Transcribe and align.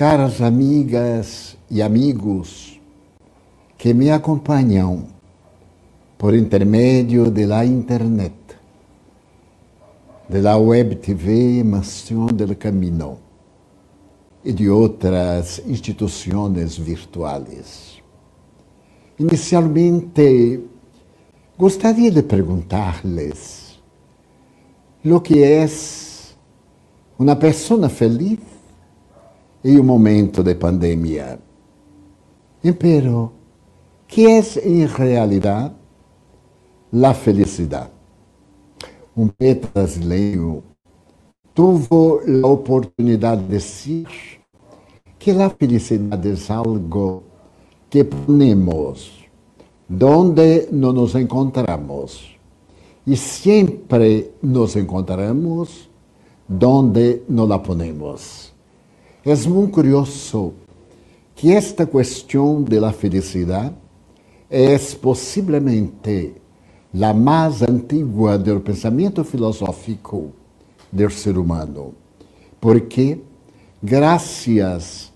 caras 0.00 0.40
amigas 0.40 1.58
e 1.70 1.82
amigos 1.82 2.80
que 3.76 3.92
me 3.92 4.10
acompanham 4.10 5.08
por 6.16 6.34
intermédio 6.34 7.30
da 7.30 7.66
internet, 7.66 8.32
da 10.26 10.56
web 10.56 10.96
TV 10.96 11.62
Mansión 11.62 12.28
del 12.34 12.56
Camino 12.56 13.18
e 14.42 14.54
de 14.54 14.70
outras 14.70 15.60
instituições 15.66 16.78
virtuais. 16.78 18.02
Inicialmente, 19.18 20.64
gostaria 21.58 22.10
de 22.10 22.22
perguntar-lhes 22.22 23.78
o 25.04 25.20
que 25.20 25.42
é 25.42 25.68
uma 27.18 27.36
pessoa 27.36 27.90
feliz 27.90 28.49
em 29.64 29.78
um 29.78 29.84
momento 29.84 30.42
de 30.42 30.54
pandemia. 30.54 31.38
Pero, 32.78 33.32
que 34.06 34.26
é 34.26 34.40
em 34.64 34.86
realidade 34.86 35.74
a 37.02 37.14
felicidade? 37.14 37.90
Um 39.16 39.28
poeta 39.28 39.68
brasileiro 39.72 40.62
tuvo 41.54 42.20
a 42.42 42.46
oportunidade 42.46 43.42
de 43.42 43.48
dizer 43.48 44.06
que 45.18 45.30
a 45.30 45.50
felicidade 45.50 46.30
é 46.30 46.52
algo 46.52 47.22
que 47.90 48.04
ponemos 48.04 49.28
donde 49.88 50.68
não 50.70 50.92
nos 50.92 51.14
encontramos 51.14 52.38
e 53.06 53.16
sempre 53.16 54.30
nos 54.42 54.76
encontramos 54.76 55.90
donde 56.48 57.22
não 57.28 57.46
la 57.46 57.58
ponemos. 57.58 58.49
É 59.22 59.36
muito 59.46 59.72
curioso 59.72 60.54
que 61.36 61.52
esta 61.52 61.84
questão 61.84 62.62
de 62.62 62.80
la 62.80 62.90
felicidade 62.90 63.74
é 64.48 64.78
possivelmente 64.78 66.36
a 66.94 67.12
mais 67.12 67.60
antiga 67.60 68.38
do 68.38 68.60
pensamento 68.60 69.22
filosófico 69.22 70.30
do 70.90 71.10
ser 71.10 71.36
humano, 71.36 71.92
porque, 72.58 73.20
graças 73.82 75.12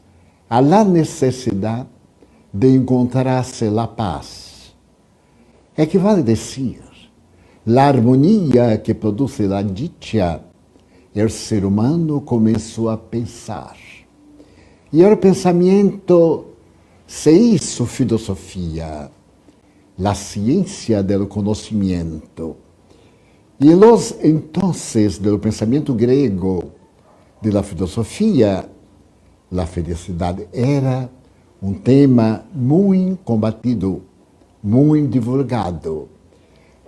à 0.51 0.61
necessidade 0.61 1.89
de 2.53 2.77
encontrar-se 2.77 3.67
a 3.67 3.87
paz, 3.87 4.75
equivale 5.79 6.23
dizer, 6.23 6.83
a 7.67 7.81
harmonia 7.81 8.77
que 8.77 8.93
produz 8.93 9.41
a 9.41 9.63
dicha, 9.63 10.43
o 11.17 11.29
ser 11.31 11.65
humano 11.65 12.21
começou 12.21 12.91
a 12.91 12.99
pensar. 12.99 13.84
E 14.97 15.05
o 15.05 15.17
pensamento 15.17 16.55
se 17.05 17.33
hizo 17.33 17.85
filosofia, 17.85 19.11
a 19.99 20.15
ciência 20.15 21.03
do 21.03 21.27
conhecimento. 21.27 22.55
E 23.59 23.75
los 23.75 24.15
entonces 24.23 25.19
do 25.19 25.37
pensamento 25.41 25.95
grego, 25.95 26.71
de 27.43 27.51
la 27.51 27.65
filosofia, 27.65 28.71
a 29.51 29.67
felicidade 29.67 30.47
era 30.53 31.11
um 31.61 31.75
tema 31.75 32.45
muito 32.55 33.19
combatido, 33.25 34.01
muito 34.63 35.09
divulgado. 35.09 36.09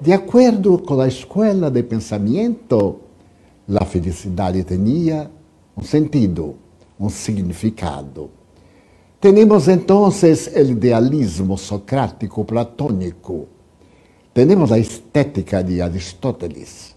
De 0.01 0.13
acordo 0.13 0.79
com 0.79 1.01
a 1.01 1.09
escola 1.09 1.73
de 1.73 1.83
pensamento, 1.83 3.01
a 3.69 3.85
felicidade 3.85 4.63
tinha 4.63 5.29
um 5.77 5.83
sentido, 5.83 6.55
um 6.99 7.09
significado. 7.09 8.31
Temos 9.21 9.69
então 9.69 10.09
o 10.09 10.13
idealismo 10.71 11.57
socrático 11.57 12.45
platônico 12.45 13.49
temos 14.37 14.71
a 14.71 14.79
estética 14.79 15.65
de 15.65 15.81
Aristóteles, 15.81 16.95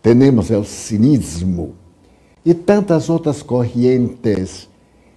temos 0.00 0.48
o 0.48 0.64
cinismo 0.64 1.74
e 2.42 2.54
tantas 2.54 3.10
outras 3.10 3.42
correntes 3.42 4.66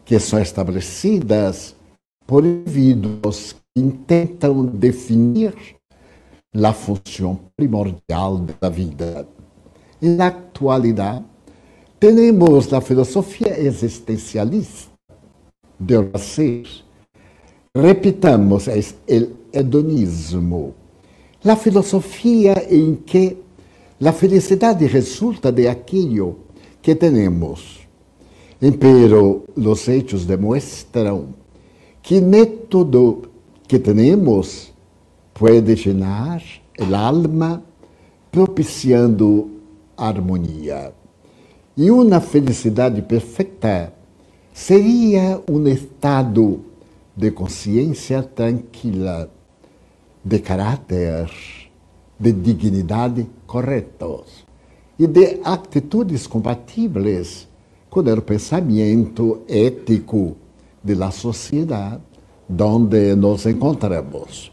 que 0.03 0.19
são 0.19 0.41
estabelecidas 0.41 1.73
por 2.27 2.43
indivíduos 2.43 3.53
que 3.53 3.79
intentam 3.79 4.65
definir 4.65 5.55
a 6.53 6.73
função 6.73 7.39
primordial 7.55 8.45
da 8.59 8.67
vida. 8.67 9.25
Na 10.01 10.27
atualidade, 10.27 11.23
temos 12.11 12.73
a 12.73 12.81
filosofia 12.81 13.57
existencialista 13.57 14.91
de 15.79 15.95
ser. 16.17 16.65
Repitamos, 17.73 18.67
o 18.67 19.27
hedonismo 19.53 20.73
La 21.45 21.55
filosofia 21.55 22.67
em 22.69 22.95
que 22.95 23.37
a 24.03 24.11
felicidade 24.11 24.85
resulta 24.85 25.49
de 25.49 25.69
aquilo 25.69 26.39
que 26.81 26.93
temos. 26.93 27.79
Pero 28.59 29.45
os 29.55 29.87
hechos 29.87 30.25
demonstram 30.25 31.29
que 32.01 32.19
nem 32.19 32.45
tudo 32.45 33.29
que 33.65 33.79
temos 33.79 34.73
pode 35.33 35.73
llenar 35.75 36.43
el 36.77 36.93
alma 36.93 37.63
propiciando 38.29 39.47
harmonia. 39.95 41.02
E 41.75 41.89
uma 41.89 42.21
felicidade 42.21 43.01
perfeita 43.01 43.91
seria 44.53 45.41
um 45.49 45.67
estado 45.67 46.61
de 47.17 47.31
consciência 47.31 48.21
tranquila 48.21 49.27
de 50.23 50.39
caráter, 50.39 51.31
de 52.19 52.31
dignidade 52.31 53.25
corretos 53.47 54.45
e 54.99 55.07
de 55.07 55.39
atitudes 55.43 56.27
compatíveis 56.27 57.47
com 57.89 58.01
o 58.01 58.21
pensamento 58.21 59.41
ético 59.47 60.37
da 60.83 61.09
sociedade 61.09 62.01
onde 62.49 63.15
nos 63.15 63.47
encontramos. 63.47 64.51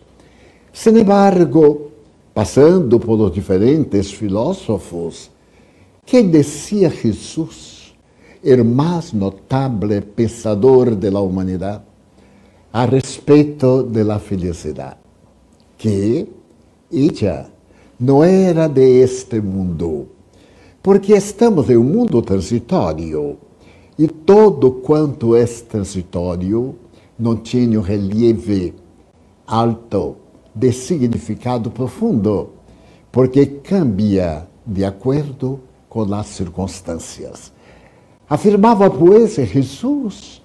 Sin 0.73 0.97
embargo, 0.97 1.91
passando 2.33 2.99
por 2.99 3.31
diferentes 3.31 4.11
filósofos, 4.11 5.31
que 6.05 6.23
decía 6.23 6.91
Jesus, 6.91 7.95
o 8.43 8.65
mais 8.65 9.13
notável 9.13 10.03
pensador 10.03 10.95
da 10.97 11.21
humanidade, 11.21 11.85
a 12.73 12.85
respeito 12.85 13.83
da 13.83 14.19
felicidade? 14.19 15.01
que 15.81 16.29
ella 16.93 17.51
não 17.99 18.23
era 18.23 18.69
de 18.69 19.03
este 19.03 19.41
mundo, 19.41 20.09
porque 20.83 21.15
estamos 21.15 21.71
em 21.71 21.79
um 21.79 21.85
mundo 21.85 22.21
transitório 22.21 23.39
e 23.99 24.07
todo 24.07 24.73
quanto 24.73 25.35
é 25.35 25.47
transitório 25.47 26.75
não 27.19 27.37
tem 27.37 27.79
um 27.79 27.81
relieve 27.81 28.75
alto 29.47 30.17
de 30.55 30.71
significado 30.71 31.71
profundo, 31.71 32.51
porque 33.11 33.47
cambia 33.47 34.47
de 34.67 34.85
acordo 34.85 35.61
com 35.91 36.03
as 36.15 36.27
circunstâncias. 36.29 37.53
Afirmava, 38.27 38.89
pois, 38.89 39.35
Jesus 39.35 40.41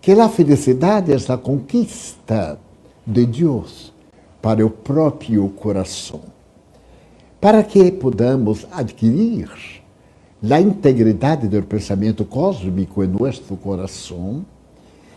que 0.00 0.12
a 0.12 0.28
felicidade 0.28 1.12
é 1.12 1.32
a 1.32 1.36
conquista 1.36 2.58
de 3.06 3.26
Deus 3.26 3.92
para 4.40 4.64
o 4.64 4.70
próprio 4.70 5.46
coração, 5.50 6.22
para 7.38 7.62
que 7.62 7.92
podamos 7.92 8.66
adquirir 8.72 9.50
a 10.42 10.60
integridade 10.60 11.48
do 11.48 11.62
pensamento 11.62 12.24
cósmico 12.24 13.04
em 13.04 13.08
nosso 13.08 13.54
coração, 13.56 14.44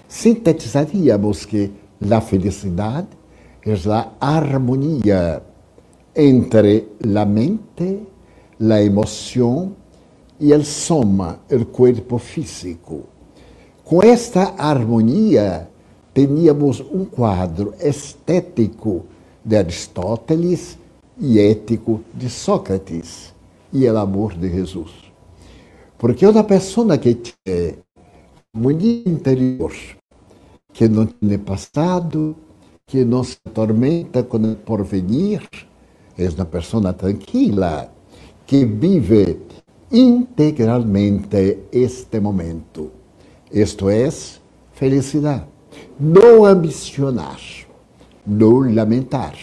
sintetizaríamos 0.07 1.45
que 1.45 1.71
a 2.11 2.19
felicidade 2.19 3.07
é 3.65 3.73
a 3.89 4.11
harmonia 4.19 5.41
entre 6.13 6.89
a 7.15 7.25
mente, 7.25 8.01
a 8.71 8.81
emoção 8.81 9.75
e 10.39 10.54
a 10.54 10.63
soma, 10.63 11.39
o 11.51 11.65
corpo 11.65 12.18
físico. 12.18 13.04
Com 13.83 14.01
esta 14.01 14.54
harmonia, 14.57 15.68
teníamos 16.13 16.80
um 16.80 17.06
quadro 17.06 17.74
estético 17.80 19.06
de 19.44 19.57
Aristóteles 19.57 20.77
e 21.19 21.39
ético 21.39 22.01
de 22.13 22.30
Sócrates 22.30 23.33
e 23.71 23.88
o 23.88 23.98
amor 23.98 24.33
de 24.36 24.50
Jesus. 24.50 24.92
Porque 25.98 26.25
uma 26.25 26.44
pessoa 26.44 26.98
que 26.98 27.15
tem 27.44 27.75
muito 28.56 28.86
interior, 28.86 29.74
que 30.71 30.88
não 30.88 31.06
tem 31.06 31.38
passado, 31.38 32.36
que 32.86 33.04
não 33.04 33.24
se 33.24 33.38
atormenta 33.45 34.24
com 34.24 34.38
o 34.38 34.56
porvenir, 34.56 35.42
é 36.18 36.30
uma 36.30 36.45
pessoa 36.45 36.94
tranquila, 36.94 37.92
que 38.45 38.65
vive 38.65 39.39
integralmente 39.91 41.59
este 41.71 42.19
momento. 42.19 42.91
Isto 43.51 43.89
é 43.89 44.09
felicidade. 44.73 45.45
Não 45.99 46.45
ambicionar, 46.45 47.39
não 48.25 48.73
lamentar, 48.73 49.35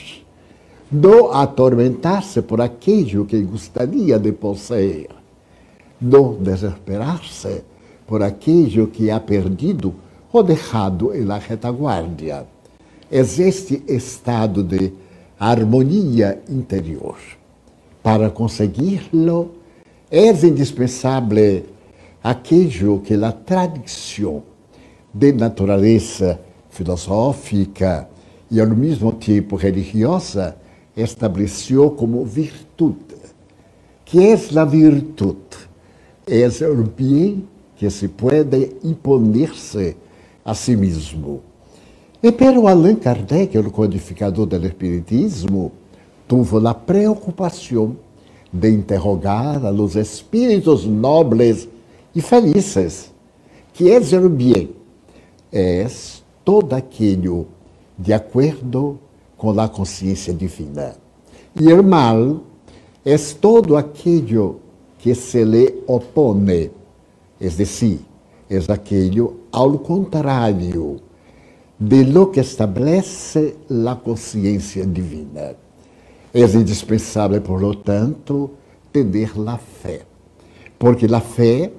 não 0.91 1.33
atormentar-se 1.33 2.43
por 2.43 2.61
aquilo 2.61 3.25
que 3.25 3.41
gostaria 3.43 4.19
de 4.19 4.33
possuir, 4.33 5.09
não 6.01 6.35
desesperar-se 6.35 7.63
por 8.07 8.23
aquilo 8.23 8.89
que 8.89 9.11
ha 9.11 9.21
perdido 9.21 9.95
ou 10.33 10.43
deixado 10.43 11.13
na 11.25 11.39
retaguardia. 11.39 12.47
Existe 13.11 13.83
estado 13.89 14.63
de 14.63 14.93
harmonia 15.39 16.43
interior. 16.49 17.17
Para 18.03 18.31
consegui-lo, 18.31 19.53
é 20.11 20.29
indispensável 20.31 21.65
aquilo 22.23 23.01
que 23.01 23.15
a 23.15 23.33
tradição 23.33 24.43
de 25.13 25.33
natureza 25.33 26.41
filosófica 26.71 28.09
e, 28.51 28.61
ao 28.61 28.69
mesmo 28.69 29.13
tempo, 29.13 29.57
religiosa 29.57 30.57
estabeleceu 30.97 31.91
como 31.91 32.25
virtude. 32.25 33.17
Que 34.05 34.33
é 34.33 34.59
a 34.59 34.65
virtude? 34.65 35.71
É 36.27 36.47
o 36.67 36.83
bem 36.85 37.47
que 37.77 37.89
se 37.91 38.09
pode 38.09 38.77
imponer-se 38.85 39.97
a 40.45 40.55
si 40.55 40.77
mesmo. 40.77 41.43
E 42.23 42.31
pero 42.33 42.67
Allan 42.69 42.97
Kardec, 42.97 43.57
o 43.57 43.71
codificador 43.71 44.47
do 44.47 44.67
Espiritismo, 44.67 45.73
teve 46.31 46.69
a 46.69 46.75
preocupação 46.75 47.97
de 48.53 48.71
interrogar 48.71 49.67
a 49.67 49.71
los 49.71 49.97
espíritos 49.97 50.87
nobres 50.87 51.69
e 52.15 52.21
felizes, 52.21 53.13
que 53.73 53.91
é 53.91 53.99
o 53.99 54.29
bem, 54.29 54.71
é 55.53 55.87
todo 56.45 56.75
aquilo 56.75 57.49
de 57.99 58.13
acordo 58.13 58.99
com 59.37 59.59
a 59.61 59.69
consciência 59.69 60.33
divina. 60.33 60.95
E 61.61 61.73
o 61.73 61.83
mal 61.83 62.43
é 63.05 63.17
todo 63.41 63.77
aquilo 63.77 64.61
que 64.99 65.13
se 65.17 65.45
lhe 65.45 65.83
opõe, 65.89 66.71
é 67.41 67.49
decir, 67.49 68.01
é 68.49 68.59
aquilo 68.73 69.41
ao 69.51 69.79
contrário 69.79 71.01
de 71.79 72.05
lo 72.05 72.29
que 72.29 72.39
estabelece 72.39 73.57
a 73.89 73.97
consciência 73.97 74.87
divina. 74.87 75.57
É 76.33 76.43
indispensável, 76.43 77.41
por 77.41 77.61
lo 77.61 77.75
tanto, 77.75 78.51
ter 78.93 79.07
a 79.47 79.59
fé, 79.59 80.03
porque 80.79 81.07
a 81.07 81.21
fé 81.21 81.73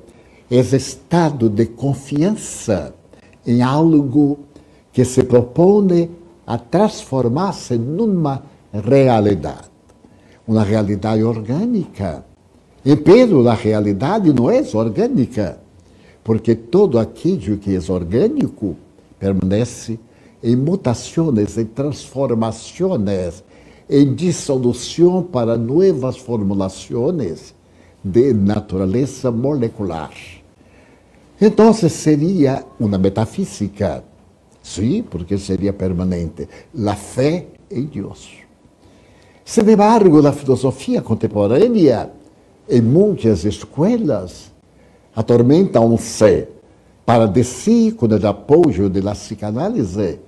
é 0.49 0.59
estado 0.59 1.49
de 1.49 1.65
confiança 1.67 2.93
em 3.47 3.61
algo 3.61 4.39
que 4.91 5.05
se 5.05 5.23
propõe 5.23 6.11
a 6.45 6.57
transformar-se 6.57 7.77
numa 7.77 8.43
realidade, 8.73 9.69
uma 10.45 10.63
realidade 10.63 11.23
orgânica. 11.23 12.25
E 12.83 12.95
Pedro, 12.95 13.47
a 13.47 13.53
realidade 13.53 14.33
não 14.33 14.51
é 14.51 14.61
orgânica, 14.73 15.59
porque 16.23 16.55
todo 16.55 16.99
aquilo 16.99 17.57
que 17.57 17.73
é 17.73 17.91
orgânico 17.91 18.75
permanece 19.17 19.97
em 20.43 20.55
mutações, 20.55 21.57
em 21.57 21.65
transformações, 21.65 23.43
em 23.91 24.13
dissolução 24.15 25.21
para 25.21 25.57
novas 25.57 26.15
formulações 26.15 27.53
de 28.01 28.33
natureza 28.33 29.29
molecular. 29.29 30.13
Então 31.41 31.73
seria 31.73 32.63
uma 32.79 32.97
metafísica, 32.97 34.01
sim, 34.63 35.03
porque 35.03 35.37
seria 35.37 35.73
permanente, 35.73 36.47
a 36.87 36.95
fé 36.95 37.47
em 37.69 37.83
Deus. 37.83 38.29
Sin 39.43 39.69
embargo, 39.69 40.25
a 40.25 40.31
filosofia 40.31 41.01
contemporânea, 41.01 42.11
em 42.69 42.81
muitas 42.81 43.43
escolas, 43.43 44.53
atormentam-se 45.13 46.47
para 47.05 47.25
dizer, 47.25 47.95
com 47.95 48.05
o 48.05 48.27
apoio 48.27 48.89
da 48.89 49.11
psicanálise, 49.11 50.19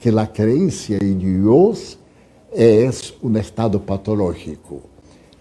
que 0.00 0.08
a 0.08 0.26
crença 0.26 0.94
em 0.94 1.16
Deus 1.16 2.01
é 2.52 2.88
um 3.22 3.36
estado 3.38 3.80
patológico, 3.80 4.82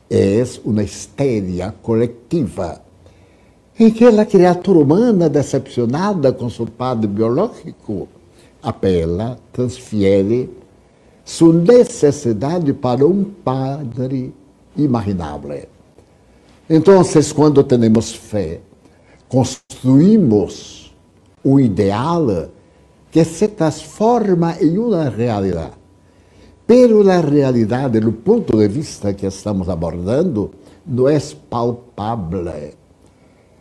é 0.10 0.44
uma 0.64 0.84
histeria 0.84 1.74
coletiva 1.82 2.82
em 3.80 3.90
que 3.90 4.06
a 4.06 4.26
criatura 4.26 4.80
humana, 4.80 5.30
decepcionada 5.30 6.32
com 6.32 6.50
seu 6.50 6.68
padre 6.68 7.08
biológico, 7.08 8.08
apela, 8.62 9.38
transfere 9.52 10.50
sua 11.26 11.54
necessidade 11.54 12.74
para 12.74 13.06
um 13.06 13.24
padre 13.24 14.34
imaginável. 14.78 15.66
Então, 16.70 17.02
quando 17.36 17.64
temos 17.64 18.14
fé, 18.14 18.62
construímos 19.28 20.94
o 21.44 21.60
ideal 21.60 22.50
que 23.10 23.26
se 23.26 23.48
transforma 23.48 24.56
em 24.62 24.78
uma 24.78 25.10
realidade. 25.10 25.81
Pero 26.72 27.02
a 27.10 27.20
realidade, 27.20 28.00
do 28.00 28.14
ponto 28.14 28.56
de 28.56 28.66
vista 28.66 29.14
que 29.14 29.26
estamos 29.26 29.68
abordando, 29.68 30.52
não 30.88 31.10
é 31.10 31.20
palpável 31.50 32.46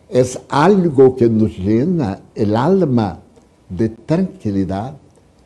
es 0.09 0.39
algo 0.49 1.17
que 1.17 1.29
nos 1.29 1.59
llena 1.59 2.21
el 2.37 2.55
alma 2.55 3.21
de 3.69 3.89
tranquilidad 3.89 4.97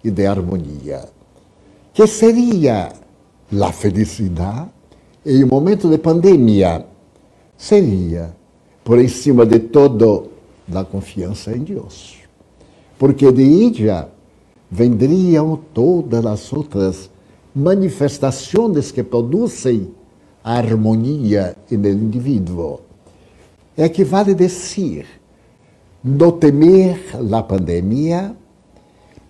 y 0.03 0.11
de 0.11 0.27
armonía. 0.27 1.09
¿Qué 1.95 2.07
sería 2.07 2.93
la 3.51 3.73
felicidad 3.73 4.69
en 5.25 5.45
un 5.45 5.49
momento 5.49 5.89
de 5.89 5.99
pandemia? 5.99 6.85
Sería, 7.57 8.31
por 8.83 8.99
encima 8.99 9.47
de 9.47 9.61
todo, 9.61 10.29
la 10.71 10.85
confianza 10.85 11.51
en 11.53 11.65
Dios. 11.65 12.17
Porque 12.99 13.33
de 13.33 13.43
ella 13.43 14.11
vendrían 14.69 15.59
todas 15.73 16.23
las 16.23 16.53
otras 16.53 17.09
manifestaciones 17.55 18.93
que 18.93 19.05
producen 19.05 19.95
armonía 20.43 21.57
en 21.71 21.85
el 21.85 21.95
individuo 21.95 22.81
é 23.77 23.89
que 23.89 24.05
vale 24.05 24.35
dizer, 24.35 25.07
no 26.03 26.33
temer 26.33 27.01
a 27.33 27.43
pandemia, 27.43 28.37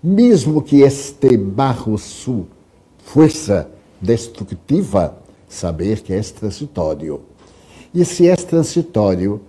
mesmo 0.02 0.60
que 0.60 0.82
este 0.82 1.36
bajo 1.36 1.96
sua 1.96 2.46
força 2.98 3.70
destrutiva, 4.00 5.16
saber 5.48 6.02
que 6.02 6.12
é 6.12 6.20
transitório. 6.20 7.22
E 7.94 8.04
se 8.04 8.28
é 8.28 8.36
transitório, 8.36 9.40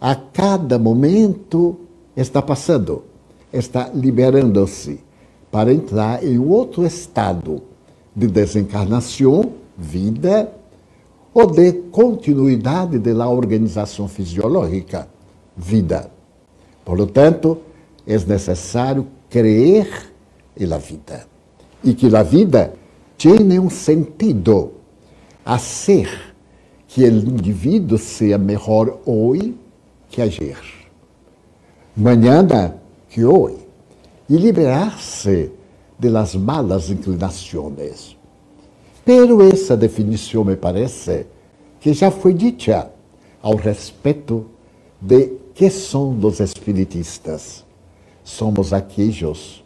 a 0.00 0.14
cada 0.14 0.78
momento 0.78 1.78
está 2.16 2.40
passando, 2.40 3.04
está 3.52 3.90
liberando-se 3.92 5.00
para 5.50 5.72
entrar 5.72 6.24
em 6.24 6.38
outro 6.38 6.86
estado 6.86 7.67
de 8.18 8.26
desencarnação, 8.26 9.52
vida 9.76 10.52
ou 11.32 11.46
de 11.46 11.72
continuidade 11.92 12.98
da 12.98 13.28
organização 13.28 14.08
fisiológica, 14.08 15.08
vida. 15.56 16.10
Por 16.84 16.98
lo 16.98 17.06
tanto, 17.06 17.58
é 18.04 18.18
necessário 18.18 19.06
crer 19.30 20.12
na 20.58 20.78
vida. 20.78 21.26
E 21.84 21.94
que 21.94 22.14
a 22.14 22.24
vida 22.24 22.74
tem 23.16 23.60
um 23.60 23.70
sentido 23.70 24.72
a 25.44 25.56
ser 25.56 26.34
que 26.88 27.04
o 27.04 27.06
indivíduo 27.06 27.98
seja 27.98 28.36
melhor 28.36 28.98
hoje 29.06 29.54
que 30.08 30.20
ayer, 30.20 30.58
mañana 31.96 32.76
que 33.08 33.24
hoje, 33.24 33.58
e 34.28 34.36
liberar-se 34.36 35.52
de 35.98 36.08
las 36.08 36.34
malas 36.34 36.90
inclinações 36.90 38.16
Pero 39.04 39.42
essa 39.42 39.76
definição 39.76 40.44
me 40.44 40.54
parece 40.54 41.26
que 41.80 41.92
já 41.92 42.10
foi 42.10 42.34
dita 42.34 42.90
ao 43.42 43.56
respeito 43.56 44.46
de 45.00 45.32
que 45.54 45.70
são 45.70 46.18
os 46.22 46.40
espiritistas. 46.40 47.64
Somos 48.22 48.72
aqueles 48.72 49.64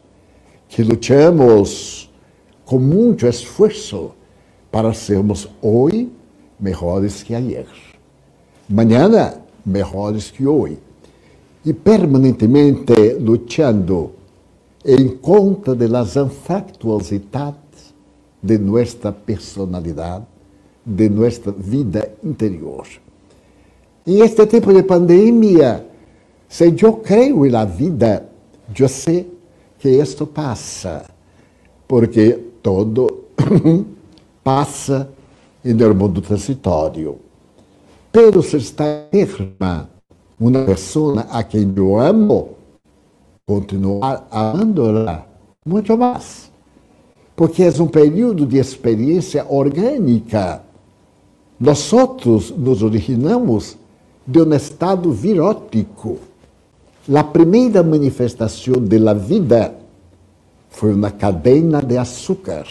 que 0.68 0.82
lutamos 0.82 2.10
com 2.64 2.78
muito 2.78 3.26
esforço 3.26 4.12
para 4.70 4.94
sermos 4.94 5.48
hoje 5.60 6.10
melhores 6.58 7.22
que 7.22 7.34
ayer, 7.34 7.66
amanhã 8.70 9.34
melhores 9.66 10.30
que 10.30 10.46
hoje, 10.46 10.78
e 11.64 11.72
permanentemente 11.72 13.14
lutando 13.20 14.12
em 14.84 15.08
conta 15.16 15.74
das 15.74 16.16
infractuosidades 16.16 17.94
de 18.42 18.58
nuestra 18.58 19.12
personalidad, 19.12 20.22
de 20.84 21.08
nuestra 21.08 21.52
vida 21.52 22.08
interior. 22.22 22.86
En 24.04 24.22
este 24.22 24.46
tipo 24.46 24.72
de 24.72 24.82
pandemia 24.82 25.92
Se 26.52 26.66
eu 26.82 26.92
creio 26.96 27.50
na 27.50 27.64
vida, 27.64 28.28
eu 28.78 28.86
sei 28.86 29.26
que 29.78 29.88
isto 29.88 30.26
passa, 30.26 31.06
porque 31.88 32.38
todo 32.62 33.24
passa 34.44 35.08
no 35.64 35.94
mundo 35.94 36.20
transitório. 36.20 37.16
Pero 38.12 38.42
se 38.42 38.58
está 38.58 38.84
enferma 39.10 39.88
uma 40.38 40.64
pessoa 40.66 41.22
a 41.30 41.42
quem 41.42 41.72
eu 41.74 41.98
amo, 41.98 42.50
continuar 43.46 44.26
amando-la 44.30 45.26
muito 45.66 45.96
mais. 45.96 46.50
Porque 47.34 47.62
é 47.62 47.82
um 47.82 47.86
período 47.86 48.46
de 48.46 48.58
experiência 48.58 49.46
orgânica. 49.48 50.62
Nós 51.58 51.92
outros 51.92 52.50
nos 52.50 52.82
originamos 52.82 53.76
de 54.26 54.42
um 54.42 54.52
estado 54.52 55.12
virótico. 55.12 56.18
A 57.12 57.24
primeira 57.24 57.82
manifestação 57.82 58.74
da 58.74 59.14
vida 59.14 59.74
foi 60.68 60.94
uma 60.94 61.10
cadeia 61.10 61.82
de 61.82 61.98
açúcar 61.98 62.66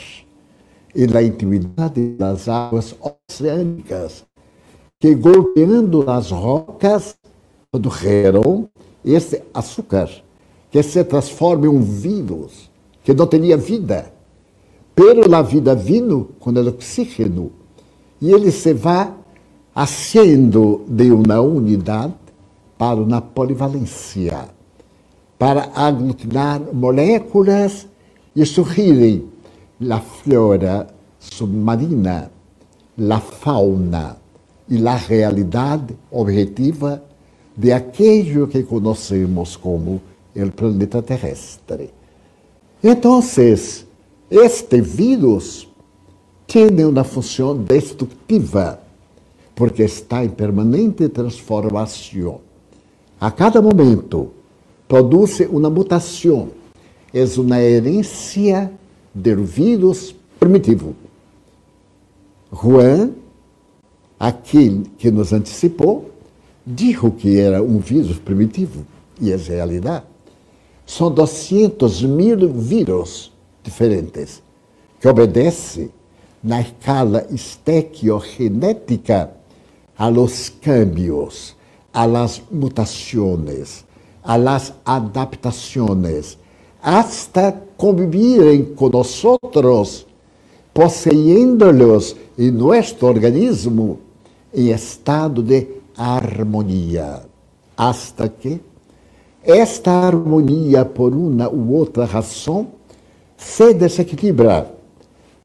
e 0.96 1.08
na 1.08 1.22
intimidade 1.22 2.16
das 2.18 2.48
águas 2.48 2.96
oceânicas, 3.00 4.26
que 5.00 5.16
golpeando 5.16 6.10
as 6.10 6.32
rocas 6.32 7.16
produziram 7.72 8.70
esse 9.04 9.42
açúcar, 9.54 10.10
que 10.72 10.82
se 10.82 11.04
transforma 11.04 11.66
em 11.66 11.70
um 11.70 11.82
vírus, 11.82 12.72
que 13.04 13.14
não 13.14 13.28
tinha 13.28 13.58
vida. 13.58 14.12
Pero 14.96 15.36
a 15.36 15.42
vida 15.42 15.76
vino 15.76 16.30
com 16.40 16.52
o 16.52 16.68
oxígeno, 16.68 17.52
e 18.22 18.32
ele 18.32 18.52
se 18.52 18.74
vai 18.74 19.14
haciendo 19.76 20.82
de 20.88 21.12
uma 21.12 21.42
unidade 21.42 22.14
para 22.78 22.96
uma 22.96 23.22
polivalência, 23.22 24.50
para 25.38 25.72
aglutinar 25.76 26.62
moléculas 26.74 27.88
e 28.36 28.46
surgirem 28.46 29.26
la 29.80 30.00
flora 30.00 30.88
submarina, 31.20 32.32
la 32.98 33.20
fauna 33.20 34.18
e 34.70 34.78
la 34.78 34.96
realidade 34.96 35.98
objetiva 36.12 37.02
de 37.56 37.74
aquello 37.74 38.48
que 38.48 38.64
conhecemos 38.64 39.58
como 39.58 40.02
o 40.36 40.52
planeta 40.52 41.02
terrestre. 41.02 41.90
Então, 42.84 43.22
este 44.30 44.82
vírus 44.82 45.68
tem 46.48 46.84
uma 46.86 47.04
função 47.04 47.58
destrutiva, 47.58 48.80
porque 49.56 49.84
está 49.84 50.26
em 50.26 50.30
permanente 50.30 51.08
transformação. 51.10 52.42
A 53.20 53.30
cada 53.30 53.62
momento, 53.62 54.32
produz 54.88 55.40
uma 55.50 55.70
mutação, 55.70 56.50
é 57.14 57.24
uma 57.38 57.62
herência 57.62 58.72
del 59.14 59.44
vírus 59.44 60.16
primitivo. 60.40 60.96
Juan, 62.52 63.12
aquele 64.20 64.86
que 64.98 65.12
nos 65.12 65.32
antecipou, 65.32 66.10
disse 66.66 67.10
que 67.12 67.40
era 67.40 67.62
um 67.62 67.80
vírus 67.80 68.18
primitivo, 68.18 68.86
e 69.20 69.32
é 69.32 69.36
realidade. 69.36 70.11
São 70.92 71.10
200 71.10 72.04
mil 72.04 72.52
vírus 72.52 73.32
diferentes, 73.64 74.44
que 75.00 75.08
obedecem 75.08 75.90
na 76.44 76.60
escala 76.60 77.26
estequiogenética 77.32 79.32
a 79.98 80.10
los 80.10 80.50
cambios, 80.50 81.56
a 81.94 82.06
las 82.06 82.42
mutaciones, 82.52 83.86
a 84.22 84.36
las 84.36 84.74
adaptaciones, 84.84 86.38
hasta 86.82 87.54
convivirem 87.78 88.76
com 88.76 88.90
nós, 88.90 90.06
possuindo-los 90.74 92.18
em 92.38 92.52
nosso 92.52 93.06
organismo 93.06 93.98
em 94.54 94.72
estado 94.72 95.42
de 95.42 95.70
harmonia, 95.96 97.22
hasta 97.78 98.28
que 98.28 98.60
esta 99.44 99.92
harmonia, 99.92 100.86
por 100.86 101.14
uma 101.14 101.50
ou 101.50 101.70
outra 101.70 102.06
razão, 102.06 102.68
se 103.36 103.74
desequilibra 103.74 104.72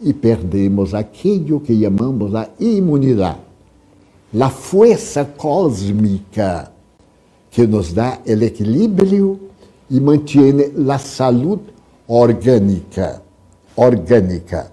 e 0.01 0.13
perdemos 0.13 0.95
aquilo 0.95 1.61
que 1.61 1.81
chamamos 1.81 2.35
a 2.35 2.49
imunidade, 2.61 3.39
a 4.39 4.51
força 4.51 5.25
cósmica 5.25 6.71
que 7.51 7.67
nos 7.67 7.93
dá 7.93 8.19
o 8.27 8.31
equilíbrio 8.31 9.41
e 9.89 9.99
mantém 9.99 10.53
a 10.93 10.99
saúde 10.99 11.63
orgânica, 12.07 13.23
orgânica, 13.75 14.71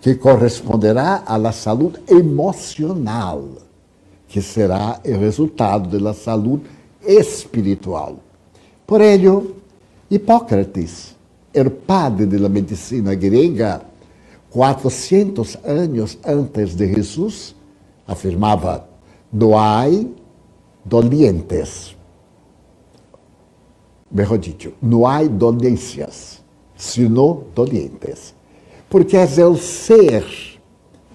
que 0.00 0.14
corresponderá 0.14 1.24
à 1.26 1.52
saúde 1.52 2.00
emocional, 2.08 3.42
que 4.28 4.40
será 4.40 5.00
o 5.04 5.18
resultado 5.18 5.98
da 5.98 6.14
saúde 6.14 6.62
espiritual. 7.04 8.18
Por 8.92 9.00
ello, 9.00 9.54
Hipócrates, 10.10 11.16
o 11.56 11.70
padre 11.70 12.26
da 12.26 12.46
medicina 12.46 13.14
grega, 13.14 13.80
400 14.50 15.56
anos 15.64 16.18
antes 16.22 16.74
de 16.74 16.92
Jesus, 16.92 17.56
afirmava: 18.06 18.86
doai 19.32 20.10
dolientes 20.84 21.96
mejor 24.10 24.36
dicho, 24.36 24.74
no 24.82 25.06
hay 25.06 25.26
dolencias, 25.26 26.42
sino 26.76 27.44
dolientes. 27.54 28.34
Porque 28.90 29.16
é 29.16 29.46
o 29.46 29.56
ser 29.56 30.22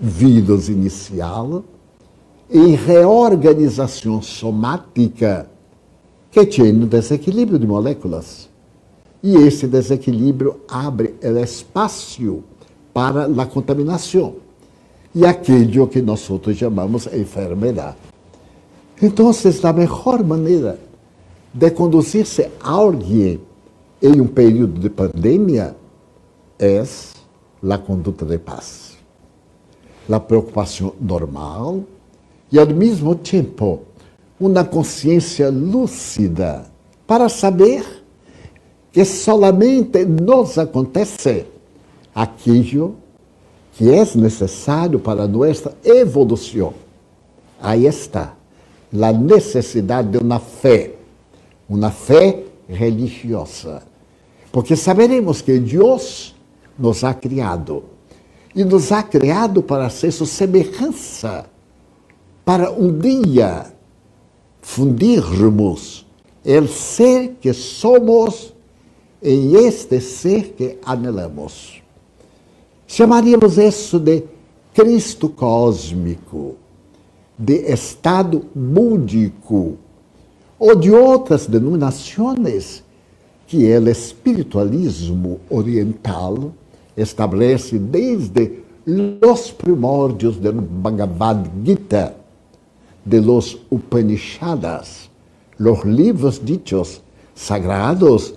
vírus 0.01 0.67
inicial 0.67 1.63
em 2.49 2.73
reorganização 2.73 4.19
somática 4.19 5.47
que 6.31 6.45
tem 6.45 6.73
um 6.73 6.87
desequilíbrio 6.87 7.59
de 7.59 7.67
moléculas. 7.67 8.49
E 9.23 9.35
esse 9.35 9.67
desequilíbrio 9.67 10.61
abre 10.69 11.15
o 11.23 11.37
espaço 11.39 12.43
para 12.93 13.25
a 13.25 13.45
contaminação 13.45 14.35
e 15.13 15.25
aquilo 15.25 15.87
que 15.87 16.01
nós 16.01 16.27
chamamos 16.55 17.07
enfermidade. 17.07 17.97
Então, 19.01 19.29
a 19.29 19.73
melhor 19.73 20.23
maneira 20.23 20.79
de 21.53 21.71
conduzir-se 21.71 22.49
alguém 22.61 23.39
em 24.01 24.21
um 24.21 24.27
período 24.27 24.79
de 24.79 24.89
pandemia 24.89 25.75
é 26.59 26.83
a 27.67 27.77
conduta 27.77 28.25
de 28.25 28.37
paz. 28.37 28.97
A 30.11 30.19
preocupação 30.19 30.93
normal 31.01 31.83
e, 32.51 32.59
ao 32.59 32.67
mesmo 32.67 33.15
tempo, 33.15 33.81
uma 34.39 34.63
consciência 34.63 35.49
lúcida 35.49 36.65
para 37.05 37.29
saber 37.29 37.83
que 38.91 39.03
solamente 39.05 40.05
nos 40.05 40.57
acontece 40.57 41.45
aquilo 42.13 42.95
que 43.73 43.91
é 43.91 44.03
necessário 44.15 44.99
para 44.99 45.27
nossa 45.27 45.75
evolução. 45.83 46.73
Aí 47.61 47.85
está 47.85 48.35
a 48.93 49.11
necessidade 49.13 50.09
de 50.09 50.17
uma 50.17 50.39
fé 50.39 50.97
uma 51.69 51.91
fé 51.91 52.43
religiosa. 52.67 53.83
Porque 54.51 54.75
saberemos 54.75 55.41
que 55.41 55.59
Deus 55.59 56.35
nos 56.77 57.03
ha 57.03 57.13
criado. 57.13 57.83
E 58.55 58.63
nos 58.63 58.91
ha 58.91 59.03
criado 59.03 59.61
para 59.61 59.89
ser 59.89 60.11
sua 60.11 60.25
semelhança, 60.25 61.45
para 62.43 62.71
um 62.71 62.97
dia 62.97 63.71
fundirmos 64.67 66.05
o 66.45 66.67
ser 66.67 67.37
que 67.39 67.53
somos 67.53 68.53
em 69.23 69.55
este 69.65 70.01
ser 70.01 70.49
que 70.49 70.77
anelamos. 70.85 71.81
Chamaríamos 72.85 73.57
isso 73.57 73.97
de 73.97 74.23
Cristo 74.73 75.29
cósmico, 75.29 76.55
de 77.39 77.55
estado 77.71 78.45
búdico 78.53 79.77
ou 80.59 80.75
de 80.75 80.91
outras 80.91 81.47
denominações 81.47 82.83
que 83.47 83.65
o 83.65 83.89
espiritualismo 83.89 85.39
oriental 85.49 86.51
estabelece 86.95 87.79
desde 87.79 88.59
os 89.25 89.49
primórdios 89.49 90.35
do 90.35 90.51
Bhagavad 90.51 91.49
Gita, 91.63 92.26
de 93.07 93.21
los 93.21 93.57
Upanishads, 93.69 95.09
los 95.57 95.85
livros 95.85 96.43
dichos 96.43 97.01
sagrados, 97.33 98.33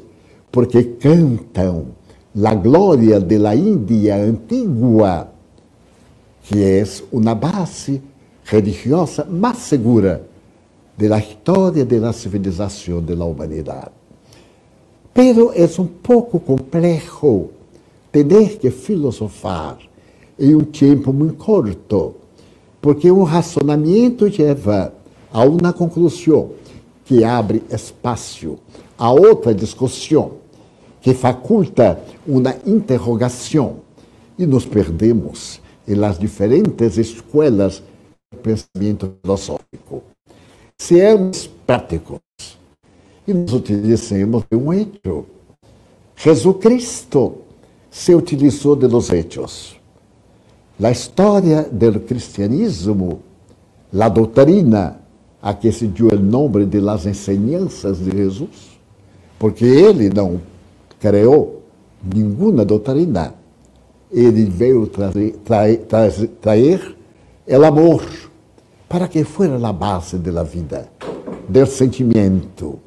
porque 0.50 0.96
cantam 0.98 1.86
a 2.44 2.54
glória 2.54 3.18
de 3.18 3.38
la 3.38 3.54
Índia 3.54 4.16
antigua, 4.16 5.32
que 6.44 6.62
é 6.62 6.84
uma 7.10 7.34
base 7.34 8.00
religiosa 8.44 9.24
mais 9.24 9.58
segura 9.58 10.26
da 10.96 11.18
história 11.18 11.84
da 11.84 12.12
civilização 12.12 13.02
da 13.02 13.24
humanidade. 13.24 13.90
Pero 15.12 15.52
é 15.54 15.68
um 15.80 15.86
pouco 15.86 16.38
complexo 16.38 17.50
ter 18.12 18.58
que 18.58 18.70
filosofar 18.70 19.78
em 20.38 20.54
um 20.54 20.64
tempo 20.64 21.12
muito 21.12 21.34
curto, 21.34 22.19
porque 22.80 23.10
um 23.10 23.22
razonamento 23.22 24.24
leva 24.26 24.92
a 25.32 25.44
uma 25.44 25.72
conclusão 25.72 26.52
que 27.04 27.24
abre 27.24 27.62
espaço 27.70 28.58
a 28.96 29.10
outra 29.10 29.54
discussão, 29.54 30.32
que 31.00 31.14
faculta 31.14 31.98
uma 32.26 32.54
interrogação, 32.66 33.78
e 34.38 34.46
nos 34.46 34.64
perdemos 34.64 35.60
em 35.86 35.94
las 35.94 36.18
diferentes 36.18 36.96
escolas 36.96 37.82
do 38.32 38.38
pensamento 38.38 39.12
filosófico. 39.22 40.02
Seamos 40.78 41.46
práticos 41.66 42.20
e 43.26 43.34
nos 43.34 43.52
utilizemos 43.52 44.44
de 44.50 44.56
um 44.56 44.72
hecho. 44.72 45.26
Jesus 46.16 46.56
Cristo 46.58 47.38
se 47.90 48.14
utilizou 48.14 48.76
de 48.76 48.86
los 48.86 49.10
hechos. 49.10 49.79
La 50.80 50.90
história 50.90 51.68
do 51.70 52.00
cristianismo, 52.00 53.20
la 53.92 54.08
doutrina 54.08 54.98
a 55.42 55.52
que 55.52 55.70
se 55.72 55.86
deu 55.86 56.08
o 56.08 56.16
nome 56.16 56.64
de 56.64 56.80
las 56.80 57.04
enseñanzas 57.04 57.98
de 57.98 58.10
Jesus, 58.10 58.78
porque 59.38 59.66
ele 59.66 60.08
não 60.08 60.40
criou 60.98 61.60
nenhuma 62.02 62.64
doutrina. 62.64 63.34
Ele 64.10 64.46
veio 64.46 64.86
trazer, 64.86 65.36
o 67.46 67.64
amor 67.64 68.02
para 68.88 69.06
que 69.06 69.22
fuera 69.22 69.56
a 69.56 69.72
base 69.74 70.16
da 70.16 70.42
vida, 70.42 70.88
do 71.46 71.66
sentimento. 71.66 72.78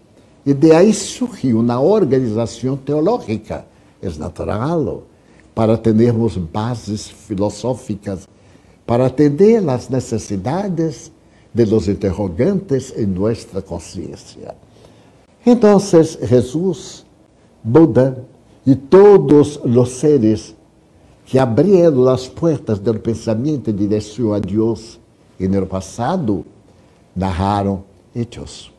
E 0.44 0.52
de 0.52 0.72
aí 0.72 0.96
surgiu 0.96 1.60
uma 1.60 1.80
organização 1.80 2.76
teológica, 2.76 3.68
é 4.02 4.10
natural, 4.18 5.04
para 5.54 5.78
termos 5.78 6.38
bases 6.38 7.08
filosóficas, 7.08 8.28
para 8.86 9.06
atender 9.06 9.68
às 9.70 9.90
necessidades 9.90 11.12
de 11.54 11.66
los 11.66 11.88
interrogantes 11.88 12.94
em 12.98 13.06
nossa 13.06 13.62
consciência. 13.62 14.56
Então, 15.46 15.80
Jesus, 15.80 17.06
Buda 17.64 18.26
e 18.66 18.76
todos 18.76 19.60
os 19.64 19.90
seres 19.92 20.56
que 21.26 21.38
abriram 21.40 22.08
as 22.10 22.28
portas 22.28 22.80
do 22.80 22.94
pensamento 23.00 23.70
em 23.70 23.76
direção 23.76 24.34
a 24.34 24.40
Deus 24.40 25.00
no 25.40 25.68
passado, 25.68 26.46
narraram 27.16 27.84
hechos 28.16 28.72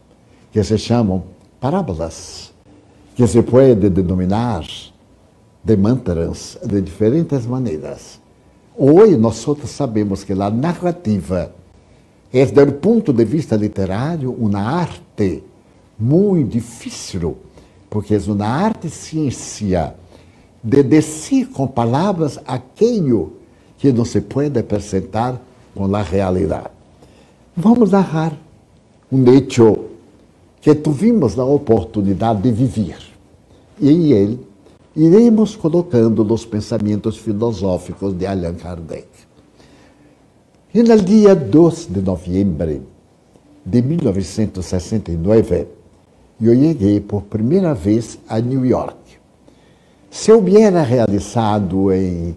que 0.50 0.62
se 0.62 0.78
chamam 0.78 1.25
parábolas, 1.61 2.52
que 3.14 3.26
se 3.26 3.43
pode 3.43 3.90
denominar 3.90 4.64
de 5.64 5.76
mantras 5.76 6.59
de 6.62 6.80
diferentes 6.83 7.47
maneiras. 7.47 8.21
Hoje 8.76 9.16
nós 9.16 9.44
sabemos 9.66 10.23
que 10.23 10.33
a 10.33 10.50
narrativa 10.50 11.52
é, 12.35 12.44
do 12.47 12.73
ponto 12.73 13.12
de 13.12 13.25
vista 13.25 13.54
literário, 13.54 14.33
uma 14.33 14.59
arte 14.61 15.44
muito 15.97 16.50
difícil, 16.50 17.37
porque 17.88 18.16
é 18.16 18.18
uma 18.26 18.44
arte 18.44 18.90
ciência 18.90 19.94
de 20.61 20.83
dizer 20.83 21.47
com 21.50 21.68
palavras 21.68 22.40
aquilo 22.44 23.35
que 23.78 23.92
não 23.92 24.04
se 24.04 24.21
pode 24.21 24.59
apresentar 24.59 25.40
com 25.76 25.94
a 25.94 26.02
realidade. 26.02 26.71
Vamos 27.56 27.92
narrar 27.92 28.36
um 29.12 29.25
hecho 29.32 29.84
que 30.60 30.75
tivemos 30.75 31.38
a 31.38 31.45
oportunidade 31.45 32.43
de 32.43 32.50
viver. 32.50 32.99
E 33.78 34.12
ele 34.12 34.41
iremos 34.97 35.57
colocando 35.57 36.23
os 36.33 36.47
pensamentos 36.47 37.19
filosóficos 37.19 38.17
de 38.17 38.26
Allan 38.26 38.54
Kardec. 38.54 39.09
E 40.73 40.83
no 40.83 40.97
dia 41.00 41.35
2 41.35 41.87
de 41.91 42.00
novembro 42.00 42.83
de 43.65 43.83
1969, 43.83 45.67
eu 46.41 46.54
cheguei 46.54 47.00
por 47.00 47.23
primeira 47.23 47.75
vez 47.75 48.19
a 48.28 48.39
New 48.41 48.65
York. 48.65 48.97
Se 50.11 50.30
eu 50.30 50.41
viera 50.41 50.83
realizado 50.83 51.93
em 51.93 52.37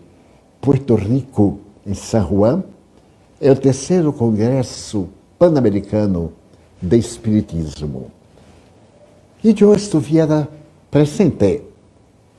Puerto 0.59 0.95
Rico, 0.95 1.59
em 1.85 1.93
San 1.93 2.27
Juan, 2.27 2.63
é 3.39 3.51
o 3.51 3.55
terceiro 3.55 4.11
Congresso 4.11 5.07
Pan-Americano 5.37 6.31
de 6.81 6.97
Espiritismo. 6.97 8.11
E 9.43 9.55
eu 9.59 9.73
estivera 9.75 10.47
presente. 10.89 11.61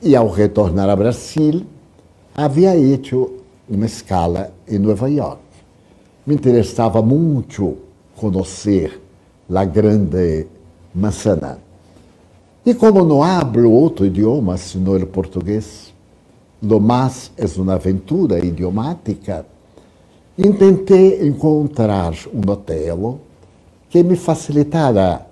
E 0.01 0.15
ao 0.15 0.29
retornar 0.29 0.89
a 0.89 0.95
Brasil, 0.95 1.65
havia 2.35 2.71
feito 2.71 3.31
uma 3.69 3.85
escala 3.85 4.51
em 4.67 4.79
Nova 4.79 5.09
York. 5.09 5.41
Me 6.25 6.35
interessava 6.35 7.01
muito 7.01 7.77
conhecer 8.15 9.01
a 9.53 9.65
grande 9.65 10.47
manzana. 10.93 11.59
E 12.65 12.73
como 12.73 13.03
não 13.03 13.23
hablo 13.23 13.71
outro 13.71 14.05
idioma 14.05 14.57
senão 14.57 14.95
o 14.95 15.05
português, 15.05 15.93
lo 16.61 16.79
mais 16.79 17.31
é 17.37 17.45
uma 17.59 17.73
aventura 17.73 18.43
idiomática, 18.43 19.45
Intentei 20.41 21.27
encontrar 21.27 22.13
um 22.33 22.49
hotel 22.49 23.19
que 23.89 24.01
me 24.01 24.15
facilitara 24.15 25.27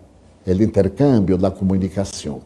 o 0.45 0.51
intercâmbio 0.51 1.38
da 1.38 1.49
comunicação. 1.49 2.41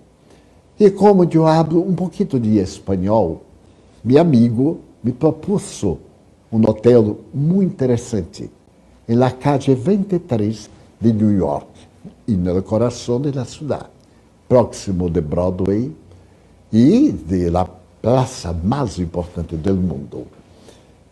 E 0.82 0.89
como 0.89 1.30
eu 1.32 1.46
hablo 1.46 1.88
um 1.88 1.94
pouquinho 1.94 2.39
de 2.39 2.58
espanhol, 2.58 3.44
meu 4.04 4.20
amigo 4.20 4.80
me 5.04 5.12
propôs 5.12 5.84
um 5.84 6.60
hotel 6.67 7.20
muito 7.32 7.72
interessante 7.72 8.50
la 9.08 9.30
calle 9.30 9.76
23 9.76 10.72
de 11.00 11.13
New 11.13 11.38
York, 11.38 11.67
e 12.28 12.32
no 12.32 12.63
coração 12.63 13.22
da 13.22 13.46
cidade, 13.46 13.91
próximo 14.50 15.08
de 15.08 15.22
Broadway 15.22 15.96
e 16.74 17.12
de 17.12 17.52
la 17.52 17.70
praça 18.02 18.52
mais 18.52 18.98
importante 18.98 19.56
do 19.56 19.76
mundo. 19.76 20.26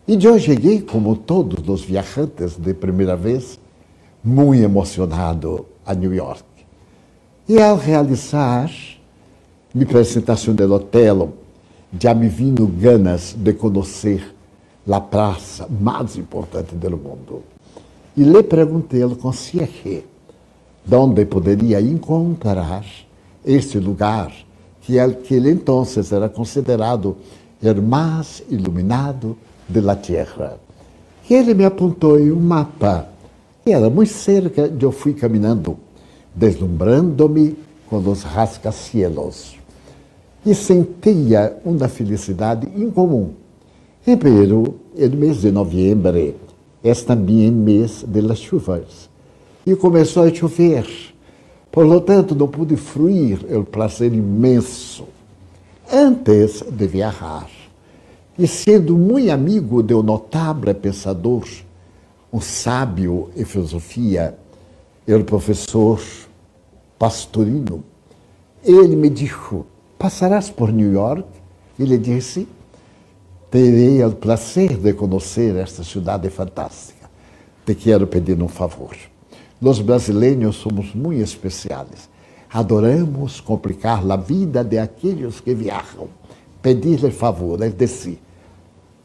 E 0.08 0.18
eu 0.20 0.36
cheguei, 0.40 0.82
como 0.82 1.14
todos 1.14 1.68
os 1.68 1.84
viajantes 1.84 2.56
de 2.56 2.74
primeira 2.74 3.14
vez, 3.14 3.56
muito 4.24 4.64
emocionado 4.64 5.64
a 5.86 5.94
New 5.94 6.12
York. 6.12 6.42
E 7.48 7.62
ao 7.62 7.76
realizar 7.76 8.68
minha 9.72 9.86
apresentação 9.86 10.54
do 10.54 10.74
hotel, 10.74 11.32
já 11.98 12.14
me 12.14 12.28
vino 12.28 12.66
ganas 12.66 13.34
de 13.36 13.52
conhecer 13.52 14.34
a 14.90 15.00
praça 15.00 15.68
mais 15.68 16.16
importante 16.16 16.74
do 16.74 16.90
mundo. 16.90 17.42
E 18.16 18.24
lhe 18.24 18.42
perguntei 18.42 19.02
ao 19.02 19.10
concierge 19.10 20.04
onde 20.90 21.24
poderia 21.24 21.80
encontrar 21.80 22.84
esse 23.44 23.78
lugar 23.78 24.32
que 24.80 24.98
aquele 24.98 25.50
então 25.50 25.84
era 26.10 26.28
considerado 26.28 27.16
o 27.62 27.82
mais 27.82 28.42
iluminado 28.50 29.36
de 29.68 29.80
la 29.80 29.94
Tierra. 29.94 30.58
E 31.28 31.34
ele 31.34 31.54
me 31.54 31.64
apontou 31.64 32.18
em 32.18 32.32
um 32.32 32.40
mapa, 32.40 33.06
que 33.64 33.70
era 33.70 33.88
muito 33.88 34.10
cerca, 34.10 34.68
de 34.68 34.84
eu 34.84 34.90
fui 34.90 35.12
caminhando, 35.12 35.78
deslumbrando-me 36.34 37.56
com 37.88 37.98
os 37.98 38.22
rascacielos. 38.22 39.59
E 40.44 40.54
sentia 40.54 41.58
uma 41.64 41.88
felicidade 41.88 42.66
incomum. 42.76 43.30
Em 44.06 44.16
Peru, 44.16 44.76
no 44.96 45.16
mês 45.16 45.42
de 45.42 45.50
novembro, 45.50 46.34
é 46.82 46.94
também 46.94 47.50
mês 47.50 48.04
de 48.06 48.20
las 48.20 48.38
chuvas. 48.38 49.10
E 49.66 49.76
começou 49.76 50.22
a 50.22 50.34
chover. 50.34 50.86
Por 51.70 51.84
lo 51.84 52.00
tanto, 52.00 52.34
não 52.34 52.48
pude 52.48 52.76
fruir 52.76 53.38
o 53.54 53.64
prazer 53.64 54.12
imenso 54.12 55.04
antes 55.92 56.62
de 56.62 56.86
viajar 56.86 57.48
e 58.38 58.46
sendo 58.46 58.96
muito 58.96 59.30
amigo 59.30 59.82
de 59.82 59.92
um 59.92 60.02
notável 60.02 60.74
pensador, 60.74 61.46
um 62.32 62.40
sábio 62.40 63.28
em 63.36 63.44
filosofia, 63.44 64.34
o 65.06 65.24
professor 65.24 66.00
Pastorino, 66.98 67.84
ele 68.64 68.96
me 68.96 69.10
disse: 69.10 69.62
Passarás 70.00 70.48
por 70.48 70.72
New 70.72 70.90
York? 70.90 71.26
Ele 71.78 71.98
disse: 71.98 72.48
Terei 73.50 74.02
o 74.02 74.12
prazer 74.12 74.78
de 74.78 74.94
conhecer 74.94 75.54
esta 75.56 75.84
cidade 75.84 76.30
fantástica. 76.30 77.10
Te 77.66 77.74
quero 77.74 78.06
pedir 78.06 78.42
um 78.42 78.48
favor. 78.48 78.96
Nós 79.60 79.78
brasileiros 79.78 80.56
somos 80.56 80.94
muito 80.94 81.20
especiais. 81.20 82.08
Adoramos 82.50 83.42
complicar 83.42 84.02
a 84.10 84.16
vida 84.16 84.64
de 84.64 84.78
aqueles 84.78 85.38
que 85.38 85.52
viajam. 85.54 86.08
Pedir-lhe 86.62 87.10
favor, 87.10 87.60
é 87.62 87.68
decir, 87.68 88.18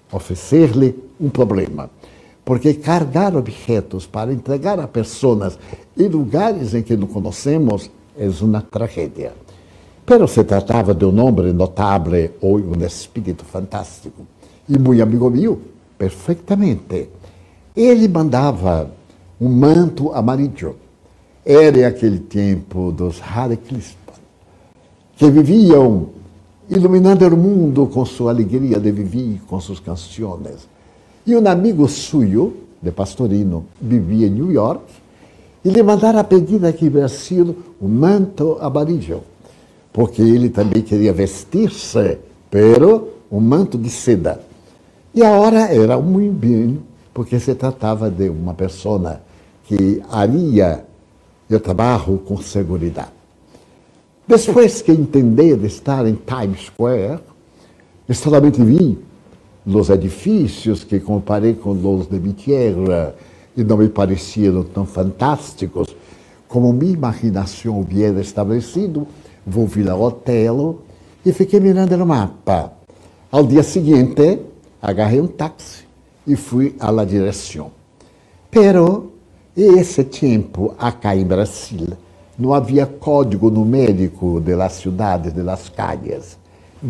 oferecer-lhe 0.10 0.96
um 1.20 1.30
problema. 1.30 1.90
porque 2.46 2.76
cargar 2.76 3.36
objetos 3.36 4.08
para 4.08 4.32
entregar 4.32 4.80
a 4.80 4.88
pessoas 4.88 5.60
em 5.98 6.08
lugares 6.08 6.74
em 6.74 6.84
que 6.84 6.96
não 6.96 7.08
conhecemos 7.08 7.90
é 8.18 8.30
uma 8.42 8.62
tragédia. 8.62 9.34
Pero 10.06 10.28
se 10.28 10.44
tratava 10.44 10.94
de 10.94 11.04
um 11.04 11.20
homem 11.20 11.52
notável 11.52 12.30
ou 12.40 12.60
um 12.60 12.86
espírito 12.86 13.44
fantástico. 13.44 14.28
E 14.70 14.78
muito 14.78 15.02
amigo 15.02 15.30
meu, 15.32 15.60
perfeitamente. 15.98 17.10
Ele 17.76 18.08
mandava 18.08 18.92
um 19.42 19.50
manto 19.50 20.14
amarillo. 20.14 20.76
Era 21.44 21.88
aquele 21.88 22.20
tempo 22.20 22.92
dos 22.92 23.20
Hare 23.20 23.58
Krishna, 23.58 23.98
que 25.18 25.30
viviam 25.30 26.10
iluminando 26.70 27.28
o 27.28 27.38
mundo 27.38 27.88
com 27.88 28.06
sua 28.06 28.32
alegria 28.32 28.80
de 28.80 28.92
viver, 28.92 29.42
com 29.48 29.60
suas 29.60 29.80
canções. 29.80 30.68
E 31.26 31.36
um 31.36 31.48
amigo 31.48 31.88
suyo, 31.88 32.56
de 32.82 32.92
Pastorino, 32.92 33.66
vivia 33.82 34.28
em 34.28 34.32
New 34.32 34.52
York, 34.52 34.84
e 35.64 35.70
lhe 35.70 35.82
mandaram 35.82 36.24
pedir 36.24 36.64
aqui 36.64 36.86
no 36.86 36.92
Brasil 36.92 37.56
um 37.82 37.88
manto 37.88 38.58
amarillo 38.62 39.35
porque 39.96 40.22
ele 40.22 40.50
também 40.50 40.84
queria 40.84 41.14
vestir-se, 41.14 42.18
pero 42.52 43.14
um 43.32 43.40
manto 43.40 43.78
de 43.78 43.90
seda. 43.90 44.42
E 45.14 45.24
a 45.24 45.30
hora 45.32 45.74
era 45.74 45.98
muito 45.98 46.34
bem, 46.34 46.82
porque 47.14 47.40
se 47.40 47.56
tratava 47.56 48.12
de 48.12 48.28
uma 48.28 48.54
pessoa 48.54 49.22
que 49.64 50.04
haria 50.12 50.84
o 51.50 51.60
trabalho 51.62 52.18
com 52.26 52.36
segurança. 52.36 53.08
Depois 54.28 54.82
que 54.82 54.92
entendi 54.92 55.56
de 55.56 55.68
estar 55.68 56.06
em 56.06 56.16
Times 56.16 56.66
Square, 56.66 57.20
solamente 58.12 58.62
vi 58.62 59.00
os 59.66 59.90
edifícios 59.90 60.84
que 60.84 61.00
comparei 61.00 61.54
com 61.54 61.72
os 61.72 62.08
de 62.10 62.20
minha 62.20 62.34
terra 62.34 63.16
e 63.56 63.64
não 63.64 63.78
me 63.78 63.88
pareciam 63.88 64.62
tão 64.62 64.86
fantásticos 64.86 65.96
como 66.50 66.74
minha 66.74 66.92
imaginação 66.92 67.80
havia 67.80 68.10
estabelecido 68.20 69.08
Volvi 69.46 69.88
ao 69.88 70.02
hotel 70.02 70.80
e 71.24 71.32
fiquei 71.32 71.60
mirando 71.60 71.96
no 71.98 72.06
mapa. 72.06 72.74
Ao 73.32 73.44
dia 73.44 73.62
seguinte, 73.62 74.40
agarrei 74.82 75.22
um 75.22 75.28
táxi 75.28 75.84
e 76.26 76.36
fui 76.36 76.76
à 76.80 76.90
la 76.90 77.06
direção. 77.06 77.72
Pero, 78.50 79.12
esse 79.56 80.04
tempo, 80.04 80.74
acá 80.80 81.16
em 81.16 81.24
Brasil, 81.24 81.90
não 82.38 82.54
havia 82.54 82.86
código 82.86 83.52
numérico 83.52 84.42
de 84.42 84.56
las 84.56 84.74
cidades, 84.74 85.34
de 85.34 85.44
las 85.44 85.70
calles. 85.70 86.38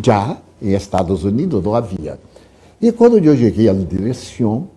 Já 0.02 0.38
em 0.62 0.72
Estados 0.72 1.24
Unidos 1.24 1.62
não 1.62 1.74
havia. 1.74 2.18
E 2.80 2.90
quando 2.92 3.18
eu 3.18 3.36
cheguei 3.36 3.68
à 3.68 3.74
direção, 3.74 4.68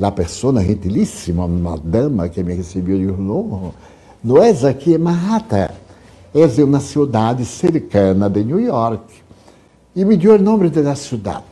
a 0.00 0.12
pessoa 0.12 0.62
gentilíssima, 0.62 1.44
uma 1.44 1.76
dama 1.76 2.28
que 2.28 2.42
me 2.42 2.54
recebeu, 2.54 2.98
disse: 2.98 3.20
Não, 3.20 3.72
não 4.22 4.42
é 4.42 4.50
aqui, 4.50 4.94
é 4.94 4.98
Manhattan 4.98 5.70
é 6.38 6.64
uma 6.64 6.80
cidade 6.80 7.46
cercana 7.46 8.28
de 8.28 8.44
New 8.44 8.60
York. 8.60 9.22
E 9.94 10.04
me 10.04 10.18
deu 10.18 10.34
o 10.34 10.38
nome 10.38 10.68
da 10.68 10.94
cidade. 10.94 11.46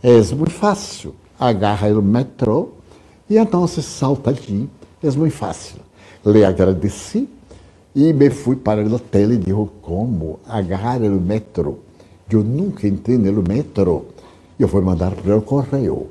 É 0.00 0.20
muito 0.32 0.52
fácil. 0.52 1.16
Agarra 1.36 1.88
o 1.88 2.00
metrô 2.00 2.68
e 3.28 3.36
então 3.36 3.66
se 3.66 3.82
salta 3.82 4.30
aqui. 4.30 4.68
É 5.02 5.10
muito 5.10 5.34
fácil. 5.34 5.78
Le 6.24 6.44
agradeci 6.44 7.28
e 7.92 8.12
me 8.12 8.30
fui 8.30 8.54
para 8.54 8.84
o 8.84 8.94
hotel 8.94 9.32
e 9.32 9.36
disse 9.36 9.68
como 9.82 10.38
agarrar 10.46 11.02
o 11.02 11.20
metrô. 11.20 11.78
Eu 12.30 12.44
nunca 12.44 12.86
entrei 12.86 13.18
no 13.18 13.42
metrô. 13.42 14.04
Eu 14.56 14.68
fui 14.68 14.80
mandar 14.80 15.10
para 15.10 15.36
o 15.36 15.42
correio. 15.42 16.06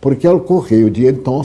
Porque 0.00 0.28
o 0.28 0.38
correio 0.38 0.88
de 0.88 1.06
então 1.06 1.42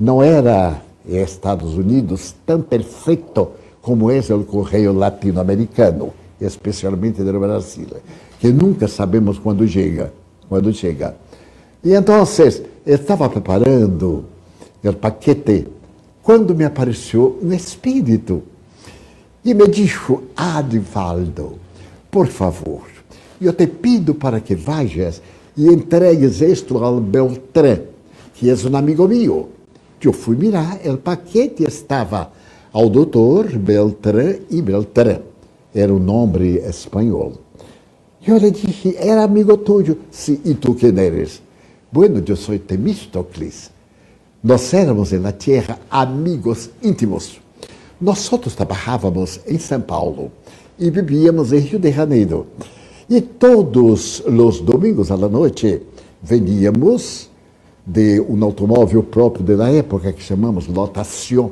não 0.00 0.22
era 0.22 0.80
Estados 1.06 1.74
Unidos 1.74 2.34
tão 2.46 2.62
perfeito 2.62 3.57
como 3.88 4.10
é 4.10 4.18
o 4.18 4.44
correio 4.44 4.92
latino-americano, 4.92 6.12
especialmente 6.38 7.22
do 7.22 7.40
Brasil, 7.40 7.86
que 8.38 8.52
nunca 8.52 8.86
sabemos 8.86 9.38
quando 9.38 9.66
chega, 9.66 10.12
quando 10.46 10.70
chega. 10.74 11.16
E 11.82 11.94
então, 11.94 12.22
estava 12.84 13.30
preparando 13.30 14.26
o 14.84 14.92
paquete 14.92 15.68
quando 16.22 16.54
me 16.54 16.66
apareceu 16.66 17.38
um 17.42 17.50
espírito 17.50 18.42
e 19.42 19.54
me 19.54 19.66
disse, 19.66 20.18
Adivaldo, 20.36 21.58
por 22.10 22.26
favor, 22.26 22.82
eu 23.40 23.54
te 23.54 23.66
pido 23.66 24.14
para 24.14 24.38
que 24.38 24.54
vayas 24.54 25.22
e 25.56 25.66
entregues 25.66 26.42
isto 26.42 26.76
ao 26.76 27.00
Beltrán, 27.00 27.78
que 28.34 28.50
é 28.50 28.54
um 28.70 28.76
amigo 28.76 29.08
meu. 29.08 29.48
Eu 29.98 30.12
fui 30.12 30.36
mirar, 30.36 30.78
o 30.84 30.98
paquete 30.98 31.64
estava 31.64 32.36
ao 32.78 32.88
doutor 32.88 33.58
Beltrán 33.58 34.36
e 34.48 34.62
Beltrán. 34.62 35.18
Era 35.74 35.92
o 35.92 35.98
nome 35.98 36.58
espanhol. 36.58 37.32
Eu 38.24 38.38
lhe 38.38 38.52
disse, 38.52 38.96
era 38.96 39.24
amigo 39.24 39.56
tuyo. 39.56 39.98
Sim, 40.12 40.38
e 40.44 40.54
tu 40.54 40.76
quem 40.76 40.96
eres? 40.96 41.42
Bueno, 41.90 42.22
eu 42.24 42.36
sou 42.36 42.56
Temístocles. 42.56 43.72
Nós 44.44 44.72
éramos 44.72 45.10
na 45.10 45.32
terra 45.32 45.76
amigos 45.90 46.70
íntimos. 46.80 47.40
Nós 48.00 48.30
trabalhávamos 48.56 49.40
em 49.44 49.58
São 49.58 49.80
Paulo 49.80 50.30
e 50.78 50.88
vivíamos 50.88 51.52
em 51.52 51.58
Rio 51.58 51.80
de 51.80 51.90
Janeiro. 51.90 52.46
E 53.10 53.20
todos 53.20 54.22
os 54.24 54.60
domingos 54.60 55.10
à 55.10 55.16
noite 55.16 55.82
veníamos 56.22 57.28
de 57.84 58.20
um 58.20 58.44
automóvel 58.44 59.02
próprio 59.02 59.56
da 59.56 59.68
época 59.68 60.12
que 60.12 60.22
chamamos 60.22 60.68
lotação 60.68 61.50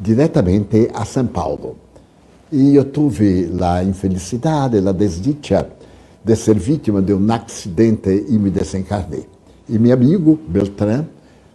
diretamente 0.00 0.90
a 0.94 1.04
São 1.04 1.26
Paulo. 1.26 1.76
E 2.50 2.74
eu 2.74 2.84
tive 2.90 3.50
a 3.62 3.84
infelicidade, 3.84 4.78
a 4.78 4.92
desdicha 4.92 5.68
de 6.24 6.34
ser 6.34 6.58
vítima 6.58 7.00
de 7.00 7.12
um 7.12 7.32
acidente 7.32 8.26
e 8.28 8.38
me 8.38 8.50
desencarnei. 8.50 9.26
E 9.68 9.78
meu 9.78 9.92
amigo 9.94 10.38
Beltrán 10.48 11.04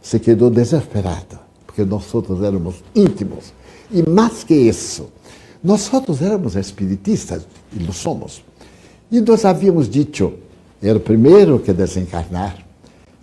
se 0.02 0.20
quedou 0.20 0.50
desesperado, 0.50 1.40
porque 1.66 1.84
nós 1.84 2.14
outros 2.14 2.42
éramos 2.42 2.76
íntimos. 2.96 3.54
E 3.92 4.08
mais 4.08 4.44
que 4.44 4.54
isso, 4.54 5.10
nós 5.64 5.92
outros 5.94 6.22
éramos 6.22 6.56
espiritistas, 6.56 7.46
e 7.74 7.84
lo 7.84 7.92
somos. 7.92 8.44
E 9.12 9.20
nós 9.20 9.44
havíamos 9.44 9.90
dito, 9.90 10.34
é 10.82 10.94
o 10.94 11.00
primeiro 11.00 11.60
que 11.60 11.74
desencarnar 11.74 12.66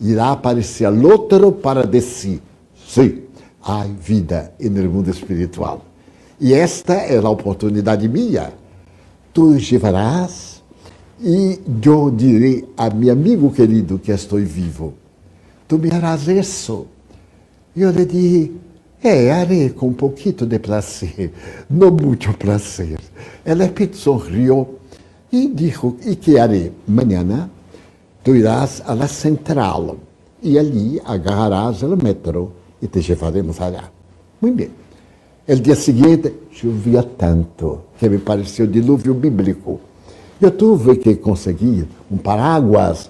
irá 0.00 0.32
aparecer 0.32 0.88
outro 0.88 1.52
para 1.52 1.86
de 1.86 2.00
si. 2.00 2.42
Sim, 2.86 3.22
há 3.62 3.84
vida 3.84 4.52
no 4.60 4.90
mundo 4.90 5.10
espiritual. 5.10 5.84
E 6.40 6.52
esta 6.54 6.94
é 6.94 7.16
a 7.16 7.28
oportunidade 7.28 8.08
minha. 8.08 8.52
Tu 9.32 9.56
levarás 9.70 10.62
e 11.20 11.60
eu 11.84 12.10
direi 12.10 12.68
a 12.76 12.90
meu 12.90 13.12
amigo 13.12 13.52
querido 13.52 13.98
que 13.98 14.10
estou 14.10 14.40
vivo. 14.40 14.94
Tu 15.68 15.78
me 15.78 15.90
harás 15.90 16.26
isso. 16.26 16.86
Eu 17.76 17.90
lhe 17.90 18.04
disse, 18.04 18.52
é, 19.02 19.30
harei 19.30 19.70
com 19.70 19.88
um 19.88 19.92
pouquinho 19.92 20.46
de 20.46 20.58
prazer, 20.58 21.32
não 21.70 21.90
muito 21.90 22.32
prazer. 22.34 22.98
Ela 23.44 23.72
sorriu 23.92 24.78
e 25.30 25.48
disse, 25.48 25.94
e 26.04 26.16
que 26.16 26.38
harei? 26.38 26.72
Amanhã 26.88 27.48
tu 28.22 28.34
irás 28.34 28.82
à 28.84 29.08
central 29.08 29.96
e 30.42 30.58
ali 30.58 31.00
agarrarás 31.04 31.82
o 31.82 31.96
metrô 31.96 32.50
e 32.82 32.88
te 32.88 33.00
levaremos 33.08 33.60
allá. 33.60 33.84
Muito 34.40 34.56
bem. 34.56 34.70
O 35.48 35.56
dia 35.56 35.76
seguinte 35.76 36.34
chovia 36.50 37.02
tanto 37.02 37.80
que 37.98 38.08
me 38.08 38.18
pareceu 38.18 38.66
dilúvio 38.66 39.14
bíblico. 39.14 39.80
Eu 40.40 40.50
tive 40.50 40.96
que 40.96 41.16
conseguir 41.16 41.86
um 42.10 42.16
paraguas 42.16 43.08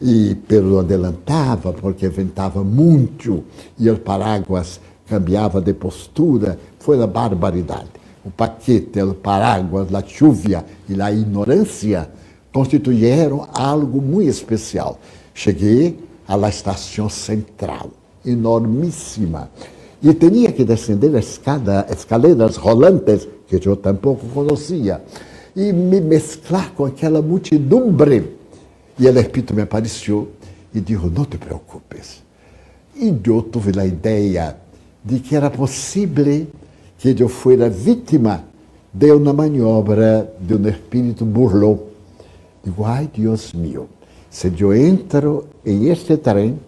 e 0.00 0.34
pelo 0.34 0.80
adelantava 0.80 1.72
porque 1.72 2.08
ventava 2.08 2.62
muito 2.62 3.44
e 3.78 3.88
o 3.88 3.98
paraguas 3.98 4.80
cambiava 5.08 5.60
de 5.60 5.72
postura. 5.72 6.58
Foi 6.78 6.98
uma 6.98 7.06
barbaridade. 7.06 7.88
O 8.24 8.30
paquete, 8.30 9.02
o 9.02 9.14
paraguas, 9.14 9.94
a 9.94 10.02
chuva 10.02 10.64
e 10.88 11.00
a 11.00 11.12
ignorância 11.12 12.10
constituíram 12.52 13.48
algo 13.52 14.00
muito 14.00 14.28
especial. 14.28 14.98
Cheguei 15.34 15.98
à 16.26 16.36
estação 16.48 17.08
central 17.08 17.90
enormíssima. 18.24 19.50
E 20.02 20.12
tinha 20.14 20.52
que 20.52 20.64
descender 20.64 21.14
escada, 21.14 21.86
escaleras 21.90 22.56
rolantes, 22.56 23.26
que 23.46 23.66
eu 23.66 23.76
tampouco 23.76 24.26
conhecia, 24.28 25.02
e 25.56 25.72
me 25.72 26.00
mesclar 26.00 26.72
com 26.72 26.84
aquela 26.84 27.22
multidumbre. 27.22 28.36
E 28.98 29.06
o 29.06 29.18
Espírito 29.18 29.54
me 29.54 29.62
apareceu 29.62 30.28
e 30.74 30.80
disse: 30.80 31.06
Não 31.06 31.24
te 31.24 31.38
preocupes. 31.38 32.22
E 32.96 33.08
eu 33.08 33.42
tive 33.42 33.80
a 33.80 33.86
ideia 33.86 34.56
de 35.04 35.18
que 35.20 35.34
era 35.34 35.50
possível 35.50 36.46
que 36.98 37.22
eu 37.22 37.28
fosse 37.28 37.68
vítima 37.68 38.44
de 38.92 39.10
uma 39.12 39.32
maniobra 39.32 40.32
de 40.40 40.54
um 40.54 40.68
espírito 40.68 41.24
burlão. 41.24 41.80
Digo, 42.62 42.84
ai 42.84 43.10
Deus 43.14 43.52
meu, 43.52 43.88
se 44.30 44.50
eu 44.58 44.72
entro 44.74 45.46
em 45.66 45.88
este 45.88 46.16
trem, 46.16 46.58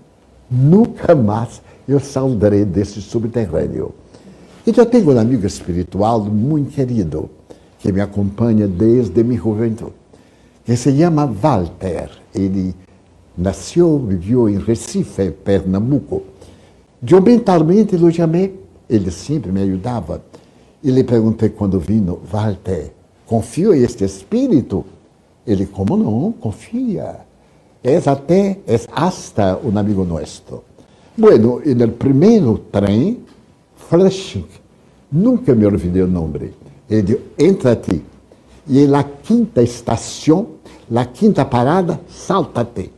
nunca 0.50 1.14
mais 1.14 1.60
eu 1.88 2.00
saldrei 2.00 2.64
desse 2.64 3.00
subterrâneo. 3.00 3.92
E 4.66 4.76
eu 4.76 4.86
tenho 4.86 5.12
um 5.12 5.18
amigo 5.18 5.46
espiritual 5.46 6.20
muito 6.24 6.72
querido, 6.72 7.30
que 7.78 7.92
me 7.92 8.00
acompanha 8.00 8.66
desde 8.66 9.22
minha 9.22 9.40
juventude, 9.40 9.92
que 10.64 10.76
se 10.76 10.96
chama 10.96 11.26
Walter. 11.26 12.10
Ele 12.34 12.74
nasceu, 13.38 13.98
viveu 13.98 14.48
em 14.48 14.58
Recife, 14.58 15.30
Pernambuco. 15.30 16.22
Eu 17.08 17.22
mentalmente 17.22 17.94
o 17.94 18.10
chamei, 18.10 18.58
ele 18.88 19.10
sempre 19.10 19.52
me 19.52 19.62
ajudava. 19.62 20.22
E 20.82 20.90
lhe 20.90 21.04
perguntei 21.04 21.48
quando 21.48 21.78
vino, 21.78 22.20
Walter, 22.30 22.92
confio 23.24 23.74
em 23.74 23.82
este 23.82 24.04
espírito? 24.04 24.84
Ele, 25.46 25.66
como 25.66 25.96
não, 25.96 26.32
confia. 26.32 27.25
É 27.88 27.98
até, 28.10 28.58
é 28.66 28.80
hasta 28.90 29.60
um 29.62 29.78
amigo 29.78 30.04
nosso. 30.04 30.64
Bueno, 31.16 31.62
e 31.64 31.72
no 31.72 31.86
primeiro 31.86 32.58
trem, 32.58 33.22
Flushing, 33.76 34.44
nunca 35.12 35.54
me 35.54 35.64
olvidei 35.64 36.02
o 36.02 36.08
nome. 36.08 36.52
Ele 36.90 37.02
disse, 37.02 37.20
entra 37.38 37.70
aqui. 37.70 38.02
E 38.66 38.88
na 38.88 39.04
quinta 39.04 39.62
estação, 39.62 40.48
na 40.90 41.04
quinta 41.04 41.44
parada, 41.44 42.00
salta-te. 42.08 42.90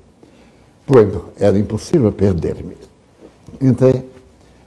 Bueno, 0.87 1.27
era 1.39 1.59
impossível 1.59 2.11
perder-me. 2.11 2.79
Entrei, 3.61 4.09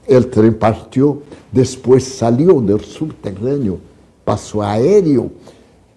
o 0.07 0.23
trem 0.25 0.51
partiu, 0.51 1.23
depois 1.51 2.03
saiu 2.03 2.61
do 2.61 2.77
subterrâneo, 2.77 3.81
passou 4.23 4.61
aéreo, 4.61 5.31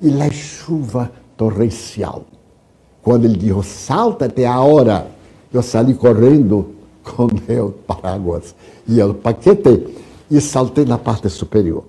e 0.00 0.18
a 0.22 0.30
chuva 0.30 1.12
torrencial. 1.36 2.24
Quando 3.04 3.26
ele 3.26 3.36
disse, 3.36 3.62
salta 3.68 4.24
até 4.24 4.46
a 4.46 4.58
hora, 4.60 5.06
eu 5.52 5.62
saí 5.62 5.92
correndo 5.92 6.70
com 7.04 7.26
o 7.26 7.70
paraguas 7.70 8.54
e 8.88 9.00
o 9.02 9.12
paquete 9.12 9.86
e 10.30 10.40
saltei 10.40 10.86
na 10.86 10.96
parte 10.96 11.28
superior. 11.28 11.84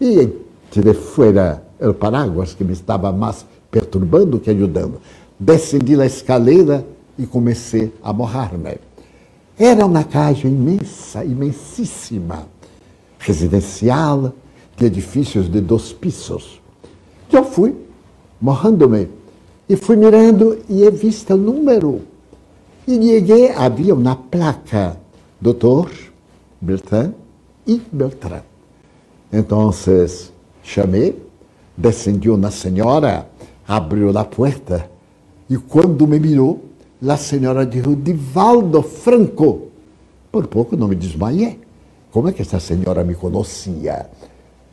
E 0.00 0.28
tirei 0.70 0.94
fora 0.94 1.62
o 1.78 1.92
paraguas, 1.92 2.54
que 2.54 2.64
me 2.64 2.72
estava 2.72 3.12
mais 3.12 3.44
perturbando 3.70 4.40
que 4.40 4.50
ajudando. 4.50 5.00
Descendi 5.38 6.00
a 6.00 6.06
escaleira 6.06 6.84
e 7.18 7.26
comecei 7.26 7.92
a 8.02 8.12
morrer-me. 8.12 8.78
Era 9.58 9.84
uma 9.84 10.02
casa 10.02 10.48
imensa, 10.48 11.24
imensíssima, 11.24 12.46
residencial, 13.18 14.32
de 14.76 14.86
edifícios 14.86 15.50
de 15.50 15.60
dois 15.60 15.92
pisos. 15.92 16.60
Eu 17.30 17.44
fui 17.44 17.74
morrendo-me. 18.40 19.17
E 19.68 19.76
fui 19.76 19.96
mirando 19.96 20.58
e 20.68 20.82
he 20.82 20.90
visto 20.90 21.34
o 21.34 21.36
número. 21.36 22.00
E 22.86 22.94
cheguei, 22.94 23.50
havia 23.50 23.94
uma 23.94 24.16
placa, 24.16 24.96
doutor 25.40 25.90
Beltrán 26.60 27.12
e 27.66 27.80
Beltrán. 27.92 28.42
Então, 29.30 29.70
chamei, 30.62 31.22
descendeu 31.76 32.34
uma 32.34 32.50
senhora, 32.50 33.28
abriu 33.66 34.16
a 34.16 34.24
porta 34.24 34.88
e 35.50 35.56
quando 35.56 36.06
me 36.06 36.18
mirou, 36.18 36.60
a 37.06 37.16
senhora 37.16 37.64
disse, 37.64 37.94
Divaldo 37.96 38.82
Franco. 38.82 39.68
Por 40.30 40.46
pouco 40.46 40.76
não 40.76 40.88
me 40.88 40.94
desmaiei. 40.94 41.58
Como 42.10 42.28
é 42.28 42.32
que 42.32 42.42
essa 42.42 42.60
senhora 42.60 43.02
me 43.02 43.14
conhecia? 43.14 44.10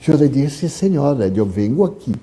Eu 0.06 0.18
lhe 0.18 0.28
disse, 0.28 0.70
senhora, 0.70 1.32
eu 1.34 1.46
venho 1.46 1.84
aqui 1.84 2.14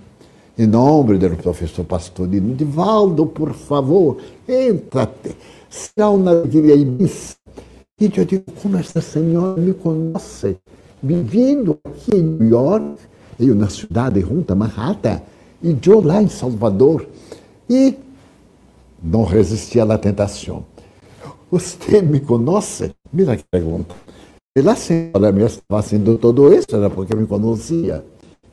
em 0.58 0.66
nome 0.66 1.16
do 1.18 1.30
professor 1.36 1.84
Pastorino, 1.84 2.54
Divaldo, 2.54 3.26
por 3.26 3.52
favor, 3.54 4.18
entra-te. 4.46 5.34
Será 5.70 6.10
uma 6.10 6.30
alegria 6.30 6.74
imensa. 6.74 7.36
E 7.98 8.10
eu 8.14 8.24
digo, 8.24 8.44
como 8.60 8.76
esta 8.76 9.00
senhora 9.00 9.60
me 9.60 9.72
conhece, 9.72 10.56
vivendo 11.02 11.78
aqui 11.84 12.16
em 12.16 12.22
New 12.22 12.48
York, 12.48 12.96
eu 13.40 13.54
na 13.54 13.68
cidade 13.68 14.20
junta, 14.20 14.54
Manhattan, 14.54 15.22
e 15.62 15.76
eu 15.86 16.00
lá 16.00 16.22
em 16.22 16.28
Salvador. 16.28 17.06
E 17.70 17.94
não 19.02 19.24
resisti 19.24 19.80
à 19.80 19.98
tentação. 19.98 20.64
Você 21.50 22.02
me 22.02 22.20
conhece? 22.20 22.92
Mira 23.12 23.36
que 23.36 23.44
pergunta. 23.50 23.94
E 24.54 24.68
a 24.68 24.76
senhora 24.76 25.32
me 25.32 25.44
estava 25.44 25.82
fazendo 25.82 26.18
todo 26.18 26.52
isso, 26.52 26.66
era 26.72 26.90
porque 26.90 27.14
me 27.16 27.26
conhecia. 27.26 28.04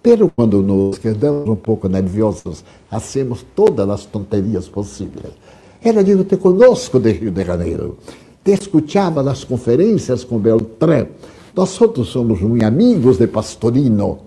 Pero 0.01 0.31
quando 0.33 0.62
nos 0.62 0.97
quedamos 0.97 1.47
um 1.47 1.55
pouco 1.55 1.89
nerviosos, 1.89 2.63
hacemos 2.89 3.45
todas 3.53 3.89
as 3.89 4.05
tonterias 4.05 4.67
possíveis. 4.67 5.33
Ela 5.81 6.03
disse, 6.03 6.23
te 6.23 6.38
conosco 6.38 6.99
de 6.99 7.12
Rio 7.12 7.31
de 7.31 7.43
Janeiro. 7.43 7.97
Te 8.43 8.53
escuchava 8.53 9.21
nas 9.21 9.43
conferências 9.43 10.23
com 10.23 10.39
Beltrán. 10.39 11.07
Nós 11.53 11.79
outros 11.81 12.09
somos 12.09 12.39
muito 12.41 12.65
amigos 12.65 13.17
de 13.17 13.27
Pastorino. 13.27 14.19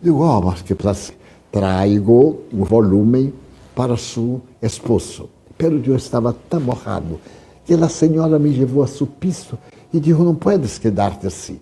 Digo, 0.00 0.22
oh, 0.22 0.40
mas 0.40 0.62
que 0.62 0.74
prazer. 0.74 1.16
Traigo 1.50 2.40
o 2.52 2.64
volume 2.64 3.32
para 3.74 3.96
seu 3.96 4.40
esposo. 4.62 5.28
Pero 5.56 5.82
eu 5.84 5.96
estava 5.96 6.32
tão 6.48 6.60
morrado 6.60 7.18
que 7.64 7.74
a 7.74 7.88
senhora 7.88 8.38
me 8.38 8.50
levou 8.50 8.84
a 8.84 8.86
seu 8.86 9.06
piso 9.06 9.58
e 9.92 9.98
disse, 9.98 10.20
não 10.20 10.34
puedes 10.34 10.78
quedar-te 10.78 11.26
assim. 11.26 11.58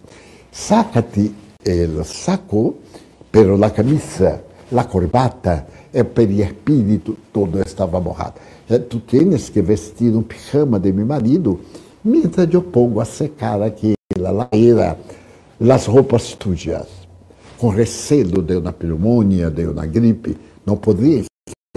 Saca-te. 0.53 1.33
Ele 1.65 2.05
sacou 2.05 2.79
pero 3.37 3.59
la 3.59 3.71
camisa, 3.71 4.43
la 4.71 4.87
corbata, 4.87 5.67
é 5.93 6.03
per 6.03 6.31
espírito 6.31 7.15
todo 7.31 7.61
estava 7.61 8.01
borrado. 8.01 8.41
Tu 8.89 8.99
tens 9.01 9.51
que 9.51 9.61
vestir 9.61 10.17
um 10.17 10.23
pijama 10.23 10.81
de 10.81 10.91
meu 10.91 11.05
marido, 11.05 11.61
mientras 12.03 12.49
eu 12.51 12.63
pongo 12.63 12.99
a 12.99 13.05
secar 13.05 13.61
aqui 13.61 13.93
la 14.17 14.31
lareira, 14.31 14.99
as 15.61 15.85
roupas 15.85 16.33
tujas. 16.33 16.87
Com 17.59 17.69
receio 17.69 18.41
de 18.41 18.57
uma 18.57 18.73
pneumonia, 18.73 19.51
de 19.51 19.67
uma 19.67 19.85
gripe, 19.85 20.35
não 20.65 20.79
podia 20.79 21.23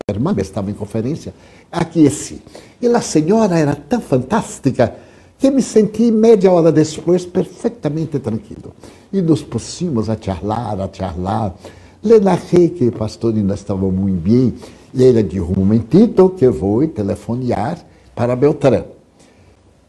enfermar, 0.09 0.39
estava 0.39 0.71
em 0.71 0.73
conferência. 0.73 1.33
Aqueci. 1.69 2.41
E 2.81 2.87
a 2.87 3.01
senhora 3.01 3.59
era 3.59 3.75
tão 3.75 3.99
fantástica 3.99 4.95
que 5.39 5.49
me 5.49 5.61
senti 5.61 6.11
meia 6.11 6.51
hora 6.51 6.69
depois 6.69 7.25
perfeitamente 7.25 8.19
tranquilo. 8.19 8.73
E 9.11 9.21
nos 9.21 9.41
pusimos 9.41 10.09
a 10.09 10.17
charlar, 10.19 10.81
a 10.81 10.89
charlar. 10.91 11.55
Le 12.03 12.19
narrei 12.19 12.69
que 12.69 12.89
o 12.89 12.91
pastor 12.91 13.33
ainda 13.33 13.53
estava 13.53 13.89
muito 13.89 14.21
bem 14.21 14.53
e 14.93 15.03
ele 15.03 15.23
disse, 15.23 15.41
um 15.41 15.53
momentito 15.55 16.29
que 16.31 16.45
eu 16.45 16.51
vou 16.51 16.85
telefonear 16.87 17.79
para 18.13 18.35
Beltrán. 18.35 18.83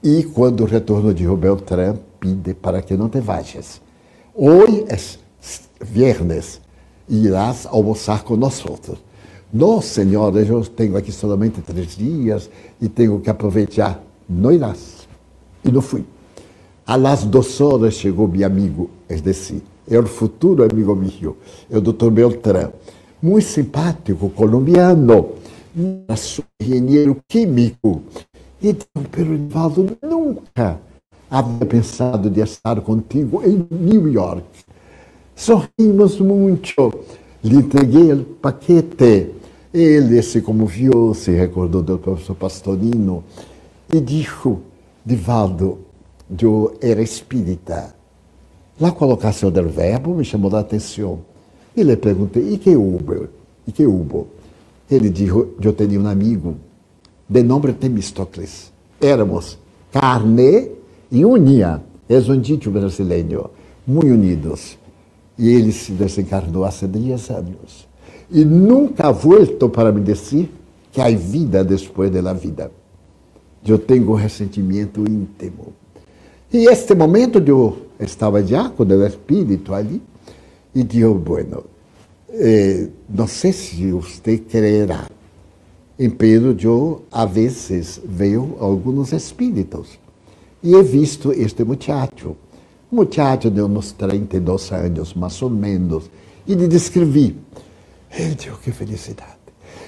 E 0.02 0.22
quando 0.22 0.64
retorno 0.64 1.12
de 1.12 1.26
Beltrán, 1.26 1.96
pide 2.20 2.54
para 2.54 2.80
que 2.80 2.96
não 2.96 3.08
te 3.08 3.20
vayas. 3.20 3.80
Hoje 4.34 4.84
é 4.88 4.96
viernes, 5.84 6.60
irás 7.08 7.66
almoçar 7.66 8.24
outros. 8.28 8.98
Não, 9.52 9.80
senhor, 9.80 10.36
eu 10.36 10.64
tenho 10.64 10.96
aqui 10.96 11.10
somente 11.10 11.60
três 11.60 11.96
dias 11.96 12.48
e 12.80 12.88
tenho 12.88 13.18
que 13.18 13.28
aproveitar. 13.28 14.00
Não 14.28 14.52
irás 14.52 14.99
e 15.64 15.70
não 15.70 15.80
fui. 15.80 16.04
A 16.86 16.96
las 16.96 17.24
duas 17.24 17.60
horas 17.60 17.94
chegou 17.94 18.26
meu 18.26 18.46
amigo, 18.46 18.90
é 19.08 19.16
decir, 19.16 19.62
é 19.88 19.98
o 19.98 20.06
futuro 20.06 20.64
amigo 20.64 20.94
meu, 20.94 21.36
é 21.70 21.78
o 21.78 21.80
doutor 21.80 22.10
Beltrán, 22.10 22.70
muito 23.22 23.46
simpático, 23.46 24.30
colombiano, 24.30 25.30
engenheiro 26.60 27.16
químico. 27.28 28.02
E 28.62 28.72
disse, 28.72 28.88
pero 29.10 29.34
Evaldo, 29.34 29.96
nunca 30.02 30.80
havia 31.30 31.66
pensado 31.66 32.28
de 32.28 32.40
estar 32.40 32.80
contigo 32.80 33.42
em 33.44 33.66
New 33.70 34.08
York. 34.08 34.44
Sorrimos 35.34 36.20
muito. 36.20 36.92
Lhe 37.42 37.56
entreguei 37.56 38.12
o 38.12 38.24
paquete. 38.24 39.30
Ele 39.72 40.20
se 40.22 40.42
comoveu, 40.42 41.14
se 41.14 41.30
recordou 41.30 41.82
do 41.82 41.96
professor 41.96 42.34
Pastorino 42.34 43.24
e 43.92 44.00
disse, 44.00 44.56
Divaldo, 45.10 45.78
eu 46.40 46.78
era 46.80 47.02
espírita. 47.02 47.96
A 48.80 48.92
colocação 48.92 49.50
do 49.50 49.68
verbo 49.68 50.14
me 50.14 50.24
chamou 50.24 50.54
a 50.54 50.60
atenção. 50.60 51.18
E 51.76 51.82
lhe 51.82 51.96
perguntei, 51.96 52.54
e 52.54 52.56
que 52.56 52.76
hubo? 52.76 53.28
E 53.66 53.72
que 53.72 53.84
hubo? 53.84 54.28
Ele 54.88 55.10
disse, 55.10 55.32
eu 55.32 55.72
tinha 55.72 56.00
um 56.00 56.06
amigo, 56.06 56.54
de 57.28 57.42
nome 57.42 57.72
Temistocles. 57.72 58.72
Éramos 59.00 59.58
carne 59.90 60.70
e 61.10 61.26
unha. 61.26 61.82
É 62.08 62.16
um 62.18 62.40
dito 62.40 62.70
brasileiro, 62.70 63.50
muito 63.84 64.14
unidos. 64.14 64.78
E 65.36 65.48
ele 65.48 65.72
se 65.72 65.90
desencarnou 65.90 66.64
há 66.64 66.70
10 66.70 67.30
anos. 67.30 67.88
E 68.30 68.44
nunca 68.44 69.10
vuelto 69.10 69.68
para 69.68 69.90
me 69.90 70.02
dizer 70.02 70.48
que 70.92 71.00
há 71.00 71.10
vida 71.10 71.64
depois 71.64 72.12
da 72.12 72.32
vida 72.32 72.70
eu 73.66 73.78
tenho 73.78 74.12
ressentimento 74.14 75.00
íntimo. 75.00 75.72
E 76.52 76.66
este 76.66 76.94
momento 76.94 77.38
eu 77.38 77.86
estava 77.98 78.44
já 78.44 78.68
com 78.68 78.84
o 78.84 79.06
espírito 79.06 79.74
ali 79.74 80.02
e 80.74 80.82
digo, 80.82 81.14
bueno, 81.14 81.64
eh, 82.30 82.88
não 83.08 83.26
sei 83.26 83.52
se 83.52 83.90
você 83.92 84.38
crerá, 84.38 85.06
pero 86.16 86.56
eu 86.60 87.02
a 87.10 87.24
vezes 87.26 88.00
vejo 88.04 88.56
alguns 88.58 89.12
espíritos 89.12 89.98
e 90.62 90.74
he 90.74 90.82
visto 90.82 91.32
este 91.32 91.64
muchacho, 91.64 92.36
um 92.90 92.96
muchacho 92.96 93.50
de 93.50 93.62
uns 93.62 93.92
32 93.92 94.72
anos, 94.72 95.14
mais 95.14 95.40
ou 95.42 95.50
menos, 95.50 96.10
e 96.46 96.54
lhe 96.54 96.66
descrevi. 96.68 97.36
Ele 98.12 98.34
disse, 98.34 98.50
que 98.62 98.72
felicidade. 98.72 99.38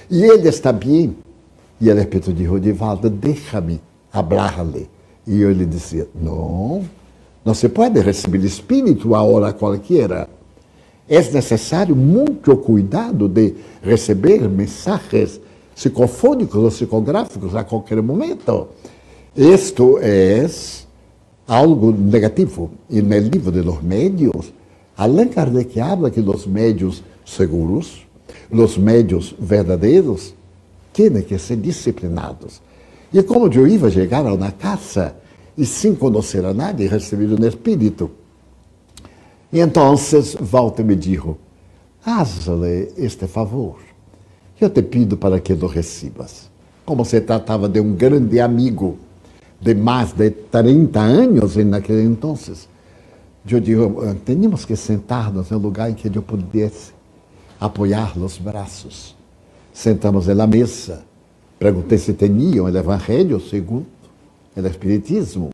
E 0.09 0.23
ele 0.23 0.47
está 0.47 0.71
bem. 0.71 1.15
E 1.83 1.89
ele 1.89 2.05
de 2.05 2.45
Rodivaldo, 2.45 3.09
deixa-me 3.09 3.81
hablar-lhe. 4.13 4.89
E 5.27 5.41
eu 5.41 5.51
lhe 5.51 5.65
dizia, 5.65 6.07
não, 6.15 6.81
não 7.43 7.53
se 7.53 7.67
pode 7.67 7.99
receber 7.99 8.37
Espírito 8.45 9.13
a 9.13 9.21
hora 9.21 9.51
qualquer. 9.51 10.29
É 11.09 11.21
necessário 11.21 11.93
muito 11.93 12.55
cuidado 12.55 13.27
de 13.27 13.55
receber 13.81 14.47
mensagens 14.47 15.41
psicofônicos 15.75 16.55
ou 16.55 16.69
psicográficos 16.69 17.53
a 17.53 17.65
qualquer 17.65 18.01
momento. 18.01 18.69
Isto 19.35 19.99
é 20.01 20.49
algo 21.45 21.91
negativo. 21.91 22.71
E 22.89 23.01
no 23.01 23.17
livro 23.17 23.51
de 23.51 23.61
los 23.61 23.83
médios, 23.83 24.53
Allan 24.95 25.27
Kardec 25.27 25.81
habla 25.81 26.09
que 26.09 26.21
os 26.21 26.47
médios 26.47 27.03
seguros, 27.25 28.07
os 28.49 28.77
médios 28.77 29.35
verdadeiros, 29.37 30.33
têm 30.93 31.21
que 31.23 31.37
ser 31.37 31.57
disciplinados. 31.57 32.61
E 33.11 33.21
como 33.23 33.47
eu 33.47 33.67
ia 33.67 33.89
chegar 33.89 34.25
a 34.25 34.33
uma 34.33 34.51
casa 34.51 35.15
e 35.57 35.65
sem 35.65 35.95
conhecer 35.95 36.45
a 36.45 36.53
nadie, 36.53 36.87
receber 36.87 37.27
um 37.27 37.45
espírito. 37.45 38.09
E 39.51 39.59
então 39.59 39.95
Walter 40.41 40.83
me 40.83 40.95
disse, 40.95 41.35
hazle 42.05 42.91
este 42.97 43.27
favor. 43.27 43.77
Eu 44.59 44.69
te 44.69 44.81
pido 44.81 45.17
para 45.17 45.39
que 45.39 45.53
lo 45.53 45.67
recibas. 45.67 46.49
Como 46.85 47.05
se 47.05 47.21
tratava 47.21 47.67
de 47.69 47.79
um 47.79 47.93
grande 47.95 48.39
amigo 48.39 48.97
de 49.59 49.73
mais 49.75 50.11
de 50.13 50.29
30 50.31 50.99
anos 50.99 51.55
naquele 51.57 52.03
entonces. 52.03 52.67
Eu 53.47 53.59
digo, 53.59 54.01
temos 54.25 54.65
que 54.65 54.75
sentar-nos 54.75 55.51
em 55.51 55.55
um 55.55 55.57
lugar 55.57 55.89
em 55.89 55.93
que 55.93 56.07
eu 56.07 56.21
pudesse 56.21 56.93
apoiar 57.59 58.17
os 58.17 58.37
braços. 58.37 59.15
Sentamos 59.73 60.27
na 60.27 60.45
mesa. 60.45 61.03
Perguntei 61.57 61.97
se 61.97 62.13
tinham 62.13 62.65
o 62.65 62.77
Evangelho 62.77 63.39
segundo 63.39 63.87
o 64.55 64.67
Espiritismo. 64.67 65.51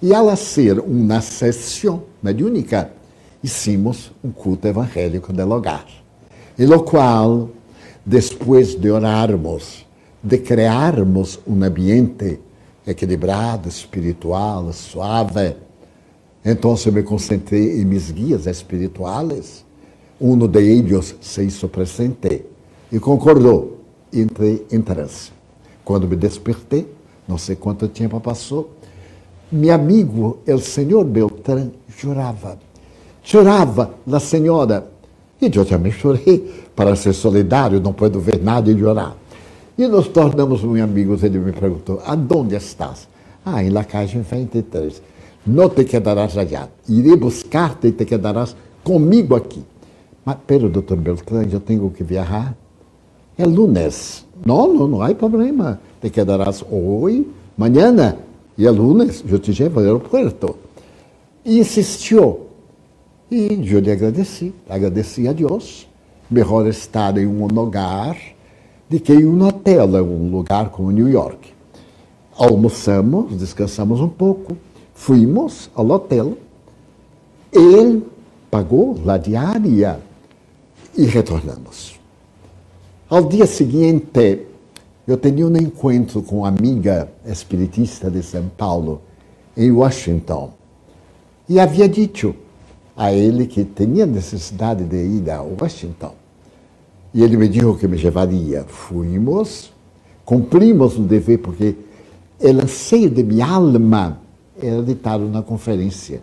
E 0.00 0.14
ao 0.14 0.34
ser 0.36 0.78
uma 0.78 1.20
sessão 1.20 2.04
mediúnica, 2.22 2.90
hicimos 3.42 4.12
um 4.22 4.30
culto 4.30 4.68
evangélico 4.68 5.32
no 5.32 5.46
lugar. 5.46 5.86
E 6.56 6.64
lo 6.64 6.82
qual, 6.84 7.50
depois 8.06 8.74
de 8.74 8.90
orarmos, 8.90 9.84
de 10.22 10.38
criarmos 10.38 11.40
um 11.46 11.62
ambiente 11.62 12.38
equilibrado, 12.86 13.68
espiritual, 13.68 14.72
suave, 14.72 15.56
então 16.44 16.74
me 16.92 17.02
concentrei 17.02 17.80
em 17.80 17.84
meus 17.84 18.10
guias 18.10 18.46
espirituais. 18.46 19.66
Um 20.20 20.36
de 20.46 20.60
eles 20.60 21.16
se 21.20 21.42
hizo 21.42 21.68
presente 21.68 22.44
e 22.90 22.98
concordou. 22.98 23.78
Entrei 24.12 24.66
em 24.72 24.80
transe. 24.80 25.30
Quando 25.84 26.08
me 26.08 26.16
despertei, 26.16 26.86
não 27.28 27.38
sei 27.38 27.54
quanto 27.54 27.86
tempo 27.86 28.20
passou, 28.20 28.70
meu 29.52 29.74
amigo, 29.74 30.38
o 30.46 30.58
senhor 30.58 31.04
Beltrán, 31.04 31.70
chorava. 31.88 32.58
Chorava 33.22 33.94
a 34.10 34.20
senhora. 34.20 34.86
E 35.40 35.50
eu 35.52 35.64
também 35.64 35.90
chorei, 35.90 36.66
para 36.76 36.94
ser 36.94 37.12
solidário, 37.12 37.80
não 37.80 37.92
puedo 37.92 38.20
ver 38.20 38.42
nada 38.42 38.70
e 38.70 38.78
chorar. 38.78 39.16
E 39.76 39.88
nos 39.88 40.08
tornamos 40.08 40.62
muito 40.62 40.84
amigos. 40.84 41.22
Ele 41.22 41.38
me 41.38 41.52
perguntou: 41.52 42.00
Aonde 42.04 42.56
estás? 42.56 43.08
Ah, 43.44 43.64
em 43.64 43.70
La 43.70 43.84
Caixa 43.84 44.20
23. 44.20 45.02
Não 45.46 45.68
te 45.70 45.84
quedarás 45.84 46.36
allá. 46.36 46.68
Irei 46.88 47.16
buscar-te 47.16 47.88
e 47.88 47.92
te 47.92 48.04
quedarás 48.04 48.54
comigo 48.84 49.34
aqui. 49.34 49.64
Mas, 50.24 50.36
pero, 50.46 50.68
doutor 50.68 50.98
Beltrán, 50.98 51.46
eu 51.50 51.60
tenho 51.60 51.90
que 51.90 52.04
viajar. 52.04 52.54
É 53.40 53.46
lunes. 53.46 54.26
Não, 54.44 54.70
não, 54.74 54.86
não 54.86 55.00
há 55.00 55.14
problema. 55.14 55.80
Te 55.98 56.10
quedarás 56.10 56.62
hoje, 56.70 57.26
amanhã. 57.56 58.18
E 58.58 58.66
é 58.66 58.70
lunes, 58.70 59.24
eu 59.26 59.38
te 59.38 59.50
levo 59.62 59.80
ao 59.80 59.86
aeroporto. 59.86 60.56
E 61.42 61.58
insistiu. 61.58 62.40
E 63.30 63.66
eu 63.66 63.80
lhe 63.80 63.90
agradeci. 63.90 64.52
Agradeci 64.68 65.26
a 65.26 65.32
Deus. 65.32 65.88
Melhor 66.30 66.66
estar 66.66 67.16
em 67.16 67.26
um 67.26 67.46
lugar 67.46 68.14
de 68.90 69.00
que 69.00 69.14
em 69.14 69.24
um 69.24 69.42
hotel, 69.42 69.86
um 70.04 70.30
lugar 70.30 70.68
como 70.68 70.90
New 70.90 71.08
York. 71.08 71.48
Almoçamos, 72.36 73.38
descansamos 73.38 74.02
um 74.02 74.08
pouco, 74.08 74.54
fomos 74.92 75.70
ao 75.74 75.88
hotel, 75.88 76.36
ele 77.50 78.02
pagou 78.50 79.00
a 79.06 79.16
diária 79.16 79.98
e 80.94 81.06
retornamos. 81.06 81.99
Ao 83.10 83.24
dia 83.24 83.44
seguinte, 83.44 84.46
eu 85.04 85.16
tinha 85.16 85.44
um 85.44 85.56
encontro 85.56 86.22
com 86.22 86.38
uma 86.38 86.48
amiga 86.48 87.08
espiritista 87.26 88.08
de 88.08 88.22
São 88.22 88.48
Paulo, 88.56 89.02
em 89.56 89.68
Washington, 89.72 90.52
e 91.48 91.58
havia 91.58 91.88
dito 91.88 92.32
a 92.96 93.12
ele 93.12 93.48
que 93.48 93.64
tinha 93.64 94.06
necessidade 94.06 94.84
de 94.84 94.96
ir 94.96 95.28
a 95.28 95.42
Washington. 95.42 96.14
E 97.12 97.24
ele 97.24 97.36
me 97.36 97.48
disse 97.48 97.74
que 97.80 97.88
me 97.88 97.96
levaria. 97.96 98.64
Fomos, 98.68 99.72
cumprimos 100.24 100.96
o 100.96 101.02
dever, 101.02 101.38
porque 101.38 101.74
o 102.40 102.62
anseio 102.62 103.10
de 103.10 103.24
minha 103.24 103.44
alma 103.44 104.20
era 104.56 104.80
ditado 104.84 105.28
na 105.28 105.42
conferência 105.42 106.22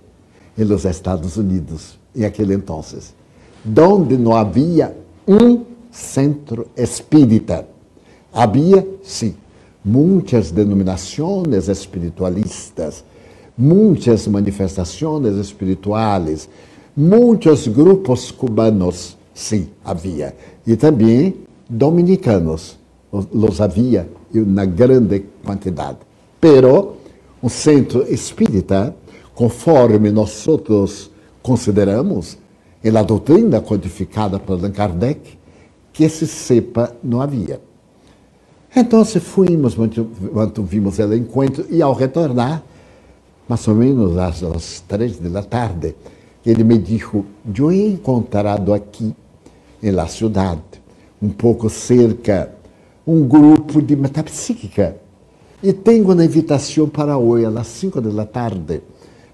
nos 0.58 0.86
Estados 0.86 1.36
Unidos, 1.36 2.00
em 2.16 2.24
aquele 2.24 2.54
entonces, 2.54 3.14
onde 3.78 4.18
não 4.18 4.34
havia 4.38 4.96
um 5.28 5.67
centro 5.98 6.68
espírita. 6.78 7.68
Havia, 8.32 8.88
sim, 9.02 9.34
muitas 9.84 10.52
denominações 10.52 11.68
espiritualistas, 11.68 13.04
muitas 13.58 14.28
manifestações 14.28 15.36
espirituais, 15.38 16.48
muitos 16.96 17.68
grupos 17.68 18.30
cubanos, 18.30 19.18
sim, 19.34 19.70
havia 19.84 20.36
e 20.66 20.76
também 20.76 21.34
dominicanos. 21.68 22.78
Los 23.34 23.62
havia 23.62 24.08
na 24.32 24.66
grande 24.66 25.24
quantidade. 25.44 26.00
Pero 26.40 26.98
um 27.42 27.50
centro 27.50 28.06
espírita, 28.14 28.96
conforme 29.34 30.12
nós 30.12 30.48
outros 30.48 31.10
consideramos, 31.42 32.38
e 32.84 32.90
a 32.90 33.02
doutrina 33.02 33.62
codificada 33.62 34.38
por 34.38 34.60
Allan 34.60 34.72
Kardec, 34.72 35.37
que 35.98 36.08
se 36.08 36.28
sepa 36.28 36.96
não 37.04 37.20
havia. 37.20 37.60
Então, 38.76 39.04
fomos, 39.04 39.76
mantuvimos 40.32 41.00
o 41.00 41.14
encontro 41.16 41.66
e 41.72 41.82
ao 41.82 41.92
retornar, 41.94 42.62
mais 43.50 43.68
ou 43.68 43.74
menos 43.74 44.16
às, 44.16 44.44
às 44.44 44.80
três 44.82 45.18
da 45.18 45.42
tarde, 45.42 45.96
ele 46.46 46.64
me 46.64 46.78
disse: 46.78 47.24
Eu 47.58 47.72
he 47.72 47.88
encontrado 47.88 48.76
aqui 48.76 49.12
em 49.82 49.90
la 49.90 50.06
cidade, 50.06 50.62
um 51.20 51.30
pouco 51.30 51.68
cerca, 51.68 52.52
um 53.06 53.28
grupo 53.28 53.82
de 53.82 53.96
metapsíquica. 53.96 54.98
E 55.64 55.74
tenho 55.74 56.06
uma 56.06 56.24
invitação 56.24 56.88
para 56.88 57.18
hoje, 57.18 57.48
às 57.48 57.66
5 57.66 58.00
da 58.02 58.26
tarde, 58.26 58.84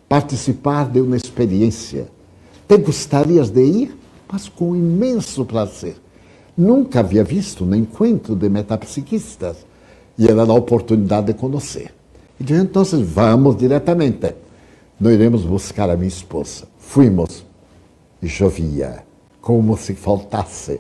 participar 0.08 0.90
de 0.90 1.02
uma 1.02 1.18
experiência. 1.18 2.08
Te 2.66 2.78
gostarias 2.78 3.50
de 3.50 3.66
ir? 3.66 3.98
Mas 4.32 4.48
com 4.48 4.74
imenso 4.74 5.44
prazer. 5.44 6.03
Nunca 6.56 7.00
havia 7.00 7.24
visto 7.24 7.66
um 7.66 7.74
encontro 7.74 8.36
de 8.36 8.48
metapsiquistas 8.48 9.66
e 10.18 10.28
era 10.28 10.44
a 10.44 10.54
oportunidade 10.54 11.28
de 11.28 11.34
conhecer. 11.34 11.94
E 12.40 12.44
disse, 12.44 12.62
então, 12.62 12.84
vamos 13.04 13.58
diretamente. 13.58 14.36
Nós 15.00 15.14
iremos 15.14 15.44
buscar 15.44 15.90
a 15.90 15.96
minha 15.96 16.08
esposa. 16.08 16.68
Fomos 16.78 17.44
e 18.22 18.28
chovia 18.28 19.04
como 19.42 19.76
se 19.78 19.94
faltasse 19.94 20.80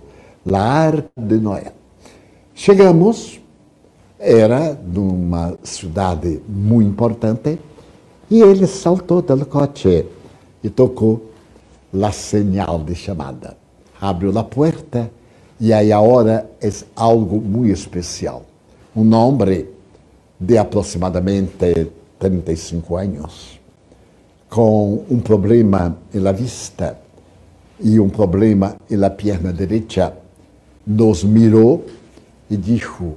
a 0.51 0.57
arca 0.57 1.09
de 1.17 1.37
Noé. 1.37 1.73
Chegamos, 2.53 3.41
era 4.19 4.73
numa 4.73 5.57
cidade 5.63 6.41
muito 6.47 6.89
importante, 6.89 7.59
e 8.29 8.41
ele 8.41 8.67
saltou 8.67 9.21
do 9.21 9.45
coche 9.45 10.05
e 10.63 10.69
tocou 10.69 11.29
a 12.01 12.11
señal 12.11 12.79
de 12.79 12.95
chamada. 12.95 13.57
Abriu 13.99 14.37
a 14.37 14.43
porta 14.43 15.11
e 15.63 15.71
aí 15.71 15.93
a 15.93 16.01
hora 16.01 16.49
é 16.61 16.69
algo 16.93 17.39
muito 17.39 17.71
especial. 17.71 18.43
Um 18.93 19.15
homem 19.15 19.65
de 20.37 20.57
aproximadamente 20.57 21.89
35 22.19 22.97
anos, 22.97 23.61
com 24.49 25.05
um 25.09 25.21
problema 25.21 25.97
na 26.13 26.33
vista, 26.33 26.99
e 27.79 27.97
um 27.97 28.09
problema 28.09 28.75
na 28.89 29.09
perna 29.09 29.53
direita, 29.53 30.17
nos 30.85 31.23
mirou 31.23 31.85
e 32.49 32.57
disse: 32.57 33.13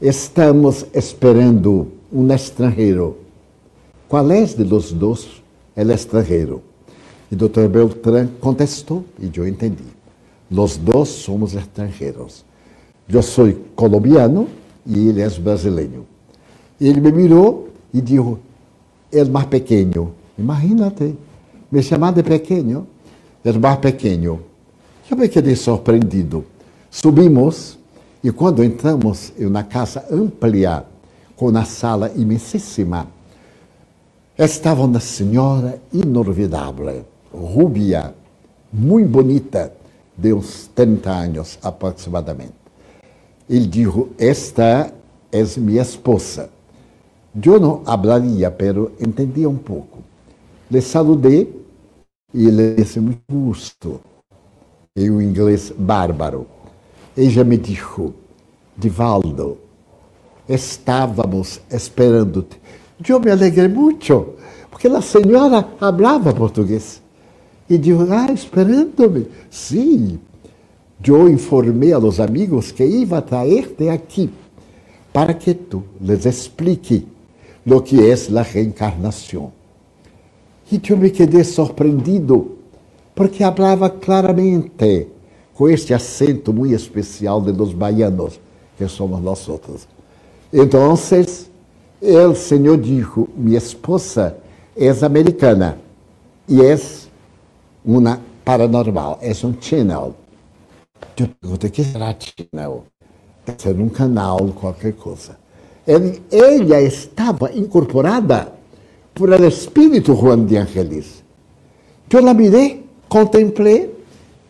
Estamos 0.00 0.86
esperando 0.94 1.88
um 2.12 2.32
estrangeiro. 2.32 3.16
qual 4.08 4.30
é 4.30 4.44
de 4.44 4.62
los 4.62 4.92
dos 4.92 5.42
el 5.74 5.90
extranjero? 5.90 6.62
E 7.32 7.34
o 7.34 7.48
Dr. 7.48 7.66
Beltrán 7.66 8.28
contestou, 8.40 9.04
e 9.18 9.28
eu 9.36 9.48
entendi. 9.48 9.93
Los 10.54 10.76
dois 10.76 11.08
somos 11.08 11.52
extranjeros. 11.54 12.44
Eu 13.08 13.22
sou 13.22 13.52
colombiano 13.74 14.46
e 14.86 15.08
ele 15.08 15.20
é 15.20 15.28
brasileiro. 15.28 16.06
Ele 16.80 17.00
me 17.00 17.10
mirou 17.10 17.70
e 17.92 18.00
disse, 18.00 18.36
é 19.12 19.24
mais 19.24 19.46
pequeno. 19.46 20.14
Imagínate, 20.38 21.16
me 21.72 21.82
chamar 21.82 22.12
de 22.12 22.22
pequeno, 22.22 22.86
é 23.44 23.52
mais 23.52 23.78
pequeno. 23.78 24.42
Eu 25.10 25.16
me 25.16 25.28
quedei 25.28 25.56
surpreendido. 25.56 26.44
Subimos 26.88 27.76
e 28.22 28.30
quando 28.30 28.62
entramos 28.62 29.32
em 29.36 29.46
uma 29.46 29.64
casa 29.64 30.04
ampla, 30.08 30.86
com 31.34 31.48
uma 31.48 31.64
sala 31.64 32.12
imensíssima, 32.14 33.08
estava 34.38 34.84
uma 34.84 35.00
senhora 35.00 35.82
inolvidável, 35.92 37.04
rubia, 37.32 38.14
muito 38.72 39.08
bonita, 39.08 39.72
de 40.16 40.32
uns 40.32 40.68
30 40.74 41.10
anos 41.10 41.58
aproximadamente. 41.62 42.54
Ele 43.48 43.66
disse: 43.66 44.06
Esta 44.18 44.92
é 45.30 45.60
minha 45.60 45.82
esposa. 45.82 46.50
Eu 47.44 47.58
não 47.58 47.84
falaria, 47.84 48.50
pero 48.50 48.92
entendia 49.00 49.48
um 49.48 49.56
pouco. 49.56 49.98
Le 50.70 50.80
saludei 50.80 51.64
e 52.32 52.46
ele 52.46 52.74
disse: 52.74 53.00
Muito 53.00 53.20
gosto. 53.30 54.00
Em 54.96 55.10
um 55.10 55.20
inglês 55.20 55.72
bárbaro. 55.76 56.46
Ella 57.16 57.44
me 57.44 57.56
disse: 57.56 58.12
Divaldo, 58.76 59.58
estávamos 60.48 61.60
esperando-te. 61.70 62.60
Eu 63.08 63.20
me 63.20 63.30
alegrei 63.30 63.68
muito, 63.68 64.34
porque 64.70 64.88
a 64.88 65.00
senhora 65.00 65.62
falava 65.78 66.32
português. 66.32 67.03
E 67.68 67.78
disse: 67.78 68.10
Ah, 68.10 68.32
esperando-me. 68.32 69.26
Sim. 69.50 70.18
Eu 71.06 71.28
informei 71.28 71.92
a 71.92 71.98
los 71.98 72.18
amigos 72.18 72.72
que 72.72 72.84
iba 72.84 73.18
a 73.18 73.22
traerte 73.22 73.88
aqui 73.90 74.30
para 75.12 75.34
que 75.34 75.54
tu 75.54 75.82
les 76.00 76.24
explique 76.24 77.06
lo 77.64 77.82
que 77.82 78.00
é 78.00 78.12
a 78.12 78.42
reencarnação. 78.42 79.52
E 80.70 80.80
eu 80.88 80.96
me 80.96 81.10
quedei 81.10 81.44
surpreendido, 81.44 82.52
porque 83.14 83.44
falava 83.44 83.90
claramente, 83.90 85.08
com 85.54 85.68
este 85.68 85.92
acento 85.92 86.52
muito 86.52 86.74
especial 86.74 87.40
de 87.40 87.52
los 87.52 87.72
baianos, 87.72 88.40
que 88.76 88.88
somos 88.88 89.20
nós 89.20 89.48
outros. 89.48 89.86
Então, 90.52 90.92
o 90.92 90.96
Senhor 92.34 92.78
disse: 92.78 93.28
Minha 93.36 93.58
esposa 93.58 94.36
é 94.76 94.88
americana 95.04 95.78
e 96.48 96.60
é 96.60 96.76
uma 97.84 98.20
paranormal, 98.44 99.18
é 99.20 99.30
um 99.46 99.54
channel. 99.60 100.14
Eu 101.16 101.28
perguntei: 101.40 101.70
que 101.70 101.84
será 101.84 102.14
channel? 102.18 102.84
Deve 103.44 103.62
ser 103.62 103.76
um 103.78 103.88
canal, 103.88 104.38
qualquer 104.54 104.94
coisa. 104.94 105.36
Ele, 105.86 106.22
ela 106.30 106.80
estava 106.80 107.52
incorporada 107.52 108.52
por 109.12 109.32
el 109.32 109.44
espírito 109.44 110.14
Juan 110.14 110.46
de 110.46 110.56
Angelis. 110.56 111.22
Eu 112.10 112.22
la 112.22 112.32
mirei, 112.32 112.84
contemplei 113.08 113.92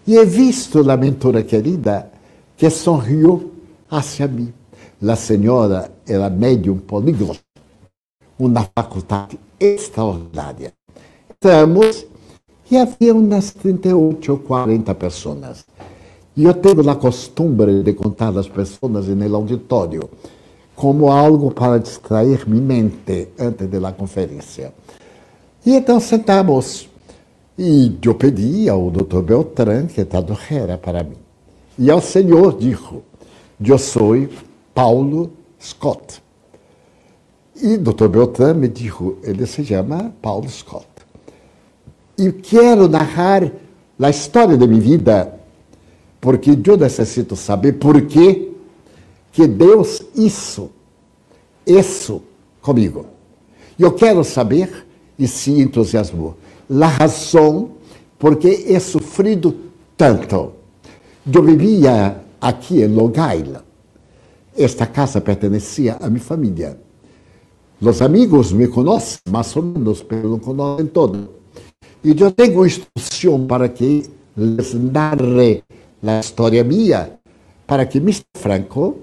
e 0.07 0.17
he 0.17 0.25
visto 0.25 0.89
a 0.91 0.97
mentora 0.97 1.43
querida 1.43 2.11
que 2.57 2.69
sorriu 2.71 3.53
hacia 3.91 4.29
mim. 4.29 4.53
A 5.07 5.17
senhora 5.17 5.91
era 6.07 6.31
médium 6.31 6.79
políglota, 6.79 7.41
uma 8.39 8.69
faculdade 8.75 9.39
extraordinária. 9.59 10.73
Estamos 11.31 12.07
e 12.71 12.77
havia 12.77 13.15
umas 13.15 13.51
38 13.51 14.33
ou 14.33 14.39
40 14.39 14.95
pessoas. 14.95 15.65
E 16.37 16.45
eu 16.45 16.55
tenho 16.55 16.89
a 16.91 16.97
costumbre 16.97 17.83
de 17.83 17.93
contar 17.93 18.37
as 18.37 18.49
pessoas 18.49 19.07
no 19.07 19.37
auditório 19.37 20.09
como 20.75 21.11
algo 21.11 21.51
para 21.53 21.79
distrair 21.79 22.49
minha 22.49 22.63
mente 22.63 23.29
antes 23.39 23.69
da 23.69 23.93
conferência. 23.93 24.73
E 25.65 25.75
então 25.75 26.01
sentamos. 26.01 26.89
E 27.57 27.97
eu 28.05 28.15
pedi 28.15 28.69
ao 28.69 28.91
Dr. 28.91 29.23
Beltrán 29.23 29.87
que 29.87 30.05
tradujera 30.05 30.77
para 30.77 31.05
mim. 31.05 31.17
E 31.79 31.91
ao 31.91 32.01
Senhor 32.01 32.59
disse: 32.59 33.01
Eu 33.65 33.79
sou 33.79 34.29
Paulo 34.75 35.31
Scott. 35.61 36.21
E 37.55 37.77
Dr. 37.77 38.09
Beltrán 38.09 38.55
me 38.55 38.69
disse: 38.69 39.17
Ele 39.23 39.47
se 39.47 39.65
chama 39.65 40.13
Paulo 40.21 40.49
Scott. 40.49 40.94
E 42.17 42.31
quero 42.33 42.89
narrar 42.89 43.51
a 43.99 44.11
história 44.11 44.57
de 44.57 44.67
minha 44.67 44.81
vida, 44.81 45.35
porque 46.21 46.51
eu 46.65 46.77
necessito 46.77 47.37
saber 47.37 47.75
por 47.75 48.01
que 48.03 48.53
que 49.33 49.49
Deus 49.49 50.01
isso, 50.15 50.71
isso 51.67 52.23
comigo. 52.63 53.07
Eu 53.79 53.93
quero 53.93 54.23
saber, 54.23 54.87
e 55.19 55.27
se 55.27 55.61
entusiasmou, 55.61 56.37
a 56.71 56.87
razão 56.87 57.73
porque 58.19 58.67
é 58.69 58.79
sofrido 58.79 59.55
tanto. 59.97 60.53
Eu 61.31 61.43
vivia 61.43 62.23
aqui 62.41 62.81
em 62.81 62.87
Long 62.87 63.11
Island. 63.11 63.65
Esta 64.57 64.87
casa 64.87 65.21
pertencia 65.21 65.97
a 66.01 66.09
minha 66.09 66.23
família. 66.23 66.79
Os 67.81 68.01
amigos 68.01 68.53
me 68.53 68.69
conhecem, 68.69 69.19
mais 69.29 69.55
ou 69.57 69.63
menos, 69.63 70.05
mas 70.09 70.23
não 70.23 70.39
conhecem 70.39 70.87
todo. 70.87 71.29
E 72.05 72.11
eu 72.21 72.31
tenho 72.31 72.67
instrução 72.67 73.47
para 73.47 73.67
que 73.67 74.03
les 74.37 74.75
narre 74.75 75.65
a 76.07 76.21
história 76.21 76.63
minha, 76.63 77.19
para 77.67 77.87
que 77.87 77.97
Mr. 77.97 78.27
Franco 78.35 78.97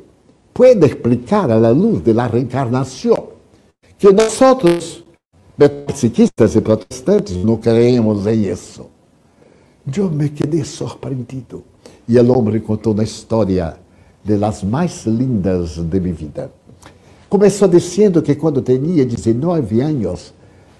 puede 0.53 0.85
explicar 0.85 1.49
a 1.49 1.57
la 1.57 1.71
luz 1.71 2.03
de 2.03 2.13
la 2.13 2.27
reencarnación 2.27 3.31
que 3.97 4.13
nosotros, 4.13 5.03
psiquistas 5.95 6.55
y 6.55 6.61
protestantes, 6.61 7.37
no 7.37 7.59
creemos 7.59 8.25
en 8.27 8.45
eso. 8.45 8.89
Yo 9.83 10.07
me 10.11 10.31
quedé 10.31 10.63
sorprendido 10.63 11.63
y 12.07 12.17
el 12.17 12.29
hombre 12.29 12.61
contó 12.61 12.91
una 12.91 13.03
historia 13.03 13.77
de 14.23 14.37
las 14.37 14.63
más 14.63 15.07
lindas 15.07 15.89
de 15.89 15.99
mi 15.99 16.11
vida. 16.11 16.51
Começou 17.27 17.67
dizendo 17.67 18.21
que 18.21 18.35
quando 18.35 18.61
tinha 18.61 19.05
19 19.05 19.81
anos 19.81 20.33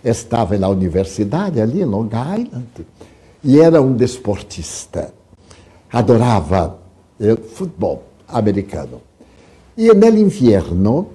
estava 0.04 0.58
na 0.58 0.68
universidade 0.68 1.62
ali 1.62 1.82
em 1.82 1.86
Long 1.86 2.10
Island 2.10 2.88
e 3.44 3.60
era 3.60 3.82
um 3.82 3.94
desportista. 3.94 5.14
Adorava 5.92 6.78
o 7.20 7.36
futebol 7.38 8.04
americano. 8.28 9.02
E 9.78 9.94
no 9.94 10.08
inverno, 10.18 11.08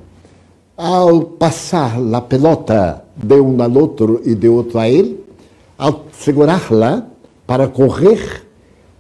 ao 0.76 1.22
passar 1.22 1.96
a 2.12 2.20
pelota 2.20 3.04
de 3.16 3.40
um 3.40 3.62
ao 3.62 3.72
outro 3.72 4.20
e 4.24 4.34
de 4.34 4.48
outro 4.48 4.78
a 4.78 4.88
ele, 4.88 5.24
ao 5.78 6.04
segurá-la 6.12 7.06
para 7.46 7.68
correr, 7.68 8.44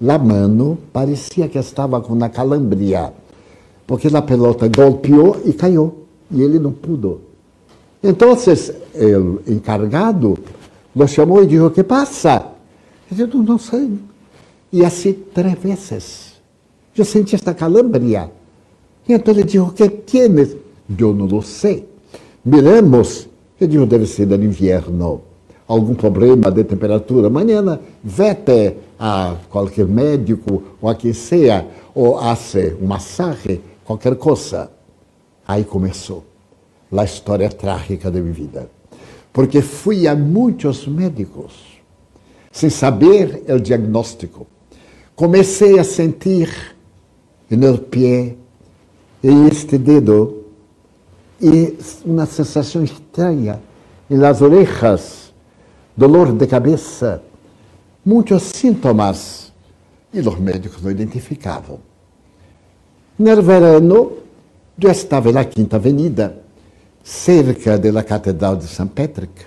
a 0.00 0.18
mão 0.18 0.78
parecia 0.92 1.48
que 1.48 1.58
estava 1.58 2.00
com 2.00 2.12
uma 2.12 2.28
calambria, 2.28 3.12
porque 3.86 4.08
a 4.08 4.22
pelota 4.22 4.68
golpeou 4.68 5.40
e 5.44 5.52
caiu, 5.52 6.06
e 6.30 6.42
ele 6.42 6.58
não 6.58 6.72
pudo. 6.72 7.25
Então, 8.08 8.32
o 8.32 9.50
encarregado 9.50 10.38
lo 10.94 11.08
chamou 11.08 11.42
e 11.42 11.46
disse: 11.46 11.62
O 11.62 11.70
que 11.70 11.82
passa? 11.82 12.52
Ele 13.10 13.26
disse: 13.26 13.36
Não 13.36 13.58
sei. 13.58 13.98
E 14.72 14.84
assim 14.84 15.12
três 15.34 15.58
vezes. 15.58 16.34
Eu 16.96 17.04
senti 17.04 17.34
esta 17.34 17.54
calambria. 17.54 18.30
Y 19.08 19.12
entonces 19.12 19.46
dijo, 19.46 19.72
¿qué 19.74 19.88
tienes? 19.88 20.56
Yo 20.88 21.12
no 21.12 21.26
lo 21.26 21.42
sé. 21.42 21.84
Miremos. 22.44 23.28
Eu 23.58 23.68
digo, 23.68 23.86
deve 23.86 24.06
ser 24.06 24.26
do 24.26 24.34
inverno. 24.34 25.22
Algum 25.68 25.94
problema 25.94 26.50
de 26.50 26.64
temperatura. 26.64 27.28
Amanhã, 27.28 27.78
vete 28.02 28.76
a 28.98 29.36
qualquer 29.50 29.86
médico 29.86 30.62
ou 30.80 30.88
a 30.88 30.94
quem 30.94 31.12
seja, 31.12 31.66
ou 31.94 32.18
hace 32.18 32.76
um 32.80 32.86
massagem, 32.86 33.60
qualquer 33.84 34.16
coisa. 34.16 34.70
Aí 35.46 35.64
começou 35.64 36.24
a 36.94 37.04
história 37.04 37.48
trágica 37.48 38.10
de 38.10 38.20
minha 38.20 38.32
vida. 38.32 38.70
Porque 39.32 39.60
fui 39.62 40.06
a 40.06 40.14
muitos 40.14 40.86
médicos 40.86 41.76
sem 42.50 42.70
saber 42.70 43.44
o 43.48 43.60
diagnóstico. 43.60 44.46
Comecei 45.14 45.78
a 45.78 45.84
sentir 45.84 46.74
no 47.50 47.78
pé 47.78 48.34
em 49.22 49.46
este 49.46 49.76
dedo 49.76 50.44
e 51.40 51.76
uma 52.04 52.24
sensação 52.24 52.82
estranha 52.82 53.60
em 54.08 54.16
las 54.16 54.40
orejas, 54.40 55.34
dolor 55.96 56.32
de 56.32 56.46
cabeça, 56.46 57.22
muitos 58.04 58.42
sintomas 58.44 59.52
e 60.12 60.20
os 60.20 60.38
médicos 60.38 60.82
não 60.82 60.90
identificavam. 60.90 61.80
No 63.18 63.42
verano, 63.42 64.12
eu 64.80 64.90
estava 64.90 65.32
na 65.32 65.44
Quinta 65.44 65.76
Avenida, 65.76 66.42
cerca 67.06 67.78
da 67.78 68.02
Catedral 68.02 68.56
de 68.56 68.64
St. 68.64 68.86
Patrick, 68.86 69.46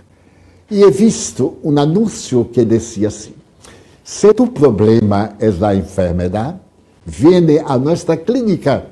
e 0.72 0.82
he 0.82 0.90
visto 0.90 1.58
um 1.62 1.78
anúncio 1.78 2.46
que 2.46 2.64
dizia 2.64 3.10
assim: 3.10 3.34
se 4.02 4.34
tu 4.34 4.48
problema 4.48 5.36
é 5.40 5.66
a 5.66 5.76
enfermidade, 5.76 6.58
viene 7.06 7.60
a 7.60 7.78
nossa 7.78 8.16
clínica 8.16 8.86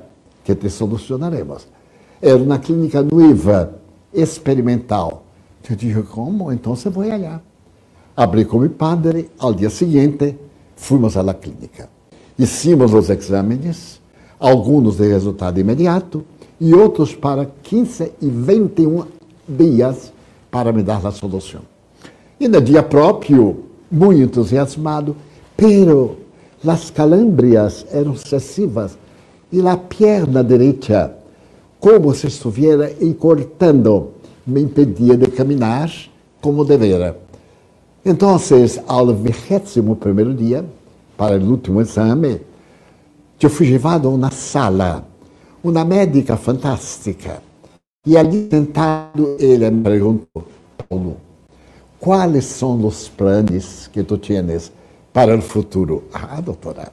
que 0.44 0.54
te 0.54 0.68
solucionaremos. 0.68 1.66
Era 2.20 2.36
uma 2.36 2.58
clínica 2.58 3.02
nova, 3.02 3.72
experimental. 4.12 5.24
Eu 5.68 5.76
disse, 5.76 6.02
como? 6.02 6.52
Então 6.52 6.76
você 6.76 6.90
vai 6.90 7.10
allá. 7.10 7.40
Abri 8.14 8.46
meu 8.52 8.68
padre, 8.70 9.30
ao 9.38 9.54
dia 9.54 9.70
seguinte, 9.70 10.36
fomos 10.76 11.16
à 11.16 11.32
clínica. 11.32 11.88
Hicimos 12.38 12.92
os 12.92 13.08
exames, 13.08 14.00
alguns 14.38 14.96
de 14.96 15.08
resultado 15.08 15.58
imediato 15.58 16.24
e 16.60 16.74
outros 16.74 17.14
para 17.14 17.50
15 17.62 18.12
e 18.20 18.28
21 18.28 19.04
dias 19.48 20.12
para 20.50 20.72
me 20.72 20.82
dar 20.82 21.06
a 21.06 21.10
solução. 21.10 21.60
E 22.40 22.48
no 22.48 22.60
dia 22.60 22.82
próprio, 22.82 23.64
muito 23.90 24.20
entusiasmado, 24.20 25.16
pero 25.56 26.18
as 26.66 26.90
calâmbrias 26.90 27.86
eram 27.92 28.12
excessivas 28.12 28.98
e 29.50 29.66
a 29.66 29.76
perna 29.76 30.44
direita, 30.44 31.16
como 31.80 32.14
se 32.14 32.26
estivesse 32.26 33.04
encortando, 33.04 34.10
me 34.46 34.60
impedia 34.60 35.16
de 35.16 35.30
caminhar 35.30 35.90
como 36.40 36.64
devera. 36.64 37.18
Então, 38.04 38.38
ao 38.86 39.06
vigésimo 39.14 39.96
primeiro 39.96 40.34
dia, 40.34 40.64
para 41.16 41.36
o 41.36 41.50
último 41.50 41.80
exame, 41.80 42.40
eu 43.40 43.50
fui 43.50 43.70
levado 43.70 44.08
a 44.08 44.10
uma 44.10 44.30
sala, 44.30 45.07
uma 45.62 45.84
médica 45.84 46.36
fantástica. 46.36 47.42
E 48.06 48.16
ali 48.16 48.48
sentado, 48.50 49.36
ele 49.38 49.70
me 49.70 49.82
perguntou, 49.82 50.44
Paulo, 50.88 51.16
quais 52.00 52.44
são 52.44 52.84
os 52.86 53.08
planos 53.08 53.88
que 53.88 54.02
tu 54.02 54.16
tens 54.16 54.72
para 55.12 55.36
o 55.36 55.42
futuro? 55.42 56.04
Ah, 56.12 56.40
doutora, 56.40 56.92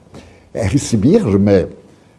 é 0.52 0.66
receber-me, 0.66 1.68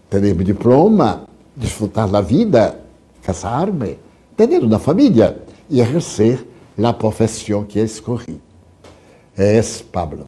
ter 0.10 0.22
meu 0.22 0.44
diploma, 0.44 1.28
desfrutar 1.56 2.08
da 2.08 2.22
vida, 2.22 2.80
casar-me, 3.22 4.00
ter 4.36 4.64
uma 4.64 4.80
família 4.80 5.38
e 5.70 5.82
exercer 5.82 6.48
a 6.82 6.94
profissão 6.94 7.66
que 7.66 7.80
escolhi. 7.80 8.42
É, 9.38 9.62
Pablo, 9.92 10.28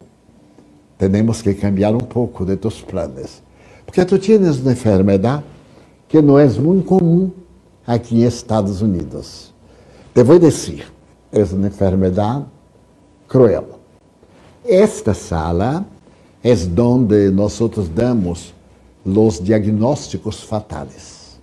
temos 0.98 1.42
que 1.42 1.54
cambiar 1.54 1.94
um 1.94 1.98
pouco 1.98 2.44
de 2.44 2.56
tus 2.56 2.80
planos. 2.80 3.42
Porque 3.86 4.04
tu 4.04 4.18
tens 4.18 4.60
uma 4.60 4.72
enfermidade 4.72 5.42
que 6.10 6.20
não 6.20 6.36
é 6.36 6.46
muito 6.48 6.84
comum 6.86 7.30
aqui 7.86 8.16
em 8.16 8.26
Estados 8.26 8.82
Unidos. 8.82 9.54
Te 10.12 10.24
vou 10.24 10.40
dizer, 10.40 10.92
é 11.32 11.44
uma 11.44 11.68
enfermidade 11.68 12.44
cruel. 13.28 13.78
Esta 14.64 15.14
sala 15.14 15.86
é 16.42 16.52
onde 16.80 17.30
nós 17.30 17.56
damos 17.94 18.52
os 19.04 19.40
diagnósticos 19.40 20.42
fatais. 20.42 21.40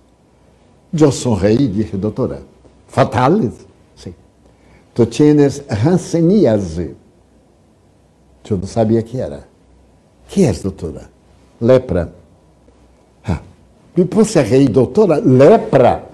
Eu 0.92 1.10
sonrei 1.12 1.56
e 1.56 1.68
disse, 1.68 1.96
doutora, 1.96 2.42
fatales? 2.86 3.54
Sim. 3.96 4.14
Tu 4.94 5.06
tens 5.06 5.62
hanseníase. 5.70 6.94
Eu 8.50 8.58
não 8.58 8.66
sabia 8.66 9.02
que 9.02 9.18
era. 9.18 9.48
Que 10.28 10.44
é, 10.44 10.52
doutora? 10.52 11.10
Lepra. 11.58 12.17
Me 13.98 14.04
puse 14.04 14.38
a 14.38 14.42
rir, 14.42 14.68
doutora, 14.68 15.16
lepra 15.18 16.04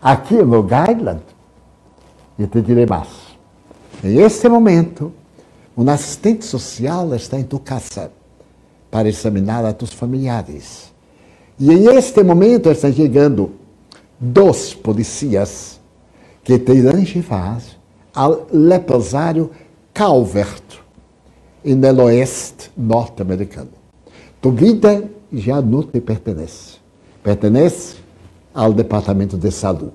aqui 0.00 0.34
no 0.34 0.62
Gailand? 0.62 1.20
E 2.38 2.46
te 2.46 2.62
direi 2.62 2.86
mais. 2.86 3.08
Em 4.04 4.20
este 4.20 4.48
momento, 4.48 5.12
um 5.76 5.90
assistente 5.90 6.44
social 6.44 7.12
está 7.16 7.36
em 7.36 7.42
tua 7.42 7.58
casa 7.58 8.12
para 8.88 9.08
examinar 9.08 9.64
a 9.64 9.72
tus 9.72 9.92
familiares. 9.92 10.92
E 11.58 11.72
em 11.72 11.88
este 11.96 12.22
momento 12.22 12.70
estão 12.70 12.92
chegando 12.92 13.50
dois 14.20 14.72
policias 14.74 15.80
que 16.44 16.56
te 16.56 16.72
irão 16.72 17.02
levar 17.02 17.60
ao 18.14 18.46
leprosário 18.52 19.50
Calvert, 19.92 20.62
no 21.64 22.04
oeste 22.04 22.70
norte-americano. 22.76 23.70
Tu 24.40 24.52
vida 24.52 25.02
já 25.32 25.60
não 25.60 25.82
te 25.82 26.00
pertence. 26.00 26.78
Pertence 27.22 27.96
ao 28.54 28.72
departamento 28.72 29.36
de 29.36 29.50
saúde. 29.50 29.92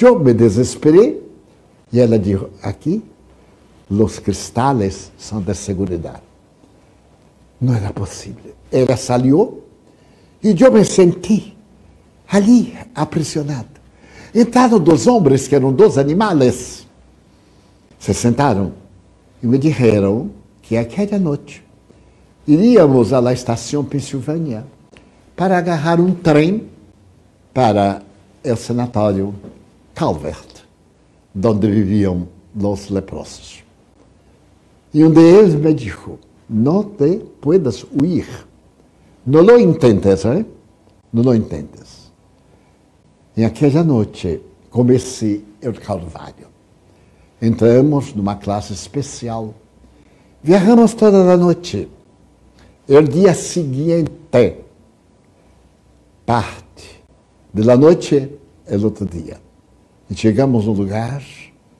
Eu 0.00 0.18
me 0.18 0.34
desesperei 0.34 1.22
e 1.92 2.00
ela 2.00 2.18
disse: 2.18 2.46
aqui, 2.62 3.02
os 3.88 4.18
cristales 4.18 5.10
são 5.16 5.40
de 5.40 5.54
segurança. 5.54 6.20
Não 7.60 7.74
era 7.74 7.92
possível. 7.92 8.54
Ela 8.70 8.96
saiu 8.96 9.62
e 10.42 10.54
eu 10.60 10.72
me 10.72 10.84
senti 10.84 11.56
ali 12.30 12.76
aprisionado. 12.94 13.78
Entraram 14.34 14.78
dois 14.78 15.06
homens, 15.06 15.48
que 15.48 15.54
eram 15.54 15.72
dois 15.72 15.96
animais, 15.96 16.86
se 17.98 18.14
sentaram 18.14 18.72
e 19.42 19.46
me 19.46 19.58
disseram 19.58 20.30
que 20.60 20.76
aquela 20.76 21.18
noite 21.18 21.64
iríamos 22.46 23.12
à 23.12 23.32
estação 23.32 23.84
Pensilvânia 23.84 24.64
para 25.38 25.56
agarrar 25.56 26.00
um 26.00 26.12
trem 26.12 26.68
para 27.54 28.02
o 28.44 28.56
sanatório 28.56 29.34
Calvert, 29.94 30.64
onde 31.42 31.70
viviam 31.70 32.28
os 32.54 32.90
leprosos. 32.90 33.64
E 34.92 35.04
um 35.04 35.10
deles 35.10 35.54
me 35.54 35.72
disse: 35.72 35.96
Não 36.50 36.82
te 36.82 37.20
puedes 37.40 37.84
huir. 37.84 38.26
Não 39.24 39.42
lo 39.42 39.58
intentes, 39.58 40.24
¿eh? 40.24 40.44
Não 41.12 41.22
lo 41.22 41.34
intentes. 41.34 42.10
E 43.36 43.44
aquela 43.44 43.84
noite 43.84 44.42
comecei 44.70 45.44
o 45.62 45.72
Calvário. 45.72 46.48
Entramos 47.40 48.12
numa 48.12 48.34
classe 48.34 48.72
especial 48.72 49.54
Viajamos 50.42 50.94
toda 50.94 51.32
a 51.32 51.36
noite. 51.36 51.88
O 52.88 53.02
dia 53.02 53.34
seguinte, 53.34 54.10
parte 56.28 57.02
da 57.54 57.74
noite, 57.74 58.30
é 58.66 58.76
outro 58.76 59.06
dia. 59.06 59.38
E 60.10 60.14
chegamos 60.14 60.66
no 60.66 60.72
lugar, 60.72 61.22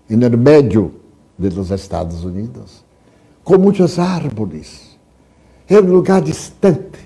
no 0.08 0.38
meio 0.38 0.90
dos 1.36 1.70
Estados 1.70 2.24
Unidos, 2.24 2.82
com 3.44 3.58
muitas 3.58 3.98
árvores. 3.98 4.98
Era 5.68 5.84
um 5.84 5.92
lugar 5.92 6.22
distante. 6.22 6.98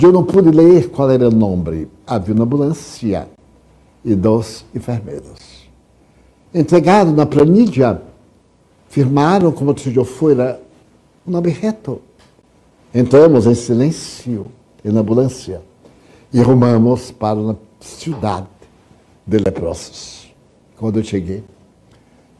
Eu 0.00 0.10
não 0.10 0.24
pude 0.24 0.50
ler 0.50 0.88
qual 0.88 1.10
era 1.10 1.28
o 1.28 1.30
nome. 1.30 1.86
Havia 2.06 2.34
uma 2.34 2.44
ambulância 2.44 3.28
e 4.02 4.14
dois 4.14 4.64
enfermeiros. 4.74 5.68
Entregado 6.54 7.12
na 7.12 7.26
planilha 7.26 8.00
firmaram 8.88 9.52
como 9.52 9.78
se 9.78 9.94
eu 9.94 10.02
fosse 10.02 10.56
um 11.26 11.30
nome 11.30 11.50
reto. 11.50 12.00
Entramos 12.94 13.46
em 13.46 13.54
silêncio 13.54 14.46
na 14.82 15.00
ambulância 15.00 15.67
e 16.32 16.40
rumamos 16.40 17.10
para 17.10 17.38
uma 17.38 17.58
cidade 17.80 18.46
de 19.26 19.38
leprosos. 19.38 20.32
Quando 20.76 20.98
eu 20.98 21.04
cheguei, 21.04 21.44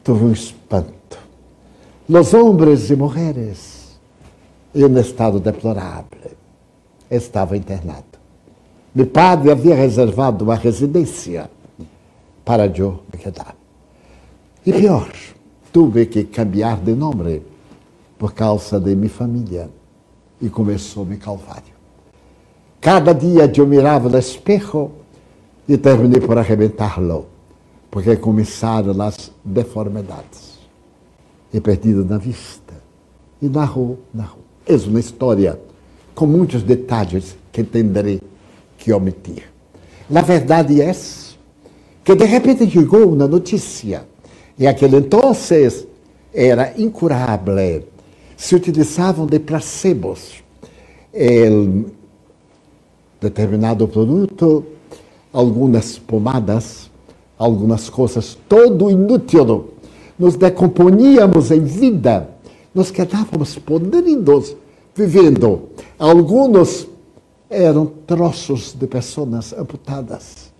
tive 0.03 0.25
um 0.25 0.31
espanto. 0.31 1.19
Os 2.07 2.33
homens 2.33 2.89
e 2.89 2.95
mulheres, 2.95 3.99
em 4.73 4.99
estado 4.99 5.39
deplorável, 5.39 6.31
estava 7.09 7.57
internado. 7.57 8.05
Meu 8.93 9.07
padre 9.07 9.51
havia 9.51 9.75
reservado 9.75 10.43
uma 10.43 10.55
residência 10.55 11.49
para 12.43 12.65
eu 12.67 13.03
me 13.11 13.19
quedar. 13.19 13.55
E 14.65 14.73
pior, 14.73 15.11
Tive 15.71 16.07
que 16.07 16.23
cambiar 16.23 16.81
de 16.81 16.95
nome 16.95 17.43
por 18.17 18.33
causa 18.33 18.79
de 18.79 18.95
minha 18.95 19.09
família. 19.09 19.69
E 20.41 20.49
começou 20.49 21.05
meu 21.05 21.17
calvário. 21.19 21.68
Cada 22.81 23.13
dia 23.13 23.51
eu 23.55 23.67
mirava 23.67 24.07
no 24.07 24.17
espejo 24.17 24.91
e 25.67 25.77
terminei 25.77 26.21
por 26.21 26.37
arrebentá-lo, 26.37 27.27
porque 27.91 28.15
começaram 28.15 28.99
as 29.01 29.31
deformidades. 29.43 30.57
E 31.53 31.59
perdido 31.59 32.05
na 32.05 32.17
vista. 32.17 32.73
E 33.41 33.49
na 33.49 33.65
rua, 33.65 33.97
na 34.13 34.23
rua. 34.23 34.43
É 34.65 34.75
uma 34.75 34.99
história 34.99 35.59
com 36.15 36.25
muitos 36.25 36.63
detalhes 36.63 37.35
que 37.51 37.63
tenderei 37.63 38.21
que 38.77 38.93
omitir. 38.93 39.43
Na 40.09 40.21
verdade 40.21 40.81
é 40.81 40.95
que 42.03 42.15
de 42.15 42.25
repente 42.25 42.69
chegou 42.69 43.13
uma 43.13 43.27
notícia 43.27 44.05
em 44.59 44.67
aquele 44.67 44.97
entonces 44.97 45.87
era 46.33 46.73
incurável. 46.77 47.83
Se 48.35 48.55
utilizavam 48.55 49.25
de 49.25 49.39
placebos. 49.39 50.43
Determinado 53.19 53.87
produto, 53.87 54.65
algumas 55.31 55.97
pomadas, 55.97 56.89
algumas 57.37 57.89
coisas, 57.89 58.37
todo 58.47 58.89
inútil, 58.89 59.73
nos 60.17 60.35
decomponíamos 60.35 61.51
em 61.51 61.61
vida, 61.61 62.29
nós 62.73 62.91
quedávamos 62.91 63.57
podridos 63.57 64.55
vivendo. 64.95 65.69
Alguns 65.97 66.87
eram 67.49 67.85
troços 68.05 68.73
de 68.73 68.85
pessoas 68.85 69.53
amputadas. 69.53 70.51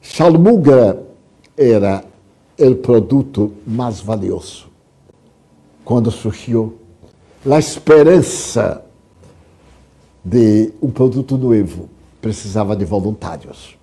Chalmuga 0.00 1.02
era 1.56 2.04
o 2.58 2.74
produto 2.76 3.52
mais 3.66 4.00
valioso. 4.00 4.68
Quando 5.84 6.10
surgiu 6.10 6.74
a 7.50 7.58
esperança 7.58 8.85
de 10.26 10.72
um 10.82 10.90
produto 10.90 11.38
novo, 11.38 11.88
precisava 12.20 12.74
de 12.74 12.84
voluntários 12.84 13.78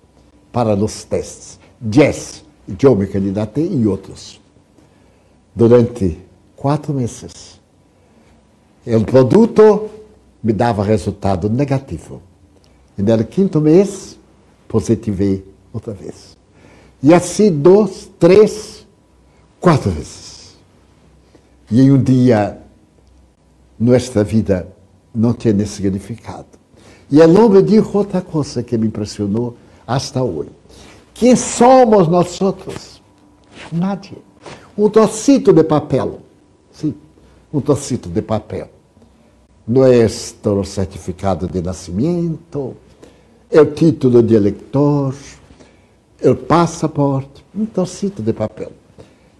para 0.52 0.74
os 0.74 1.02
testes. 1.02 1.58
Jazz, 1.80 2.44
eu 2.82 2.94
me 2.94 3.06
candidatei 3.06 3.66
e 3.66 3.86
outros. 3.86 4.38
Durante 5.54 6.18
quatro 6.54 6.92
meses, 6.92 7.58
o 8.86 9.04
produto 9.06 9.88
me 10.42 10.52
dava 10.52 10.84
resultado 10.84 11.48
negativo. 11.48 12.20
E 12.98 13.02
no 13.02 13.24
quinto 13.24 13.58
mês, 13.58 14.18
positivei 14.68 15.50
outra 15.72 15.94
vez. 15.94 16.36
E 17.02 17.14
assim, 17.14 17.50
dois, 17.50 18.10
três, 18.18 18.86
quatro 19.58 19.90
vezes. 19.90 20.56
E 21.70 21.80
em 21.80 21.90
um 21.90 22.02
dia, 22.02 22.58
nossa 23.80 24.22
vida 24.22 24.73
não 25.14 25.32
tinha 25.32 25.66
significado. 25.66 26.46
E 27.10 27.20
o 27.20 27.44
homem 27.44 27.62
disse 27.62 27.88
outra 27.96 28.20
coisa 28.20 28.62
que 28.62 28.76
me 28.76 28.86
impressionou 28.88 29.56
hasta 29.86 30.22
hoje. 30.22 30.50
Quem 31.12 31.36
somos 31.36 32.08
nós? 32.08 32.38
Nadie. 33.70 34.18
Um 34.76 34.88
trocito 34.88 35.52
de 35.52 35.62
papel. 35.62 36.20
Sim, 36.72 36.94
um 37.52 37.60
trocito 37.60 38.08
de 38.08 38.20
papel. 38.20 38.68
Nosso 39.66 40.64
certificado 40.64 41.46
de 41.46 41.62
nascimento, 41.62 42.76
o 43.50 43.66
título 43.66 44.22
de 44.22 44.34
eleitor, 44.34 45.14
o 46.22 46.34
passaporte, 46.34 47.44
um 47.54 47.64
trocito 47.64 48.20
de 48.20 48.32
papel. 48.32 48.72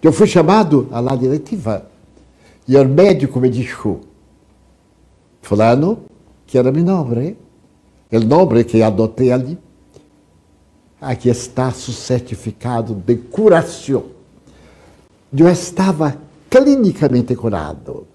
Eu 0.00 0.12
fui 0.12 0.26
chamado 0.26 0.86
à 0.92 1.00
la 1.00 1.16
diretiva 1.16 1.86
e 2.68 2.76
o 2.76 2.88
médico 2.88 3.40
me 3.40 3.50
disse, 3.50 3.74
fulano, 5.44 5.98
que 6.46 6.58
era 6.58 6.72
meu 6.72 6.82
nome, 6.82 7.36
o 8.10 8.20
nome 8.20 8.64
que 8.64 8.82
adotei 8.82 9.30
ali, 9.30 9.58
aqui 11.00 11.28
está 11.28 11.70
seu 11.70 11.92
certificado 11.92 12.94
de 12.94 13.16
curação. 13.16 14.04
Eu 15.36 15.48
estava 15.48 16.16
clinicamente 16.48 17.36
curado. 17.36 18.06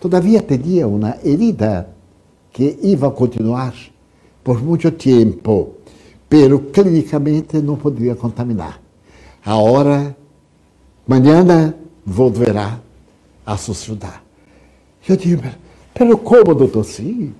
Todavia 0.00 0.42
tinha 0.42 0.88
uma 0.88 1.16
herida 1.22 1.88
que 2.52 2.78
ia 2.82 3.10
continuar 3.10 3.74
por 4.42 4.62
muito 4.62 4.90
tempo, 4.90 5.74
pero 6.28 6.58
clinicamente 6.58 7.58
não 7.58 7.76
podia 7.76 8.16
contaminar. 8.16 8.80
Agora, 9.44 10.16
amanhã 11.06 11.74
volverá 12.04 12.80
a 13.46 13.56
sociedade. 13.56 14.22
Eu 15.06 15.16
digo, 15.16 15.42
pero 15.94 16.18
como, 16.18 16.54
doutor? 16.54 16.84
Sim. 16.84 17.34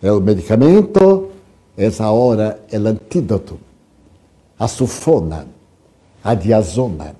É 0.00 0.12
o 0.12 0.20
medicamento, 0.20 1.30
essa 1.76 2.08
hora 2.10 2.62
é 2.70 2.78
o 2.78 2.86
antídoto 2.86 3.58
a 4.58 4.66
sulfona, 4.66 5.46
a 6.22 6.34
diazona, 6.34 7.14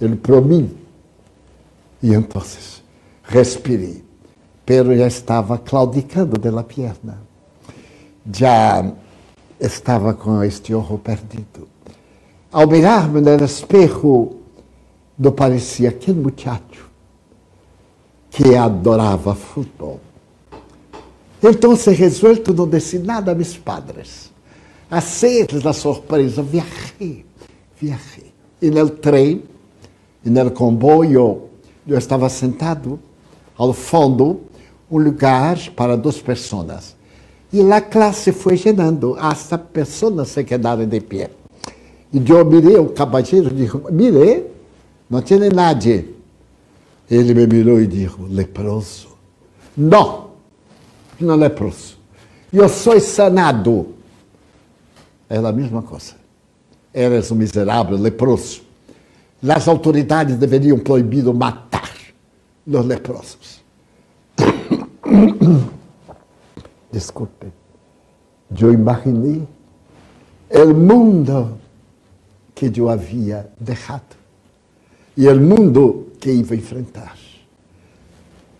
o 0.00 0.16
promin. 0.16 0.76
E 2.02 2.12
então, 2.12 2.42
respirei. 3.22 4.02
Pero 4.66 4.96
já 4.96 5.06
estava 5.06 5.58
claudicando 5.58 6.38
da 6.38 6.62
perna. 6.62 7.18
Já 8.32 8.92
estava 9.58 10.14
com 10.14 10.42
este 10.42 10.74
ojo 10.74 10.98
perdido. 10.98 11.68
Ao 12.50 12.66
mirar-me 12.66 13.20
no 13.20 13.44
espejo, 13.44 14.36
não 15.18 15.32
parecia 15.32 15.90
aquele 15.90 16.20
muchacho 16.20 16.89
que 18.30 18.54
adorava 18.54 19.34
futebol. 19.34 20.00
Então, 21.42 21.74
resuelto, 21.74 22.54
não 22.54 22.68
disse 22.68 22.98
nada 22.98 23.32
a 23.32 23.34
meus 23.34 23.56
padres 23.56 24.30
a 24.90 25.00
sede 25.00 25.60
da 25.60 25.72
sorpresa, 25.72 26.42
viajei, 26.42 27.24
viajei. 27.80 28.32
E 28.60 28.70
no 28.70 28.90
trem, 28.90 29.44
e 30.24 30.28
no 30.28 30.50
comboio, 30.50 31.42
eu 31.86 31.96
estava 31.96 32.28
sentado 32.28 32.98
ao 33.56 33.72
fundo, 33.72 34.40
um 34.90 34.98
lugar 34.98 35.56
para 35.76 35.96
duas 35.96 36.20
pessoas. 36.20 36.96
E 37.52 37.60
a 37.72 37.80
classe 37.80 38.32
foi 38.32 38.56
llenando, 38.56 39.16
hasta 39.18 39.56
pessoas 39.56 40.28
se 40.28 40.42
quedaram 40.42 40.86
de 40.86 41.00
pé. 41.00 41.30
E 42.12 42.22
eu 42.28 42.44
mirei 42.44 42.76
o 42.76 42.88
caballeiro 42.88 43.50
e 43.50 43.54
disse, 43.54 43.78
mire, 43.92 44.46
não 45.08 45.22
tem 45.22 45.38
nadie. 45.50 46.16
Ele 47.10 47.34
me 47.34 47.46
mirou 47.46 47.80
e 47.80 47.86
disse, 47.88 48.14
leproso. 48.20 49.08
Não, 49.76 50.30
não 51.18 51.34
leproso. 51.34 51.98
Eu 52.52 52.68
sou 52.68 53.00
sanado. 53.00 53.94
Era 55.28 55.48
a 55.48 55.52
mesma 55.52 55.82
coisa. 55.82 56.14
Eras 56.94 57.30
um 57.32 57.34
miserável, 57.34 57.96
leproso. 57.96 58.62
As 59.48 59.66
autoridades 59.66 60.36
deveriam 60.36 60.78
proibir 60.78 61.24
matar 61.34 61.90
os 62.66 62.86
leprosos. 62.86 63.60
Desculpe. 66.92 67.48
Eu 68.60 68.72
imaginei 68.72 69.46
o 70.50 70.74
mundo 70.74 71.58
que 72.54 72.70
eu 72.76 72.88
havia 72.88 73.50
deixado 73.58 74.19
e 75.20 75.28
o 75.28 75.38
mundo 75.38 76.12
que 76.18 76.32
ia 76.32 76.40
enfrentar. 76.40 77.14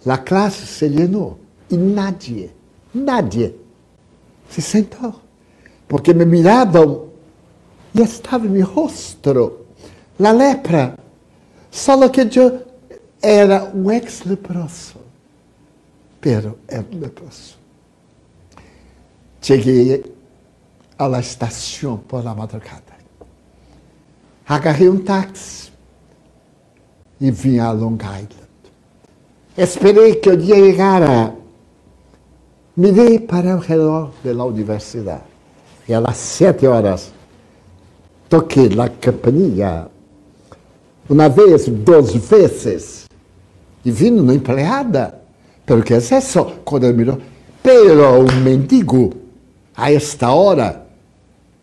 A 0.04 0.18
classe 0.18 0.66
se 0.66 0.88
llenou 0.88 1.38
e 1.70 1.76
nadie, 1.76 2.50
nadie 2.92 3.56
se 4.50 4.61
sentou 4.61 5.14
porque 5.88 6.12
me 6.12 6.26
miravam 6.26 7.08
e 7.94 8.02
estava 8.02 8.44
em 8.46 8.50
meu 8.50 8.66
rosto 8.66 9.64
a 10.22 10.32
lepra. 10.32 10.98
Só 11.70 12.06
que 12.11 12.20
eu 12.20 12.66
era 13.22 13.64
um 13.74 13.90
ex-leproso, 13.90 14.96
pero 16.20 16.58
era 16.68 16.84
leproso. 16.92 17.56
Cheguei 19.40 20.04
à 20.98 21.20
estação 21.20 21.96
por 21.96 22.22
la 22.22 22.34
madrugada. 22.34 23.00
Agarrei 24.46 24.90
um 24.90 25.02
táxi 25.02 25.69
e 27.20 27.30
vim 27.30 27.58
a 27.58 27.70
Long 27.72 27.96
Island. 27.96 28.40
Esperei 29.56 30.14
que 30.14 30.30
eu 30.30 30.40
ia 30.40 30.54
chegar 30.54 31.02
a... 31.02 31.32
Mirei 32.76 33.18
para 33.18 33.56
o 33.56 33.58
relógio 33.58 34.12
da 34.24 34.44
universidade 34.44 35.22
e 35.86 35.92
às 35.92 36.16
sete 36.16 36.66
horas 36.66 37.12
toquei 38.28 38.68
na 38.68 38.88
campainha. 38.88 39.88
Uma 41.08 41.28
vez, 41.28 41.68
duas 41.68 42.14
vezes. 42.14 43.06
E 43.84 43.90
vindo 43.90 44.22
na 44.22 44.34
empregada. 44.34 45.20
Porque 45.66 45.94
é 45.94 45.98
isso, 45.98 46.44
quando 46.64 46.84
ele 46.84 46.96
mirou. 46.96 47.18
Pero 47.62 48.20
um 48.20 48.40
mendigo, 48.40 49.12
a 49.76 49.92
esta 49.92 50.30
hora. 50.30 50.86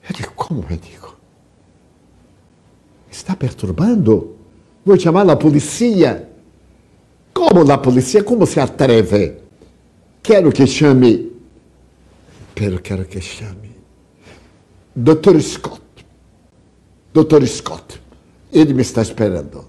Eu 0.07 0.15
digo, 0.15 0.33
como 0.35 0.63
mendigo? 0.69 1.15
Está 3.09 3.35
perturbando? 3.35 4.36
Vou 4.87 4.97
chamar 4.97 5.29
a 5.29 5.35
polícia. 5.35 6.29
Como 7.33 7.69
a 7.69 7.77
polícia? 7.77 8.23
Como 8.23 8.45
se 8.45 8.61
atreve? 8.61 9.37
Quero 10.23 10.49
que 10.49 10.65
chame. 10.65 11.29
Pero 12.55 12.81
quero 12.81 13.05
que 13.05 13.19
chame 13.19 13.75
Dr. 14.95 15.41
Scott. 15.41 15.81
Dr. 17.13 17.45
Scott. 17.45 17.99
Ele 18.49 18.73
me 18.73 18.81
está 18.81 19.01
esperando. 19.01 19.65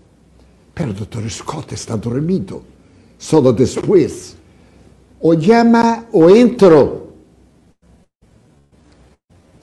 Pero 0.73 0.93
Dr. 0.93 1.29
Scott 1.29 1.75
está 1.75 1.97
dormindo. 1.97 2.62
Só 3.19 3.41
depois. 3.53 4.37
O 5.21 5.35
chama 5.35 6.07
o 6.12 6.31
entro. 6.31 7.14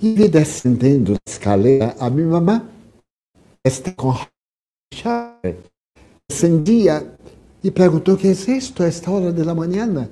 E 0.01 0.27
descendendo 0.27 1.13
a 1.13 1.29
escalera 1.29 1.95
a 1.97 2.09
minha 2.09 2.27
mamã. 2.27 2.69
Está 3.63 3.93
com 3.93 4.13
chave. 4.93 5.57
Descendia 6.29 7.05
e 7.63 7.71
perguntou: 7.71 8.17
que 8.17 8.27
é 8.27 8.31
isto 8.31 8.83
a 8.83 8.87
esta 8.87 9.11
hora 9.11 9.31
da 9.31 9.55
manhã? 9.55 10.09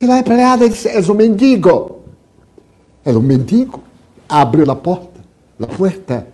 E 0.00 0.10
a 0.10 0.18
empregada 0.18 0.68
disse: 0.68 0.88
És 0.88 1.08
um 1.08 1.14
mendigo. 1.14 2.02
Era 3.04 3.18
um 3.18 3.22
mendigo 3.22 3.82
abriu 4.28 4.70
a 4.70 4.76
porta, 4.76 5.20
a 5.60 5.66
porta, 5.66 6.26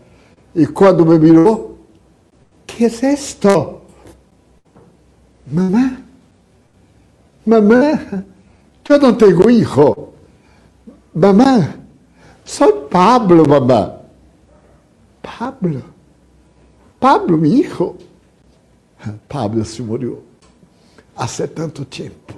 e 0.55 0.67
quando 0.67 1.05
me 1.05 1.19
mirou, 1.19 1.79
que 2.67 2.85
é 2.85 3.13
isto? 3.13 3.81
Mamã? 5.47 5.99
Mamã? 7.45 8.25
Eu 8.89 8.99
não 8.99 9.15
tenho 9.15 9.51
hijo. 9.51 10.09
Mamã? 11.15 11.75
Sou 12.45 12.73
Pablo, 12.83 13.49
mamã. 13.49 14.01
Pablo? 15.23 15.85
Pablo, 17.01 17.39
meu 17.39 17.51
hijo? 17.51 17.97
Pablo 19.27 19.65
se 19.65 19.83
morreu 19.83 20.23
há 21.17 21.27
tanto 21.49 21.85
tempo. 21.87 22.35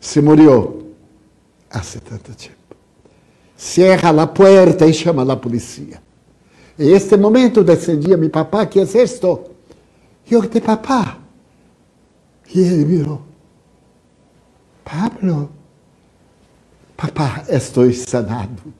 Se 0.00 0.22
morreu 0.22 0.94
há 1.70 1.80
tanto 1.80 2.34
tempo. 2.34 2.56
Cierra 3.56 4.08
a 4.10 4.26
porta 4.26 4.86
e 4.86 4.92
chama 4.94 5.30
a 5.30 5.36
polícia. 5.36 6.02
En 6.78 6.94
este 6.94 7.18
momento 7.18 7.62
descendia 7.62 8.16
mi 8.16 8.30
papá, 8.30 8.66
¿qué 8.66 8.80
es 8.80 8.94
esto? 8.94 9.50
Yo, 10.26 10.40
de 10.40 10.60
papá. 10.62 11.18
Y 12.54 12.62
él 12.62 12.86
miró, 12.86 13.20
Pablo, 14.82 15.50
papá, 16.96 17.44
estou 17.48 17.92
sanado. 17.92 18.72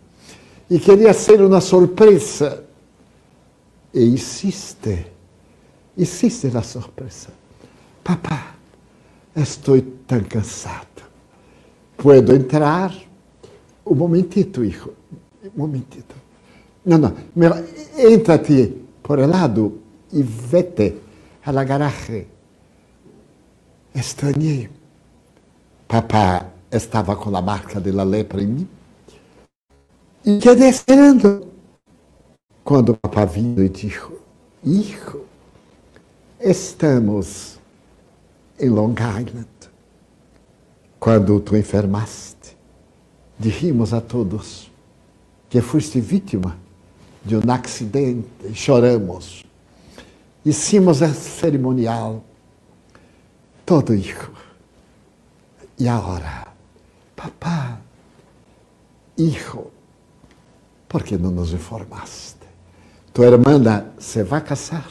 E 0.71 0.79
queria 0.79 1.13
ser 1.13 1.43
uma 1.43 1.61
surpresa. 1.61 2.70
E 3.93 4.05
insiste, 4.05 5.07
insiste 5.97 6.49
na 6.49 6.63
surpresa. 6.63 7.29
Papá, 8.05 8.55
estou 9.35 9.81
tão 10.07 10.23
cansado. 10.25 11.03
Puedo 11.97 12.35
entrar? 12.35 12.95
Um 13.85 13.95
momentito, 13.95 14.65
hijo. 14.65 14.93
Um 15.45 15.51
momentito. 15.59 16.15
Não, 16.85 16.99
não. 16.99 17.15
Entra-te 17.99 18.75
por 19.03 19.19
el 19.19 19.31
lado 19.31 19.81
e 20.13 20.23
vete 20.23 20.97
a 21.45 21.53
la 21.53 21.65
garaje. 21.65 22.27
Estranhei. 23.95 24.71
Papá 25.89 26.47
estava 26.71 27.17
com 27.17 27.37
a 27.37 27.43
marca 27.43 27.81
da 27.81 28.05
lepra 28.05 28.41
em 28.41 28.47
mim. 28.47 28.69
E 30.25 30.39
quedei 30.39 30.69
esperando. 30.69 31.50
Quando 32.71 32.97
o 33.03 33.27
viu 33.27 33.65
e 33.65 33.69
disse, 33.69 33.99
Hijo, 34.63 35.25
estamos 36.39 37.59
em 38.61 38.69
Long 38.69 38.95
Island. 38.95 39.49
Quando 41.01 41.41
tu 41.41 41.57
enfermaste, 41.57 42.57
dijimos 43.37 43.93
a 43.93 44.01
todos 44.01 44.71
que 45.49 45.61
foste 45.61 46.01
vítima 46.01 46.57
de 47.25 47.35
um 47.35 47.41
acidente, 47.51 48.55
choramos. 48.55 49.45
Hicimos 50.45 51.03
a 51.03 51.13
cerimonial, 51.13 52.23
todo 53.67 53.93
hijo. 53.93 54.31
E 55.77 55.89
agora, 55.89 56.47
papá, 57.17 57.81
hijo, 59.19 59.73
por 60.89 61.03
que 61.03 61.19
não 61.19 61.33
nos 61.33 61.53
informaste? 61.53 62.40
Tua 63.13 63.27
irmã 63.27 63.87
se 63.99 64.23
vai 64.23 64.41
casar. 64.41 64.89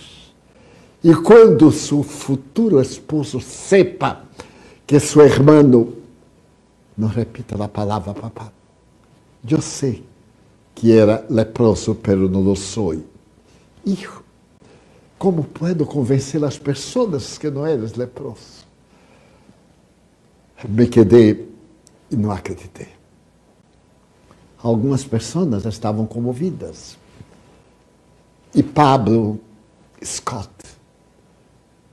E 1.04 1.16
quando 1.16 1.72
seu 1.72 2.04
futuro 2.04 2.82
esposo 2.82 3.40
sepa 3.40 4.24
que 4.86 5.00
seu 5.00 5.26
irmão, 5.26 5.94
não 6.98 7.08
repita 7.08 7.64
a 7.64 7.70
palavra 7.70 8.14
papá, 8.14 8.52
eu 9.50 9.62
sei 9.62 10.04
que 10.76 10.92
era 10.92 11.26
leproso, 11.30 11.96
pero 11.96 12.30
não 12.30 12.42
lo 12.42 12.56
soy. 12.56 13.04
Hijo, 13.86 14.22
como 15.18 15.44
puedo 15.44 15.86
convencer 15.86 16.44
as 16.44 16.58
pessoas 16.58 17.38
que 17.38 17.50
não 17.50 17.66
eres 17.66 17.96
leproso? 17.96 18.68
Me 20.68 20.86
quedei 20.88 21.50
e 22.12 22.16
não 22.18 22.32
acreditei. 22.32 22.90
Algumas 24.62 25.06
pessoas 25.06 25.66
estavam 25.66 26.06
comovidas. 26.06 26.99
E 28.54 28.64
Pablo 28.64 29.40
Scott 30.04 30.50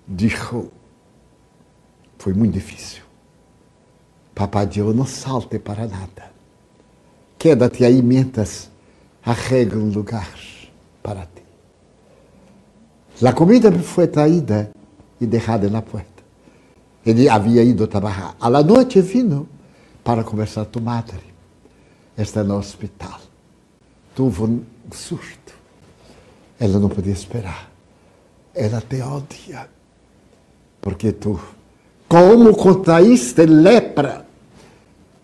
disse: 0.09 0.71
foi 2.19 2.33
muito 2.33 2.55
difícil. 2.55 3.03
Papai 4.35 4.67
Deus 4.67 4.95
não 4.95 5.07
salte 5.07 5.59
para 5.59 5.87
nada. 5.87 6.31
Quédate 7.39 7.85
aí 7.85 8.03
mientras 8.03 8.71
arregla 9.25 9.81
um 9.81 9.91
lugar 9.91 10.29
para 11.03 11.23
ti. 11.23 11.43
A 13.25 13.33
comida 13.33 13.71
me 13.71 13.83
foi 13.83 14.07
traída 14.07 14.71
e 15.21 15.27
deixada 15.27 15.71
na 15.71 15.81
porta. 15.81 16.23
Ele 17.05 17.29
havia 17.29 17.63
ido 17.63 17.87
trabalhar. 17.87 18.35
À 18.41 18.51
noite 18.63 19.01
vino 19.01 19.49
para 20.03 20.23
conversar 20.23 20.67
com 20.67 20.81
a 20.81 20.83
madre. 20.83 21.23
Está 22.17 22.43
no 22.43 22.57
hospital. 22.57 23.21
Tuvo 24.15 24.47
um 24.47 24.65
susto. 24.91 25.56
Ela 26.59 26.79
não 26.79 26.89
podia 26.89 27.13
esperar. 27.13 27.71
Ela 28.55 28.81
te 28.81 29.03
odia. 29.03 29.69
Porque 30.81 31.13
tu, 31.13 31.39
como 32.09 32.57
contraíste 32.57 33.45
lepra 33.45 34.27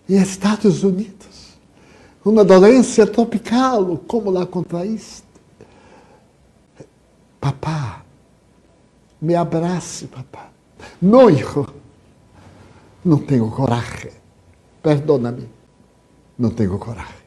em 0.07 0.21
Estados 0.21 0.83
Unidos, 0.83 1.57
uma 2.23 2.43
doença 2.43 3.07
tropical, 3.07 3.97
como 4.07 4.29
lá 4.29 4.45
contraíste? 4.45 5.23
Papá, 7.39 8.03
me 9.21 9.35
abrace, 9.35 10.07
papá. 10.07 10.49
Não, 11.01 11.29
hijo, 11.29 11.65
não 13.03 13.17
tenho 13.17 13.49
coragem. 13.49 14.11
Perdona-me, 14.81 15.49
não 16.37 16.49
tenho 16.49 16.77
coragem. 16.77 17.23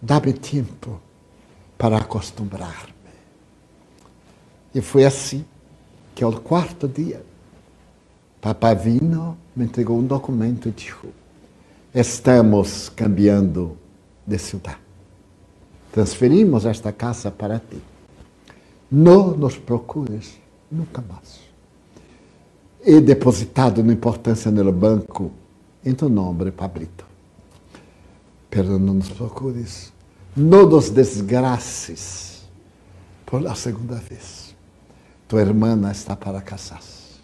Dá-me 0.00 0.32
tempo 0.32 1.00
para 1.76 1.98
acostumbrar-me. 1.98 2.94
E 4.74 4.80
foi 4.80 5.04
assim 5.04 5.44
que 6.14 6.24
ao 6.24 6.32
quarto 6.32 6.86
dia, 6.88 7.24
papai 8.40 8.74
vino, 8.74 9.36
me 9.54 9.64
entregou 9.64 9.98
um 9.98 10.06
documento 10.06 10.68
e 10.68 10.72
disse: 10.72 10.94
estamos 11.94 12.88
cambiando 12.88 13.76
de 14.26 14.38
cidade. 14.38 14.78
Transferimos 15.92 16.66
esta 16.66 16.92
casa 16.92 17.30
para 17.30 17.58
ti. 17.58 17.80
Não 18.90 19.36
nos 19.36 19.56
procures 19.56 20.38
nunca 20.70 21.02
mais. 21.02 21.40
He 22.84 23.00
depositado 23.00 23.80
uma 23.80 23.92
importância 23.92 24.50
no 24.50 24.72
banco 24.72 25.32
em 25.84 25.94
tu 25.94 26.08
nome, 26.08 26.50
Pablito. 26.50 27.06
Pero 28.50 28.78
não 28.78 28.94
nos 28.94 29.08
procures. 29.08 29.92
Não 30.36 30.66
nos 30.66 30.90
desgraces 30.90 32.46
por 33.24 33.46
a 33.46 33.54
segunda 33.54 33.96
vez. 33.96 34.54
Tua 35.26 35.40
irmã 35.40 35.90
está 35.90 36.14
para 36.14 36.40
casar-se. 36.40 37.20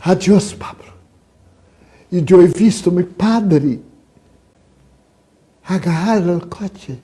Adiós, 0.00 0.52
Pablo. 0.52 0.92
E 2.12 2.24
eu 2.30 2.42
he 2.42 2.46
visto 2.46 2.92
meu 2.92 3.06
padre 3.06 3.82
agarrar 5.64 6.20
o 6.28 6.46
coche 6.46 7.00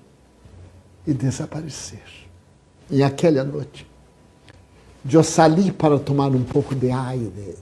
e 1.07 1.15
desaparecer. 1.15 2.03
E 2.91 3.03
aquela 3.03 3.43
noite, 3.43 3.87
eu 5.11 5.25
saí 5.25 5.73
para 5.73 5.99
tomar 5.99 6.29
um 6.29 6.45
pouco 6.45 6.75
de 6.75 6.91
aire 6.91 7.57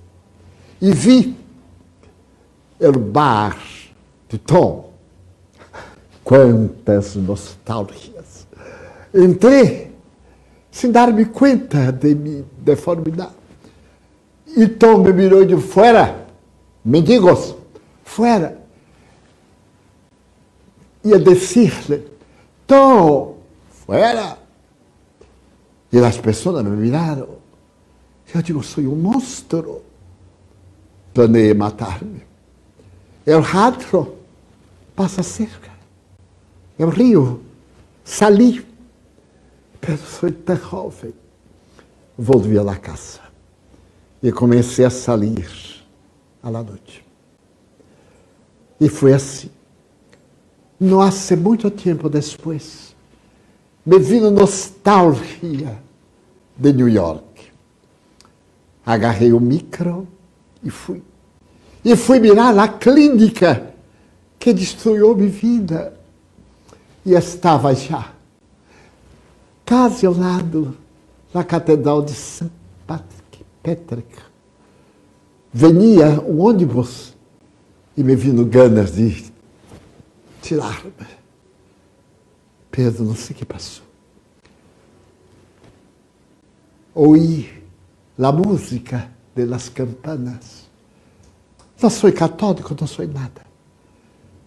e 0.80 0.92
vi 0.92 1.36
o 2.80 2.98
bar 2.98 3.56
de 4.28 4.38
Tom. 4.38 4.87
Quantas 6.28 7.16
nostalgias! 7.16 8.46
Entrei 9.14 9.96
sem 10.70 10.92
dar-me 10.92 11.24
conta 11.24 11.90
de 11.90 12.14
minha 12.14 12.44
deformidade. 12.58 13.32
E 14.54 14.68
Tom 14.68 15.04
me 15.04 15.12
mirou 15.14 15.46
de 15.46 15.56
fora 15.56 16.26
mendigos, 16.84 17.56
fuera. 18.04 18.60
Y 21.02 21.14
a 21.14 21.18
decirle, 21.18 22.06
todo, 22.66 23.38
fuera. 23.86 24.36
Y 25.90 25.96
las 25.96 26.18
personas 26.18 26.62
me 26.62 26.76
miraron. 26.76 27.38
Yo 28.34 28.42
digo, 28.42 28.62
soy 28.62 28.84
un 28.84 29.00
monstruo. 29.00 29.80
Planeé 31.14 31.54
matarme. 31.54 32.26
El 33.24 33.42
rato 33.42 34.14
pasa 34.94 35.22
cerca. 35.22 35.77
El 36.78 36.92
río, 36.92 37.40
salí. 38.04 38.64
Pero 39.80 39.98
soy 39.98 40.32
tan 40.32 40.58
joven. 40.58 41.14
Volví 42.16 42.56
a 42.58 42.62
la 42.62 42.76
casa. 42.76 43.22
E 44.22 44.32
comecei 44.32 44.84
a 44.84 44.90
salir 44.90 45.48
à 46.42 46.50
noite. 46.50 47.04
E 48.80 48.88
foi 48.88 49.12
assim. 49.12 49.50
Não 50.80 51.00
há 51.00 51.10
muito 51.36 51.70
tempo 51.70 52.08
depois, 52.08 52.94
me 53.84 53.98
vindo 53.98 54.30
nostalgia 54.30 55.82
de 56.56 56.72
New 56.72 56.88
York. 56.88 57.50
Agarrei 58.86 59.32
o 59.32 59.40
micro 59.40 60.06
e 60.62 60.70
fui. 60.70 61.02
E 61.84 61.96
fui 61.96 62.20
mirar 62.20 62.56
a 62.56 62.68
clínica 62.68 63.74
que 64.38 64.52
destruiu 64.52 65.16
minha 65.16 65.28
vida. 65.28 65.97
E 67.04 67.12
estava 67.12 67.74
já, 67.74 68.12
quase 69.66 70.04
ao 70.04 70.14
lado 70.14 70.76
da 71.32 71.42
Catedral 71.44 72.02
de 72.02 72.12
St. 72.12 72.50
Patrick. 72.86 73.44
Patrick. 73.62 74.16
Venia 75.52 76.20
um 76.20 76.40
ônibus 76.40 77.16
e 77.96 78.02
me 78.02 78.14
vindo 78.14 78.44
ganas 78.44 78.92
de 78.92 79.32
tirar-me. 80.42 80.92
Pedro, 82.70 83.04
não 83.04 83.14
sei 83.14 83.34
o 83.34 83.38
que 83.38 83.44
passou. 83.44 83.84
Ouí 86.94 87.62
a 88.18 88.32
música 88.32 89.10
das 89.34 89.68
campanas. 89.68 90.68
Não 91.80 91.88
sou 91.88 92.12
católico, 92.12 92.76
não 92.78 92.86
sou 92.86 93.06
nada. 93.06 93.42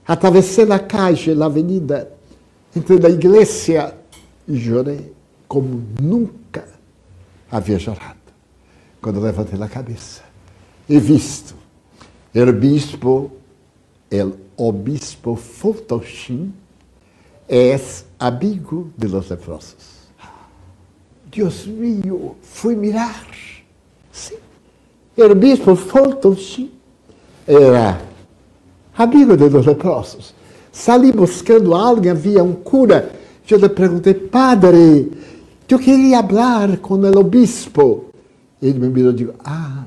Atravessei 0.06 0.70
a 0.70 0.80
calle, 0.80 1.42
a 1.42 1.46
avenida, 1.46 2.12
entre 2.76 3.06
a 3.06 3.10
igreja 3.10 3.98
e 4.48 4.60
chorei 4.60 5.14
como 5.48 5.84
nunca 6.00 6.68
havia 7.52 7.78
chorado. 7.78 8.20
Quando 9.02 9.20
levantei 9.20 9.62
a 9.62 9.68
cabeça 9.68 10.24
e 10.88 11.00
visto 11.00 11.56
o 12.34 12.54
bispo, 12.54 13.32
o 14.58 14.68
obispo 14.68 15.36
Fultoshin, 15.36 16.54
é 17.50 17.78
amigo 18.18 18.92
de 18.98 19.08
los 19.08 19.30
leprosos. 19.30 20.02
Deus 21.26 21.66
mío, 21.66 22.36
fui 22.42 22.76
mirar. 22.76 23.28
Sim, 24.12 24.38
o 25.18 25.36
bispo 25.36 25.76
Fultoshin 25.76 26.72
era 27.46 28.02
amigo 28.96 29.36
de 29.36 29.50
los 29.50 29.66
leprosos. 29.66 30.34
Salí 30.72 31.12
buscando 31.12 31.76
alguém, 31.76 32.12
havia 32.12 32.44
um 32.44 32.54
cura. 32.54 33.14
Eu 33.50 33.58
lhe 33.58 33.68
perguntei, 33.68 34.14
padre, 34.14 35.12
eu 35.68 35.78
queria 35.78 36.24
falar 36.24 36.78
com 36.78 36.96
o 36.96 37.20
obispo. 37.20 38.06
Ele 38.62 38.80
me 38.80 38.88
mirou 38.88 39.12
e 39.12 39.16
disse, 39.16 39.34
ah, 39.44 39.84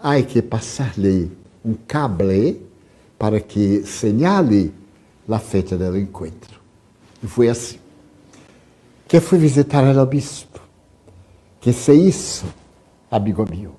há 0.00 0.20
que 0.22 0.42
passar-lhe 0.42 1.30
um 1.64 1.74
cable 1.86 2.60
para 3.18 3.38
que 3.40 3.84
señale 3.84 4.74
a 5.28 5.38
fecha 5.38 5.78
do 5.78 5.96
encontro. 5.96 6.60
E 7.22 7.26
foi 7.26 7.48
assim. 7.48 7.78
Que 9.06 9.20
fui 9.20 9.38
visitar 9.38 9.84
o 9.84 10.00
obispo, 10.00 10.60
que 11.60 11.72
se 11.72 11.92
isso, 11.92 12.46
amigo 13.10 13.46
meu, 13.48 13.74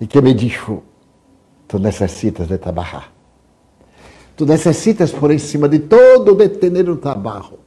e 0.00 0.06
que 0.06 0.20
me 0.20 0.32
disse, 0.32 0.78
tu 1.68 1.78
necessitas 1.78 2.48
de 2.48 2.56
trabalhar. 2.56 3.13
Tu 4.36 4.44
necessitas 4.44 5.12
por 5.12 5.30
em 5.30 5.38
cima 5.38 5.68
de 5.68 5.78
todo 5.78 6.34
de 6.34 6.48
ter 6.48 6.90
um 6.90 6.96
trabalho. 6.96 7.58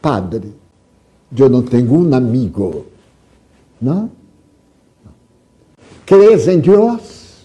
Padre, 0.00 0.54
eu 1.36 1.48
não 1.48 1.62
tenho 1.62 1.92
um 1.92 2.14
amigo. 2.14 2.86
Não? 3.80 4.10
Crees 6.06 6.48
em 6.48 6.60
Deus? 6.60 7.44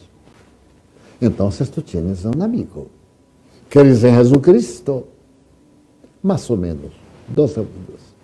Então 1.21 1.49
tu 1.49 1.81
tienes 1.81 2.25
um 2.25 2.41
amigo. 2.41 2.87
Crees 3.69 4.03
em 4.03 4.13
Jesus 4.15 4.41
Cristo? 4.41 5.07
Mais 6.21 6.49
ou 6.49 6.57
menos. 6.57 6.91
Dois 7.27 7.57
amigos. 7.57 8.15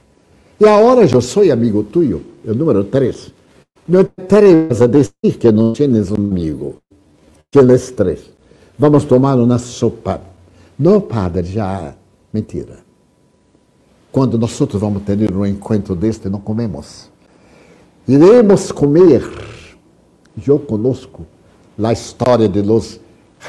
E 0.60 0.66
agora 0.66 1.04
eu 1.06 1.22
sou 1.22 1.52
amigo 1.52 1.84
tuyo, 1.84 2.24
o 2.46 2.54
número 2.54 2.84
três. 2.84 3.34
Não 3.88 4.04
te 4.04 4.12
atreves 4.18 4.82
a 4.82 4.88
dizer 4.88 5.38
que 5.40 5.52
não 5.52 5.74
tienes 5.74 6.12
um 6.12 6.16
amigo. 6.16 6.78
Tienes 7.52 7.90
três. 7.92 8.31
Vamos 8.82 9.06
tomar 9.06 9.38
uma 9.38 9.60
sopa. 9.60 10.20
Não, 10.80 11.00
padre, 11.00 11.44
já. 11.44 11.94
Mentira. 12.34 12.80
Quando 14.12 14.40
nós 14.40 14.60
outros 14.60 14.82
vamos 14.82 15.04
ter 15.04 15.32
um 15.32 15.46
encontro 15.46 15.96
deste, 15.96 16.28
não 16.28 16.40
comemos. 16.40 17.08
Iremos 18.08 18.72
comer. 18.72 19.22
Eu 20.48 20.58
conosco 20.58 21.28
a 21.78 21.94
história 21.94 22.50
de 22.50 22.64
los 22.64 23.00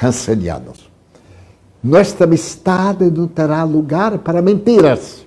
Hansenianos. 0.02 0.90
Nossa 1.82 2.24
amistade 2.24 3.10
não 3.10 3.26
terá 3.26 3.64
lugar 3.64 4.18
para 4.18 4.42
mentiras. 4.42 5.24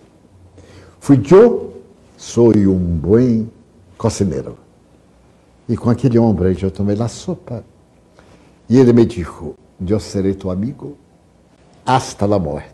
Fui 0.99 1.19
eu, 1.31 1.81
sou 2.15 2.55
um 2.55 2.77
bom 2.77 3.47
cozinheiro. 3.97 4.55
E 5.67 5.75
com 5.75 5.89
aquele 5.89 6.19
homem 6.19 6.55
eu 6.61 6.69
tomei 6.69 6.95
a 7.01 7.07
sopa. 7.07 7.63
E 8.69 8.77
ele 8.77 8.93
me 8.93 9.03
disse: 9.03 9.64
Eu 9.87 9.99
serei 9.99 10.33
tu 10.33 10.49
amigo 10.49 10.97
hasta 11.85 12.25
a 12.25 12.39
morte. 12.39 12.73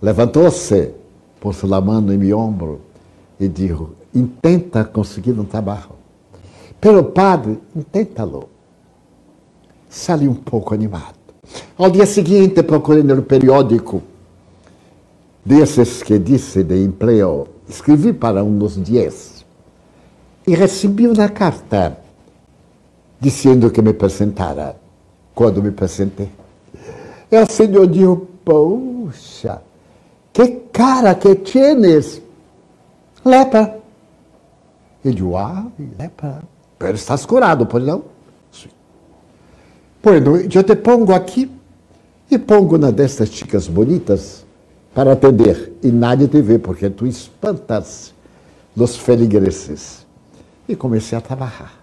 Levantou-se, 0.00 0.94
pôs 1.40 1.62
a 1.64 1.80
mão 1.80 2.12
em 2.12 2.18
meu 2.18 2.38
ombro 2.38 2.80
e 3.38 3.46
disse: 3.48 3.86
Intenta 4.14 4.84
conseguir 4.84 5.32
um 5.32 5.44
trabalho. 5.44 5.98
Pero, 6.80 7.04
padre, 7.04 7.60
inténtalo 7.76 8.48
sali 9.90 10.26
um 10.26 10.34
pouco 10.34 10.72
animado. 10.72 11.18
Ao 11.76 11.90
dia 11.90 12.06
seguinte, 12.06 12.62
procurei 12.62 13.02
no 13.02 13.22
periódico 13.22 14.02
desses 15.44 16.02
que 16.02 16.18
disse 16.18 16.62
de 16.62 16.82
emprego, 16.84 17.48
escrevi 17.68 18.12
para 18.12 18.44
um 18.44 18.56
dos 18.56 18.82
dias 18.82 19.44
e 20.46 20.54
recebi 20.54 21.06
uma 21.08 21.28
carta 21.28 21.98
dizendo 23.20 23.70
que 23.70 23.82
me 23.82 23.90
apresentara. 23.90 24.79
Quando 25.40 25.62
me 25.62 25.70
apresentei, 25.70 26.30
e 27.32 27.38
o 27.38 27.46
Senhor 27.46 27.86
disse: 27.86 28.28
Poxa, 28.44 29.62
que 30.34 30.48
cara 30.70 31.14
que 31.14 31.34
tienes! 31.34 32.20
Lepra. 33.24 33.80
Eu 35.02 35.12
disse: 35.14 35.34
Ah, 35.34 35.66
lepra. 35.98 36.42
Pero 36.78 36.94
estás 36.94 37.24
curado, 37.24 37.64
pois 37.64 37.82
não? 37.82 38.04
Bueno, 40.02 40.36
eu 40.36 40.62
te 40.62 40.76
pongo 40.76 41.14
aqui 41.14 41.50
e 42.30 42.38
pongo 42.38 42.76
uma 42.76 42.92
destas 42.92 43.30
chicas 43.30 43.66
bonitas 43.66 44.44
para 44.92 45.12
atender. 45.12 45.72
E 45.82 45.90
nadie 45.90 46.28
te 46.28 46.42
vê, 46.42 46.58
porque 46.58 46.90
tu 46.90 47.06
espantas 47.06 48.12
os 48.76 48.94
feligreses. 48.94 50.06
E 50.68 50.76
comecei 50.76 51.16
a 51.16 51.22
trabalhar. 51.22 51.82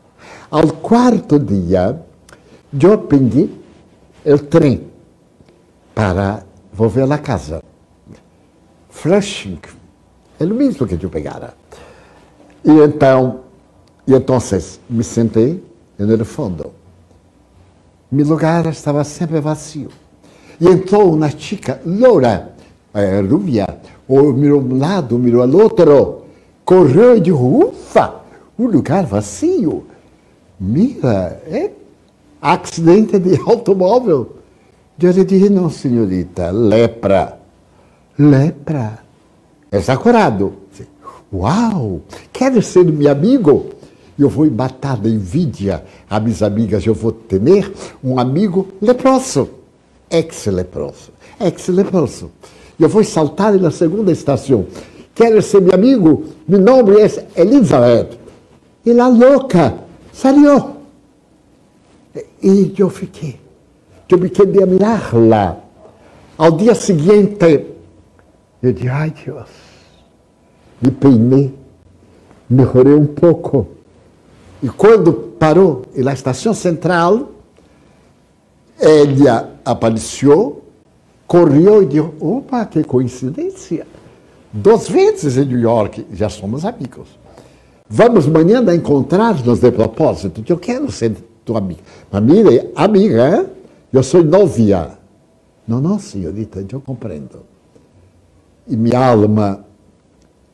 Ao 0.52 0.68
quarto 0.74 1.40
dia, 1.40 2.00
eu 2.74 2.98
peguei 2.98 3.50
o 4.26 4.38
trem 4.38 4.88
para 5.96 6.44
voltar 6.74 7.12
à 7.12 7.18
casa. 7.18 7.64
Flushing, 8.90 9.60
é 10.40 10.44
o 10.44 10.54
mesmo 10.54 10.86
que 10.88 11.04
eu 11.04 11.10
pegara. 11.10 11.54
E 12.64 12.72
então, 12.72 13.42
e 14.06 14.14
então 14.14 14.38
me 14.90 15.04
sentei 15.04 15.64
no 15.98 16.26
fundo. 16.26 16.74
Meu 18.12 18.26
lugar 18.26 18.66
estava 18.68 19.04
sempre 19.04 19.40
vazio. 19.40 19.90
E 20.60 20.68
entrou 20.68 21.14
uma 21.14 21.30
chica 21.30 21.82
loura, 21.86 22.54
eh, 22.94 23.22
rubia, 23.22 23.68
ou 24.08 24.34
mirou 24.34 24.62
um 24.62 24.78
lado, 24.78 25.20
mirou 25.20 25.44
ao 25.44 25.52
outro, 25.52 26.24
correu 26.66 27.18
e 27.18 27.20
disse, 27.20 27.38
ufa, 27.38 28.22
um 28.58 28.66
lugar 28.66 29.06
vazio. 29.06 29.86
Mira, 30.60 31.42
é 31.46 31.72
acidente 32.42 33.20
de 33.20 33.40
automóvel. 33.46 34.38
Eu 35.00 35.12
lhe 35.12 35.24
disse, 35.26 35.50
não, 35.50 35.70
senhorita, 35.70 36.50
lepra. 36.52 37.40
Lepra. 38.18 39.00
Está 39.72 39.96
curado. 39.96 40.54
Uau, 41.32 42.02
quer 42.32 42.62
ser 42.64 42.86
meu 42.86 43.12
amigo? 43.12 43.78
eu 44.20 44.30
vou 44.30 44.50
matar 44.50 44.98
da 44.98 45.10
envidia 45.10 45.84
a 46.10 46.20
minhas 46.20 46.42
amigas, 46.42 46.86
eu 46.86 46.94
vou 46.94 47.12
ter 47.12 47.40
um 48.04 48.20
amigo 48.20 48.68
leproso, 48.82 49.50
ex-leproso, 50.10 51.12
ex-leproso. 51.40 52.32
Eu 52.80 52.90
vou 52.90 53.04
saltar 53.04 53.54
na 53.60 53.72
segunda 53.72 54.12
estação. 54.12 54.66
Quer 55.14 55.42
ser 55.42 55.62
meu 55.62 55.74
amigo? 55.74 56.26
Meu 56.48 56.60
nome 56.60 56.96
é 57.00 57.42
Elizabeth. 57.42 58.18
E 58.86 58.94
louca 58.94 59.76
saiu. 60.14 60.77
E 62.42 62.74
eu 62.78 62.90
fiquei. 62.90 63.40
Eu 64.10 64.18
me 64.18 64.30
queria 64.30 64.66
mirar 64.66 65.14
lá. 65.14 65.58
Ao 66.38 66.52
dia 66.52 66.76
seguinte, 66.76 67.66
eu 68.62 68.72
disse, 68.72 68.88
ai 68.88 69.14
Deus, 69.26 69.50
me 70.82 70.92
peinei, 70.92 71.54
melhorei 72.50 72.94
um 72.94 73.08
pouco. 73.08 73.68
E 74.62 74.70
quando 74.70 75.14
parou 75.14 75.84
na 75.96 76.14
estação 76.14 76.54
central, 76.54 77.32
ela 78.80 79.56
apareceu, 79.66 80.64
correu 81.26 81.84
e 81.84 81.86
disse: 81.88 82.12
Opa, 82.20 82.66
que 82.66 82.84
coincidência! 82.84 83.86
duas 84.52 84.88
vezes 84.88 85.38
em 85.38 85.46
New 85.46 85.60
York, 85.60 86.06
já 86.14 86.30
somos 86.30 86.66
amigos. 86.66 87.08
Vamos 87.90 88.28
amanhã 88.28 88.64
encontrar-nos 88.74 89.60
de 89.60 89.72
propósito. 89.72 90.44
Eu 90.48 90.58
quero 90.58 90.92
ser 90.92 91.16
tua 91.48 91.60
amiga. 91.60 91.82
Mas 92.12 92.22
mire, 92.22 92.72
amiga, 92.76 93.50
eu 93.92 94.04
sou 94.04 94.22
novia. 94.24 94.92
Não, 95.66 95.80
não, 95.80 95.98
senhorita, 95.98 96.64
eu 96.70 96.82
compreendo. 96.82 97.40
E 98.68 98.76
minha 98.76 99.00
alma 99.00 99.66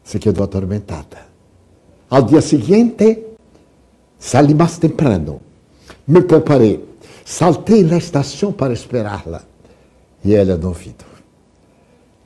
se 0.03 0.19
quedou 0.19 0.43
atormentada. 0.43 1.17
Ao 2.09 2.21
dia 2.21 2.41
seguinte, 2.41 3.25
saí 4.19 4.53
mais 4.53 4.77
temprano. 4.77 5.41
Me 6.07 6.21
preparei. 6.21 6.85
Saltei 7.25 7.83
na 7.83 7.97
estação 7.97 8.51
para 8.51 8.73
esperá-la. 8.73 9.41
E 10.23 10.35
ela 10.35 10.55
não 10.57 10.73
viu. 10.73 10.93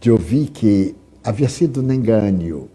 Eu 0.03 0.17
vi 0.17 0.47
que 0.47 0.95
havia 1.23 1.49
sido 1.49 1.81
um 1.81 1.91
engano. 1.91 2.69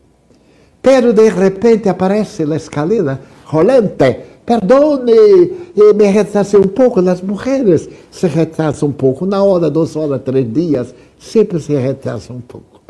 Pero 0.83 1.13
de 1.13 1.29
repente 1.31 1.89
aparece 1.89 2.45
na 2.45 2.57
escalera 2.57 3.21
rolante. 3.47 4.32
Perdone, 4.53 5.51
me 5.95 6.07
retrasei 6.09 6.61
um 6.61 6.69
pouco. 6.69 7.01
As 7.09 7.23
mulheres 7.23 7.89
se 8.11 8.27
retrasam 8.27 8.91
um 8.91 8.93
pouco. 8.93 9.25
Na 9.25 9.43
hora, 9.43 9.71
duas 9.71 9.97
horas, 9.97 10.21
três 10.23 10.53
dias, 10.53 10.95
sempre 11.19 11.59
se 11.59 11.75
retrasam 11.75 12.37
um 12.37 12.41
pouco. 12.41 12.83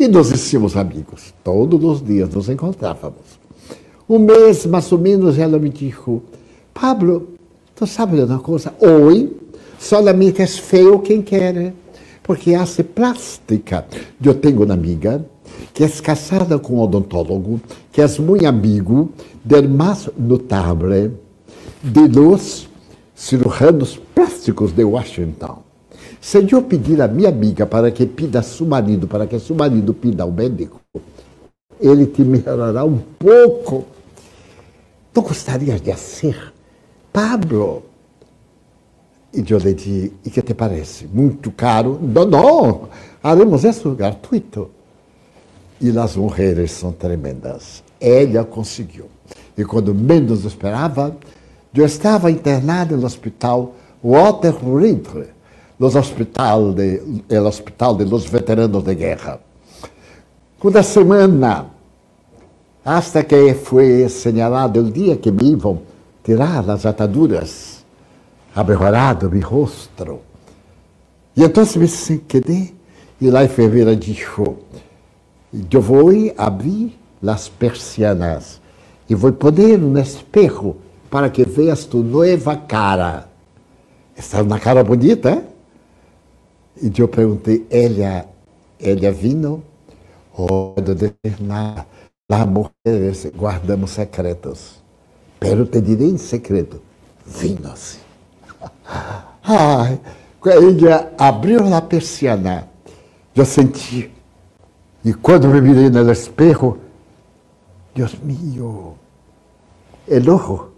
E 0.00 0.08
nós 0.08 0.32
hicimos 0.32 0.76
amigos. 0.76 1.32
Todos 1.44 1.82
os 1.84 2.04
dias 2.04 2.28
nos 2.34 2.48
encontrávamos. 2.48 3.38
Um 4.08 4.18
mês, 4.18 4.66
mais 4.66 4.90
ou 4.90 4.98
menos, 4.98 5.38
ela 5.38 5.60
me 5.60 5.68
disse: 5.68 6.20
Pablo, 6.74 7.28
tu 7.76 7.86
sabe 7.86 8.16
de 8.16 8.24
uma 8.24 8.40
coisa? 8.40 8.74
Hoje, 8.80 9.30
solamente 9.78 10.42
é 10.42 10.46
feio 10.48 10.98
quem 10.98 11.22
quer, 11.22 11.72
porque 12.24 12.52
hace 12.52 12.82
plástica. 12.82 13.86
Eu 14.20 14.34
tenho 14.34 14.64
uma 14.64 14.74
amiga 14.74 15.24
que 15.72 15.84
é 15.84 15.88
casada 15.88 16.58
com 16.58 16.74
um 16.74 16.80
odontólogo, 16.80 17.60
que 17.92 18.00
é 18.00 18.08
muito 18.18 18.46
amigo 18.46 19.10
do 19.44 19.68
mais 19.68 20.08
notável 20.18 21.12
de 21.82 22.08
los 22.08 22.68
cirujanos 23.14 24.00
plásticos 24.14 24.72
de 24.72 24.84
Washington. 24.84 25.62
Se 26.20 26.46
eu 26.50 26.62
pedir 26.62 27.00
a 27.00 27.08
minha 27.08 27.28
amiga 27.28 27.66
para 27.66 27.90
que 27.90 28.04
pida 28.06 28.40
a 28.40 28.42
seu 28.42 28.66
marido, 28.66 29.06
para 29.06 29.26
que 29.26 29.38
seu 29.38 29.54
marido 29.54 29.94
pida 29.94 30.22
ao 30.22 30.32
médico, 30.32 30.80
ele 31.80 32.06
te 32.06 32.22
melhorará 32.22 32.84
um 32.84 32.98
pouco. 33.18 33.84
Tu 35.12 35.22
gostarias 35.22 35.80
de 35.80 35.94
ser 35.96 36.52
Pablo? 37.12 37.82
E 39.32 39.44
eu 39.50 39.58
lhe 39.58 39.74
disse, 39.74 40.12
e 40.24 40.30
que 40.30 40.42
te 40.42 40.54
parece? 40.54 41.06
Muito 41.06 41.50
caro? 41.50 41.98
Não, 42.02 42.24
não, 42.24 42.88
haremos 43.22 43.64
isso 43.64 43.90
gratuito. 43.90 44.70
E 45.80 45.96
as 45.98 46.16
mulheres 46.16 46.70
são 46.72 46.92
tremendas. 46.92 47.82
Ela 48.00 48.44
conseguiu. 48.44 49.06
E 49.56 49.64
quando 49.64 49.94
menos 49.94 50.44
esperava, 50.44 51.16
eu 51.74 51.84
estava 51.84 52.30
internado 52.30 52.96
no 52.96 53.06
hospital 53.06 53.74
Walter 54.02 54.54
Reed, 54.54 55.06
no 55.78 55.86
hospital 55.86 56.72
de, 56.72 57.02
no 57.28 57.46
hospital 57.46 57.96
de 57.96 58.04
los 58.04 58.26
veteranos 58.26 58.82
de 58.82 58.94
guerra. 58.94 59.40
Uma 60.62 60.82
semana, 60.82 61.66
hasta 62.84 63.22
que 63.22 63.54
foi 63.54 64.08
señalado 64.08 64.80
o 64.80 64.90
dia 64.90 65.16
que 65.16 65.30
me 65.30 65.50
iam 65.50 65.80
tirar 66.24 66.68
as 66.68 66.86
ataduras, 66.86 67.84
ha 68.54 68.64
mejorado 68.64 69.30
meu 69.30 69.46
rosto. 69.46 70.20
E 71.36 71.44
então 71.44 71.64
me 71.76 72.18
quedé 72.20 72.72
e 73.20 73.34
a 73.34 73.44
enfermeira 73.44 73.94
disse, 73.94 74.24
eu 75.70 75.80
vou 75.80 76.10
abrir 76.36 76.98
as 77.26 77.48
persianas 77.48 78.60
e 79.08 79.14
vou 79.14 79.32
poner 79.32 79.82
um 79.82 79.96
espejo 79.98 80.76
para 81.10 81.30
que 81.30 81.44
veas 81.44 81.84
tu 81.84 82.02
nova 82.02 82.56
cara. 82.56 83.28
Está 84.16 84.42
uma 84.42 84.58
cara 84.58 84.82
bonita, 84.82 85.30
hein? 85.30 85.44
E 86.82 86.92
eu 87.00 87.08
perguntei, 87.08 87.66
ela, 87.70 88.26
ela 88.80 89.12
vino? 89.12 89.62
Oh, 90.36 90.74
determinada. 90.80 91.86
Lá, 92.30 92.44
mulheres, 92.44 93.26
guardamos 93.34 93.92
secretos. 93.92 94.82
Pero 95.38 95.64
te 95.64 95.80
direi 95.80 96.10
em 96.10 96.18
secreto, 96.18 96.82
vino-se. 97.24 97.98
Ai, 99.42 100.00
ela 100.44 101.12
abriu 101.16 101.72
a 101.72 101.80
persiana, 101.80 102.68
eu 103.34 103.44
senti 103.44 104.10
e 105.06 105.14
quando 105.14 105.46
me 105.46 105.60
mirei 105.60 105.88
no 105.88 106.10
espejo, 106.10 106.78
Deus 107.94 108.18
mío, 108.24 108.94
el 110.08 110.28
ojo 110.28 110.70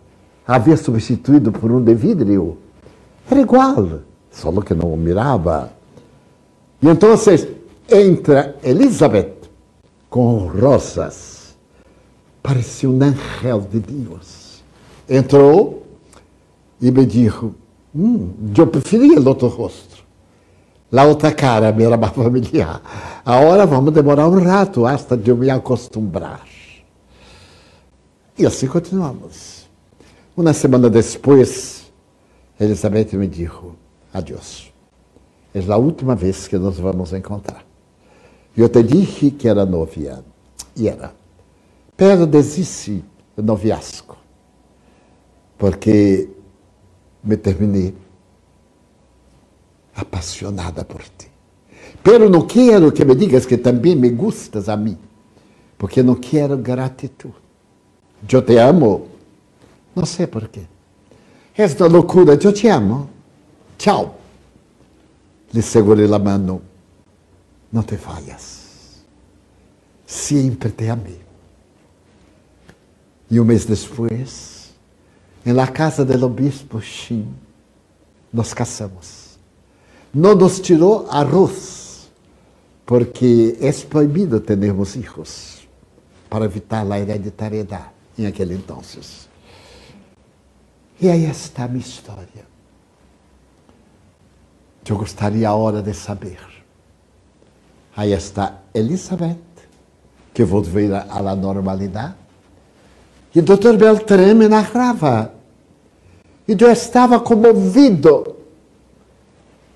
havia 0.46 0.76
substituído 0.76 1.50
por 1.50 1.72
um 1.72 1.82
de 1.82 1.94
vidro. 1.94 2.58
Era 3.30 3.40
igual, 3.40 4.00
só 4.30 4.52
que 4.60 4.74
não 4.74 4.94
mirava. 4.98 5.72
E 6.82 6.88
então 6.88 7.14
entra 7.88 8.54
Elizabeth 8.62 9.48
com 10.10 10.46
rosas. 10.46 11.56
Parecia 12.42 12.90
um 12.90 13.02
ángel 13.02 13.62
de 13.62 13.80
Deus. 13.80 14.62
Entrou 15.08 15.86
e 16.82 16.90
me 16.90 17.06
disse: 17.06 17.50
hum, 17.94 18.34
eu 18.54 18.66
preferia 18.66 19.18
o 19.18 19.26
outro 19.26 19.48
rosto. 19.48 20.04
La 20.91 21.05
outra 21.05 21.32
cara 21.32 21.70
me 21.72 21.84
era 21.84 21.97
mais 21.97 22.12
familiar. 22.12 22.80
Agora 23.24 23.66
vamos 23.66 23.93
demorar 23.93 24.26
um 24.28 24.43
rato 24.43 24.86
hasta 24.86 25.16
de 25.16 25.30
eu 25.30 25.36
me 25.36 25.51
acostumbrar. 25.51 26.47
E 28.39 28.47
assim 28.47 28.66
continuamos. 28.66 29.68
Uma 30.36 30.53
semana 30.53 30.89
depois, 30.89 31.91
Elizabeth 32.59 33.14
me 33.14 33.26
disse: 33.26 33.53
Adeus. 34.14 34.72
É 35.55 35.72
a 35.72 35.76
última 35.76 36.14
vez 36.14 36.47
que 36.47 36.57
nos 36.57 36.78
vamos 36.78 37.12
encontrar. 37.12 37.64
Eu 38.57 38.68
te 38.68 38.82
disse 38.82 39.30
que 39.30 39.49
era 39.49 39.66
novia. 39.66 40.24
E 40.76 40.89
era. 40.89 41.12
Pero 41.97 42.26
desisti 42.26 43.05
do 43.36 43.43
noviasco. 43.43 44.16
Porque 45.57 46.28
me 47.24 47.36
terminei 47.36 47.95
apaixonada 49.99 50.84
por 50.84 51.03
ti. 51.03 51.28
Pero 52.03 52.30
não 52.30 52.46
quero 52.46 52.92
que 52.92 53.05
me 53.05 53.14
digas 53.14 53.44
que 53.44 53.59
também 53.59 53.96
me 53.96 54.11
gustas 54.11 54.68
a 54.68 54.76
mim, 54.76 54.96
porque 55.76 56.03
não 56.03 56.14
quero 56.14 56.57
gratidão. 56.57 57.34
Eu 58.30 58.42
te 58.42 58.57
amo. 58.57 59.09
Não 59.94 60.07
sei 60.07 60.26
por 60.26 60.49
quê. 60.49 60.62
Esta 61.57 61.86
loucura, 61.86 62.38
eu 62.40 62.53
te 62.53 62.68
amo. 62.68 63.11
Tchau. 63.76 64.18
Lhe 65.53 65.62
segurei 65.62 66.12
a 66.12 66.18
mão. 66.18 66.62
Não 67.72 67.82
te 67.82 67.96
falhas. 67.96 69.03
Sempre 70.07 70.70
te 70.70 70.88
amei. 70.88 71.20
E 73.30 73.38
um 73.38 73.44
mês 73.44 73.66
depois, 73.66 74.72
na 75.44 75.66
casa 75.66 76.05
do 76.05 76.24
obispo 76.24 76.80
Shin, 76.80 77.28
nos 78.32 78.55
casamos 78.55 79.17
não 80.18 80.34
nos 80.34 80.58
tirou 80.58 81.06
arroz, 81.08 82.10
porque 82.84 83.56
é 83.60 83.70
proibido 83.86 84.40
termos 84.40 84.92
filhos 84.92 85.68
para 86.28 86.44
evitar 86.44 86.90
a 86.90 86.98
hereditariedade 86.98 87.90
em 88.18 88.26
aquele 88.26 88.54
entonces. 88.54 89.28
E 91.00 91.08
aí 91.08 91.24
está 91.30 91.64
a 91.64 91.68
minha 91.68 91.80
história. 91.80 92.48
Eu 94.88 94.96
gostaria 94.96 95.48
agora 95.48 95.82
de 95.82 95.94
saber. 95.94 96.40
Aí 97.96 98.12
está 98.12 98.62
Elizabeth, 98.74 99.38
que 100.34 100.42
voltou 100.42 100.72
à 101.10 101.36
normalidade. 101.36 102.14
E 103.34 103.38
o 103.38 103.42
doutor 103.42 103.76
Beltrame 103.76 104.34
me 104.34 104.48
narrava. 104.48 105.32
E 106.48 106.56
eu 106.58 106.72
estava 106.72 107.20
comovido 107.20 108.38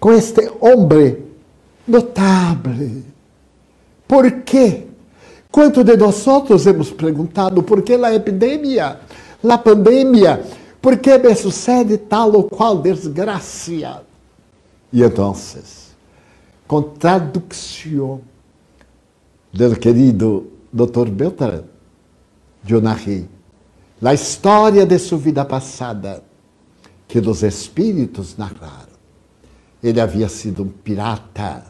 com 0.02 0.12
este 0.12 0.50
homem 0.60 1.16
notável. 1.86 3.02
Por 4.08 4.32
quê? 4.42 4.88
Quanto 5.48 5.84
de 5.84 5.96
nós 5.96 6.66
hemos 6.66 6.90
perguntado 6.90 7.62
por 7.62 7.82
que 7.82 7.92
a 7.92 8.12
epidemia, 8.12 8.98
a 9.48 9.58
pandemia, 9.58 10.44
por 10.80 10.98
que 10.98 11.16
me 11.18 11.32
sucede 11.36 11.98
tal 11.98 12.34
ou 12.34 12.42
qual 12.42 12.78
desgraça? 12.78 14.02
E 14.92 15.04
então, 15.04 15.36
com 16.66 16.82
tradução 16.82 18.22
do 19.52 19.76
querido 19.76 20.48
Dr. 20.72 21.10
Beltrán, 21.10 21.62
narrei 22.82 23.28
a 24.02 24.12
história 24.12 24.84
de 24.84 24.98
sua 24.98 25.18
vida 25.18 25.44
passada 25.44 26.24
que 27.06 27.20
os 27.20 27.44
espíritos 27.44 28.36
narraram 28.36 28.81
ele 29.82 30.00
havia 30.00 30.28
sido 30.28 30.62
um 30.62 30.68
pirata 30.68 31.64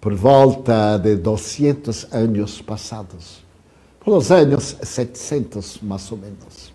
por 0.00 0.14
volta 0.14 0.96
de 0.98 1.16
200 1.16 2.06
anos 2.12 2.62
passados, 2.62 3.44
pelos 4.04 4.30
anos 4.30 4.76
700 4.82 5.80
mais 5.82 6.10
ou 6.12 6.18
menos, 6.18 6.72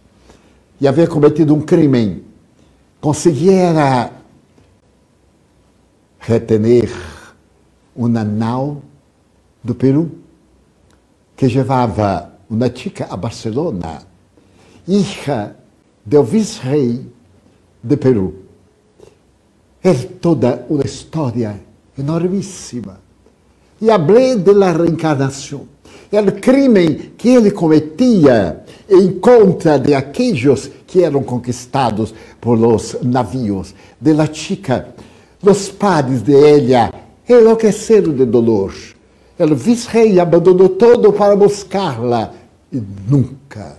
e 0.79 0.87
havia 0.87 1.07
cometido 1.07 1.55
um 1.55 1.61
crime, 1.61 2.23
conseguira 2.99 4.11
retener 6.19 6.91
uma 7.95 8.23
nau 8.23 8.81
do 9.63 9.73
Peru 9.73 10.11
que 11.35 11.47
levava 11.47 12.33
uma 12.49 12.73
chica 12.73 13.07
a 13.09 13.17
Barcelona, 13.17 14.05
hija 14.87 15.55
do 16.05 16.23
vice-rei 16.23 17.09
de 17.81 17.97
Peru. 17.97 18.42
É 19.83 19.93
toda 19.93 20.65
uma 20.69 20.85
história 20.85 21.59
enormíssima. 21.97 23.01
E 23.81 23.87
falei 23.87 24.37
da 24.37 24.71
reencarnação. 24.71 25.67
O 26.09 26.31
crime 26.39 27.11
que 27.17 27.29
ele 27.29 27.51
cometia 27.51 28.63
em 28.89 29.19
contra 29.19 29.77
de 29.77 29.93
aqueles 29.93 30.71
que 30.87 31.03
eram 31.03 31.23
conquistados 31.23 32.13
por 32.39 32.57
los 32.57 32.95
navios, 33.01 33.73
de 33.99 34.13
la 34.13 34.31
chica. 34.31 34.87
Os 35.41 35.67
padres 35.69 36.21
de 36.21 36.33
ella 36.33 36.93
enlouqueceram 37.27 38.13
de 38.13 38.25
dolor. 38.25 38.73
O 39.37 39.55
vice-rei 39.55 40.19
abandonou 40.19 40.69
todo 40.69 41.11
para 41.11 41.35
buscá-la 41.35 42.31
e 42.71 42.81
nunca 43.09 43.77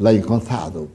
la 0.00 0.12
encontraram. 0.12 0.88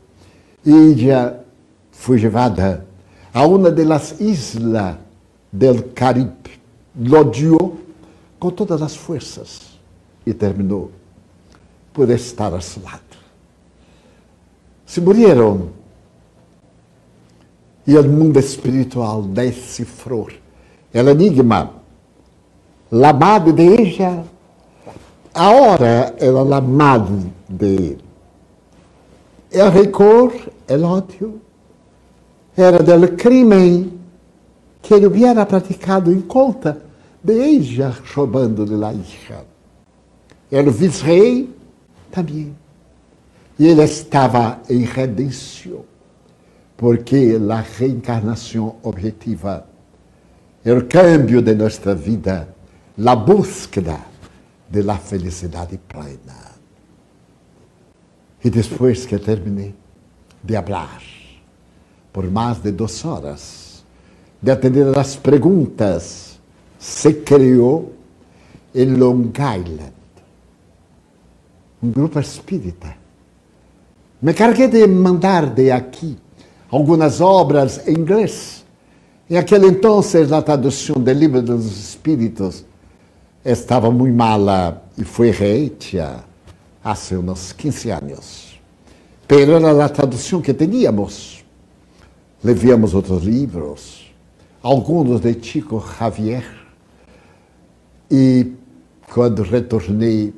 Ella 0.66 1.46
foi 1.92 2.20
levada 2.20 2.86
a 3.34 3.46
uma 3.46 3.72
das 3.72 4.20
islas 4.20 4.98
del 5.52 5.92
Caribe, 5.94 6.60
lo 6.96 7.78
com 8.40 8.52
todas 8.52 8.82
as 8.82 8.96
forças 8.96 9.80
e 10.26 10.34
terminou 10.34 10.92
por 11.92 12.10
estar 12.10 12.54
a 12.54 12.62
seu 12.62 12.84
lado. 12.84 13.02
Se 14.86 15.02
morreram 15.02 15.70
e 17.86 17.98
o 17.98 18.04
mundo 18.04 18.40
espiritual 18.40 19.24
decifrou 19.24 20.30
o 20.94 20.98
enigma. 20.98 21.72
La 22.92 23.12
madre 23.12 23.54
de 23.54 23.64
ella 23.64 24.24
ahora 25.34 26.14
era 26.20 26.44
la 26.44 26.62
madre 26.62 27.32
de 27.50 27.76
él. 27.76 27.98
El 29.52 29.72
rencor, 29.72 30.34
el 30.68 30.84
odio, 30.84 31.40
era 32.56 32.84
del 32.84 33.16
crime 33.16 33.92
que 34.82 34.94
ele 34.94 35.08
hubiera 35.08 35.46
praticado 35.46 36.12
em 36.12 36.22
conta 36.22 36.82
de 37.24 37.34
ella 37.34 37.96
roubando-lhe 38.14 38.76
la 38.76 38.94
hija. 38.94 39.46
El 40.52 40.70
vice-rei 40.72 41.50
também. 42.12 42.56
E 43.58 43.68
ele 43.68 43.84
estava 43.84 44.62
em 44.70 44.84
redenção, 44.84 45.86
porque 46.76 47.40
a 47.50 47.62
reencarnação 47.62 48.76
objetiva, 48.84 49.66
o 50.66 50.86
cambio 50.86 51.42
de 51.42 51.56
nossa 51.56 51.96
vida, 51.96 52.50
a 52.98 53.16
búsqueda 53.16 54.00
de 54.70 54.82
la 54.82 54.98
felicidade 54.98 55.80
plena. 55.88 56.54
E 58.44 58.50
depois 58.50 59.06
que 59.06 59.18
terminei 59.18 59.74
de 60.44 60.62
falar, 60.62 61.02
por 62.14 62.30
mais 62.30 62.60
de 62.60 62.72
duas 62.72 63.04
horas, 63.04 63.84
de 64.42 64.52
atender 64.52 64.98
às 64.98 65.16
perguntas, 65.16 66.40
se 66.78 67.14
criou 67.14 67.94
em 68.74 68.86
Long 68.96 69.32
Island 69.36 69.94
um 71.84 71.92
grupo 71.92 72.18
espírita. 72.20 72.96
Me 74.22 74.34
carguei 74.34 74.70
de 74.70 74.88
mandar 74.88 75.48
de 75.48 75.70
aqui 75.70 76.18
algumas 76.72 77.20
obras 77.20 77.86
em 77.86 77.92
inglês. 77.92 78.64
Em 79.30 79.36
aquele 79.36 79.68
entonces, 79.68 80.32
a 80.32 80.42
tradução 80.42 80.96
do 80.96 81.12
livro 81.12 81.42
dos 81.42 81.66
Espíritos 81.66 82.64
estava 83.44 83.92
muito 83.92 84.16
mala 84.16 84.82
e 84.98 85.04
foi 85.04 85.30
rehecha 85.32 86.24
há 86.82 86.94
uns 86.94 87.52
15 87.52 87.92
anos. 87.92 88.62
Pero 89.28 89.54
era 89.54 89.86
a 89.86 89.90
tradução 89.90 90.42
que 90.42 90.54
tínhamos. 90.54 91.43
Levíamos 92.44 92.94
outros 92.94 93.24
livros, 93.24 94.14
alguns 94.62 95.22
de 95.22 95.34
Chico 95.42 95.80
Xavier. 95.80 96.44
E 98.12 98.52
quando 99.14 99.44
retornei, 99.44 100.34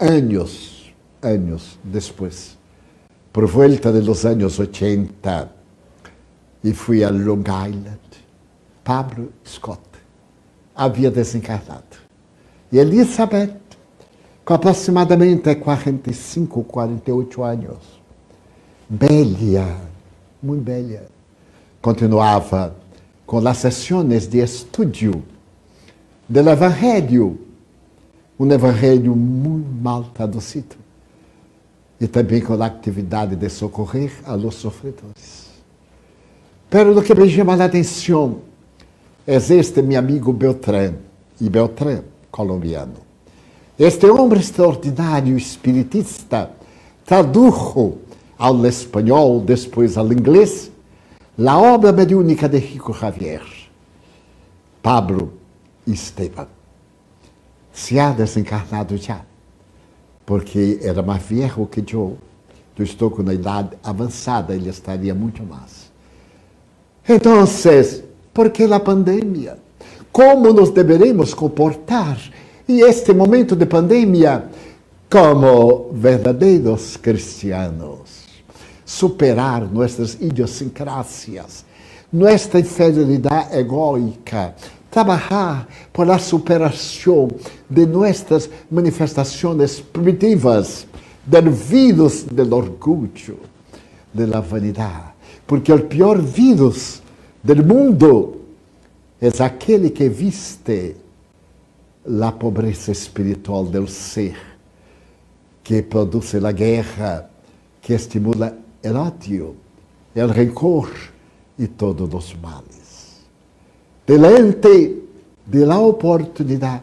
anos, 0.00 0.92
anos 1.20 1.78
depois, 1.84 2.56
por 3.32 3.46
volta 3.46 3.92
dos 3.92 4.24
anos 4.24 4.58
80, 4.58 5.50
e 6.64 6.72
fui 6.72 7.04
a 7.04 7.10
Long 7.10 7.42
Island, 7.42 8.00
Pablo 8.82 9.30
Scott 9.46 9.82
havia 10.74 11.10
desencarnado. 11.10 11.98
E 12.72 12.78
Elizabeth, 12.78 13.60
com 14.44 14.54
aproximadamente 14.54 15.54
45, 15.56 16.64
48 16.64 17.42
anos, 17.42 18.02
bela, 18.88 19.80
muito 20.42 20.62
bela, 20.62 21.13
continuava 21.84 22.74
com 23.26 23.46
as 23.46 23.58
sessões 23.58 24.26
de 24.26 24.38
estudo 24.38 25.22
do 26.26 26.40
Evangelho, 26.40 27.38
um 28.40 28.50
Evangelho 28.50 29.14
muito 29.14 29.68
mal 29.82 30.04
traduzido, 30.04 30.76
e 32.00 32.06
também 32.06 32.40
com 32.40 32.54
a 32.54 32.64
atividade 32.64 33.36
de 33.36 33.50
socorrer 33.50 34.10
a 34.24 34.34
los 34.34 34.54
sofredores. 34.54 35.50
Pero 36.70 36.98
o 36.98 37.02
que 37.02 37.14
me 37.14 37.28
chama 37.28 37.52
a 37.54 37.66
atenção 37.66 38.38
é 39.26 39.36
este 39.36 39.82
meu 39.82 39.98
amigo 39.98 40.32
Beltrán, 40.32 40.94
e 41.38 41.50
Beltrán, 41.50 42.00
colombiano. 42.30 42.96
Este 43.78 44.06
homem 44.06 44.40
extraordinário 44.40 45.36
espiritista 45.36 46.50
tradujo 47.04 47.98
ao 48.38 48.64
espanhol, 48.64 49.40
depois 49.40 49.98
ao 49.98 50.10
inglês, 50.10 50.72
a 51.36 51.58
obra 51.58 51.92
mediúnica 51.92 52.48
de 52.48 52.60
Chico 52.60 52.94
Xavier, 52.94 53.42
Pablo 54.80 55.32
Esteban. 55.84 56.46
Se 57.72 57.98
ha 57.98 58.12
desencarnado 58.12 58.96
já, 58.96 59.22
porque 60.24 60.78
era 60.80 61.02
mais 61.02 61.24
velho 61.24 61.66
que 61.66 61.80
eu. 61.92 62.16
Eu 62.76 62.84
estou 62.84 63.10
com 63.10 63.28
a 63.28 63.34
idade 63.34 63.76
avançada, 63.82 64.54
ele 64.54 64.68
estaria 64.68 65.14
muito 65.14 65.42
mais. 65.42 65.90
Então, 67.08 67.44
por 68.32 68.50
que 68.50 68.64
a 68.64 68.80
pandemia? 68.80 69.58
Como 70.12 70.52
nos 70.52 70.70
deveremos 70.70 71.34
comportar 71.34 72.18
em 72.68 72.80
este 72.80 73.12
momento 73.12 73.54
de 73.54 73.66
pandemia 73.66 74.48
como 75.10 75.90
verdadeiros 75.92 76.96
cristianos? 76.96 78.03
Superar 78.84 79.70
nossas 79.70 80.14
idiosincrasias, 80.20 81.64
nossa 82.12 82.58
infidelidade 82.58 83.56
egóica, 83.56 84.54
trabalhar 84.90 85.66
por 85.92 86.08
a 86.10 86.18
superação 86.18 87.28
de 87.68 87.86
nossas 87.86 88.48
manifestações 88.70 89.80
primitivas, 89.80 90.86
del 91.26 91.50
vírus 91.50 92.22
do 92.22 92.54
orgulho, 92.54 93.40
da 94.12 94.40
vanidade. 94.40 95.14
Porque 95.46 95.72
o 95.72 95.86
pior 95.86 96.20
vírus 96.20 97.02
do 97.42 97.56
mundo 97.64 98.40
é 99.20 99.42
aquele 99.42 99.90
que 99.90 100.08
viste 100.08 100.96
a 102.22 102.32
pobreza 102.32 102.92
espiritual 102.92 103.64
do 103.64 103.88
ser, 103.88 104.36
que 105.62 105.82
produz 105.82 106.34
a 106.34 106.52
guerra, 106.52 107.30
que 107.80 107.94
estimula 107.94 108.56
o 108.84 108.96
ódio, 108.96 109.56
o 110.14 110.26
rencor 110.26 110.90
e 111.58 111.66
todos 111.66 112.12
os 112.12 112.34
males. 112.40 113.24
Delante 114.06 115.02
de 115.46 115.64
la 115.64 115.78
oportunidade 115.78 116.82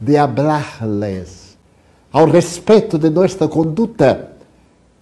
de 0.00 0.16
hablarles 0.16 1.56
ao 2.12 2.26
respeito 2.26 2.98
de 2.98 3.10
nossa 3.10 3.48
conduta, 3.48 4.32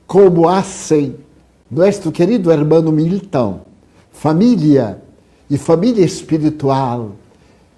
como 0.07 0.49
hacen 0.49 1.17
nosso 1.71 2.13
querido 2.13 2.53
hermano 2.53 2.93
Milton, 2.93 3.61
família 4.13 5.03
e 5.51 5.59
família 5.59 6.05
espiritual, 6.05 7.13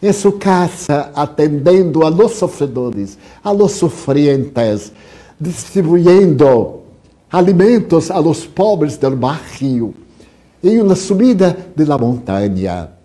em 0.02 0.12
sua 0.12 0.38
casa, 0.38 1.10
atendendo 1.14 2.05
a 2.05 2.09
los 2.09 2.32
sofredores, 2.32 3.18
a 3.42 3.50
los 3.50 3.72
sofrientes, 3.72 4.92
distribuyendo 5.40 6.77
alimentos 7.30 8.10
a 8.10 8.20
los 8.20 8.46
pobres 8.46 8.98
del 8.98 9.16
barrio, 9.16 9.94
em 10.62 10.80
uma 10.80 10.96
subida 10.96 11.56
de 11.74 11.84
la 11.84 11.96
montanha 11.96 12.98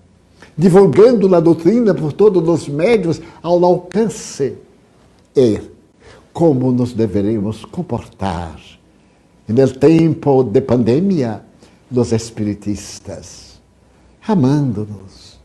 divulgando 0.57 1.33
a 1.35 1.39
doutrina 1.39 1.93
por 1.93 2.13
todos 2.13 2.47
os 2.47 2.67
médios 2.67 3.21
ao 3.41 3.63
alcance. 3.65 4.55
É 5.35 5.61
como 6.31 6.71
nos 6.71 6.93
deveremos 6.93 7.65
comportar 7.65 8.59
no 9.47 9.67
tempo 9.73 10.43
de 10.43 10.61
pandemia 10.61 11.43
dos 11.89 12.11
espiritistas, 12.11 13.59
amando-nos, 14.25 15.39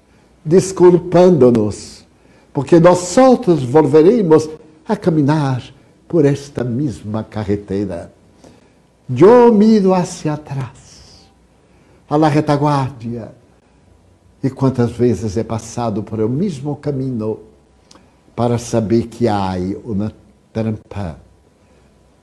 desculpando-nos, 0.44 2.06
porque 2.52 2.78
nós 2.78 3.16
outros 3.18 3.62
volveremos 3.62 4.48
a 4.86 4.96
caminhar 4.96 5.62
por 6.06 6.24
esta 6.24 6.64
mesma 6.64 7.22
carretera. 7.24 8.12
Eu 9.10 9.54
miro 9.54 9.94
hacia 9.94 10.34
atrás, 10.34 11.26
a 12.10 12.16
la 12.16 12.28
retaguardia, 12.28 13.32
e 14.42 14.50
quantas 14.50 14.92
vezes 14.92 15.38
é 15.38 15.42
passado 15.42 16.02
por 16.02 16.20
o 16.20 16.28
mesmo 16.28 16.76
caminho 16.76 17.40
para 18.36 18.58
saber 18.58 19.06
que 19.06 19.26
há 19.26 19.54
uma 19.82 20.12
trampa, 20.52 21.18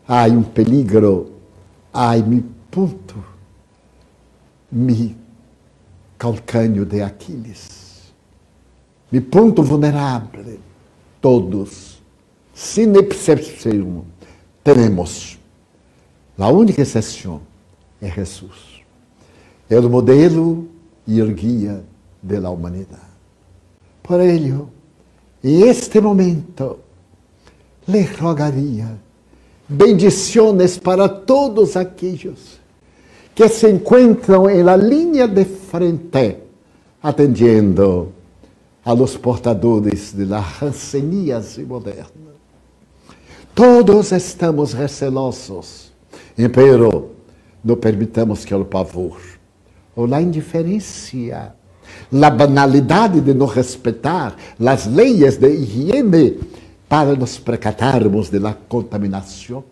há 0.08 0.26
um 0.26 0.44
peligro, 0.44 1.32
há 1.92 2.16
um 2.18 2.44
ponto, 2.70 3.24
me 4.72 5.18
calcânio 6.20 6.86
de 6.86 7.02
Aquiles, 7.02 8.14
me 9.12 9.20
ponto 9.20 9.64
vulnerável, 9.64 10.60
todos, 11.20 12.00
sem 12.54 12.94
exceção, 12.96 14.06
temos. 14.64 15.40
A 16.38 16.50
única 16.50 16.82
exceção 16.82 17.42
é 18.02 18.10
Jesus. 18.10 18.82
É 19.70 19.80
o 19.80 19.90
modelo 19.90 20.68
e 21.08 21.22
o 21.22 21.28
guia 21.34 21.84
da 22.22 22.50
humanidade. 22.50 23.02
Por 24.04 24.20
ello, 24.20 24.70
em 25.44 25.62
este 25.62 26.02
momento, 26.02 26.80
le 27.88 28.02
rogaria 28.04 28.98
bendiciones 29.68 30.78
para 30.78 31.08
todos 31.08 31.76
aquellos 31.76 32.60
que 33.34 33.48
se 33.50 33.70
encontram 33.70 34.50
em 34.50 34.64
la 34.64 34.76
linha 34.76 35.28
de 35.28 35.46
frente, 35.46 36.38
atendiendo 37.02 38.12
a 38.84 38.94
los 38.94 39.18
portadores 39.18 40.16
de 40.16 40.26
la 40.26 40.40
ranceníase 40.40 41.64
moderna. 41.64 42.34
Todos 43.54 44.12
estamos 44.12 44.74
recelosos, 44.74 45.85
pero 46.54 47.12
não 47.64 47.76
permitamos 47.76 48.44
que 48.44 48.54
o 48.54 48.66
pavor 48.66 49.20
ou 49.96 50.14
a 50.14 50.22
indiferença 50.22 51.56
la 52.12 52.30
banalidade 52.30 53.22
de 53.22 53.34
não 53.34 53.46
respeitar 53.46 54.36
as 54.60 54.86
leis 54.86 55.38
de 55.38 55.50
higiene 55.50 56.40
para 56.88 57.16
nos 57.16 57.38
precatarmos 57.38 58.30
de 58.30 58.40
la 58.40 58.56
contaminação. 58.68 59.64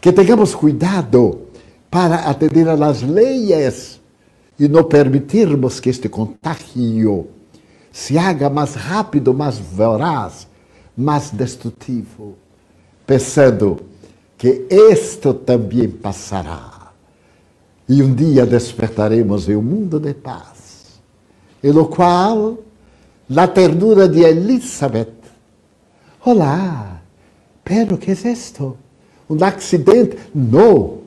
Que 0.00 0.12
tenhamos 0.12 0.54
cuidado 0.54 1.42
para 1.90 2.16
atender 2.30 2.68
às 2.68 3.02
leis 3.02 4.00
e 4.58 4.68
não 4.68 4.84
permitirmos 4.84 5.80
que 5.80 5.90
este 5.90 6.08
contágio 6.08 7.28
se 7.92 8.16
haga 8.16 8.48
mais 8.48 8.74
rápido, 8.74 9.34
mais 9.34 9.58
voraz, 9.58 10.46
mais 10.96 11.30
destrutivo, 11.30 12.36
pensando 13.06 13.80
que 14.40 14.66
isto 14.70 15.34
também 15.34 15.86
passará. 15.86 16.92
E 17.86 18.02
um 18.02 18.14
dia 18.14 18.46
despertaremos 18.46 19.50
em 19.50 19.54
um 19.54 19.60
mundo 19.60 20.00
de 20.00 20.14
paz 20.14 20.98
e 21.62 21.70
no 21.70 21.86
qual 21.86 22.56
a 23.36 23.46
ternura 23.46 24.08
de 24.08 24.20
Elizabeth. 24.20 25.12
Olá, 26.24 27.02
pero 27.62 27.98
que 27.98 28.12
é 28.12 28.14
isto? 28.14 28.78
Um 29.28 29.44
acidente? 29.44 30.16
Não, 30.34 31.00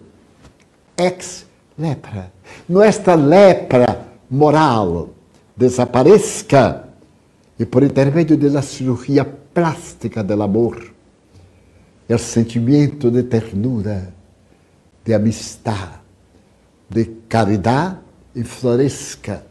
ex-lepra. 0.96 2.32
Nuestra 2.70 3.16
lepra 3.16 4.06
moral 4.30 5.10
desapareça 5.58 6.88
e 7.58 7.66
por 7.66 7.82
intermédio 7.82 8.38
da 8.38 8.62
cirurgia 8.62 9.26
plástica 9.26 10.24
do 10.24 10.44
amor, 10.44 10.93
o 12.14 12.20
sentimento 12.20 13.10
de 13.10 13.24
ternura, 13.24 14.14
de 15.04 15.14
amistade, 15.14 16.00
de 16.90 17.06
caridade 17.28 18.00
e 18.36 18.44
floresca 18.44 19.46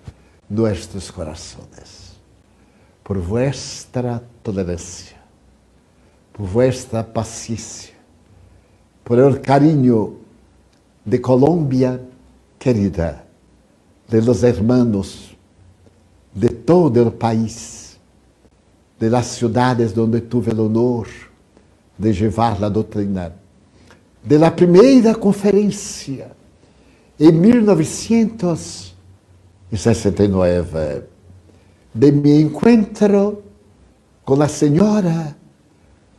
nuestros 0.49 1.11
corazones. 1.11 2.13
Por 3.03 3.19
vuestra 3.19 4.23
tolerancia, 4.43 5.17
por 6.33 6.47
vuestra 6.47 7.03
paciencia, 7.03 7.95
por 9.05 9.19
el 9.19 9.41
cariño 9.41 10.15
de 11.05 11.21
Colombia 11.21 12.01
querida, 12.59 13.25
de 14.09 14.23
los 14.23 14.43
hermanos, 14.43 15.37
de 16.35 16.49
todo 16.49 17.03
el 17.03 17.13
país, 17.13 17.99
de 18.99 19.11
las 19.11 19.27
ciudades 19.27 19.95
donde 19.95 20.21
tuve 20.21 20.53
el 20.53 20.61
honor 20.61 21.09
de 22.03 22.13
llevar 22.13 22.59
la 22.59 22.69
doutrina, 22.69 23.33
de 24.25 24.37
la 24.37 24.51
primeira 24.51 25.15
conferência 25.15 26.33
em 27.19 27.31
1900 27.31 28.97
e 29.71 29.77
69, 29.77 31.05
de 31.95 32.11
mi 32.11 32.43
encuentro 32.43 33.45
con 34.25 34.37
la 34.41 34.49
señora 34.49 35.37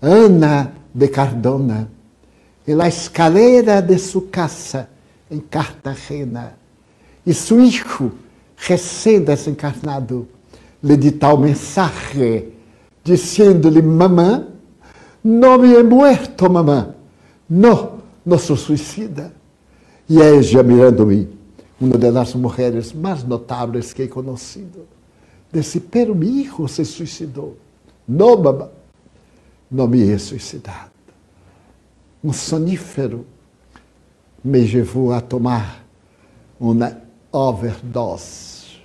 Ana 0.01 0.73
de 0.93 1.10
Cardona 1.10 1.89
en 2.65 2.77
la 2.77 2.88
escalera 2.88 3.81
de 3.81 3.99
su 3.99 4.30
casa 4.30 4.88
en 5.30 5.41
Cartagena. 5.41 6.55
E 7.26 7.34
su 7.34 7.60
hijo, 7.60 8.10
recién 8.69 9.26
desencarnado, 9.26 10.27
le 10.81 10.95
di 10.95 11.11
tal 11.11 11.39
mensaje 11.39 12.53
diciéndole, 13.03 13.81
mamá, 13.81 14.52
no 15.24 15.58
me 15.58 15.74
he 15.74 15.84
muerto, 15.84 16.50
mamá. 16.50 16.94
No, 17.50 18.00
no 18.26 18.38
soy 18.38 18.58
suicida. 18.58 19.32
E 20.10 20.20
ella 20.20 20.64
mirando-me, 20.64 21.30
uma 21.80 21.98
das 21.98 22.34
mulheres 22.36 22.94
mais 22.94 23.24
notáveis 23.24 23.94
que 23.94 24.04
he 24.04 24.08
conhecido. 24.08 24.88
Disse, 25.52 25.80
pero 25.80 26.14
mi 26.16 26.41
hijo 26.41 26.68
se 26.68 26.84
suicidou. 26.84 27.58
Não, 28.08 28.41
mamãe, 28.41 28.70
não 29.72 29.88
me 29.88 30.02
he 30.02 30.18
suicidado. 30.18 30.91
Um 32.24 32.34
sonífero 32.34 33.26
me 34.44 34.60
levou 34.60 35.14
a 35.14 35.22
tomar 35.22 35.86
uma 36.60 36.98
overdose. 37.32 38.82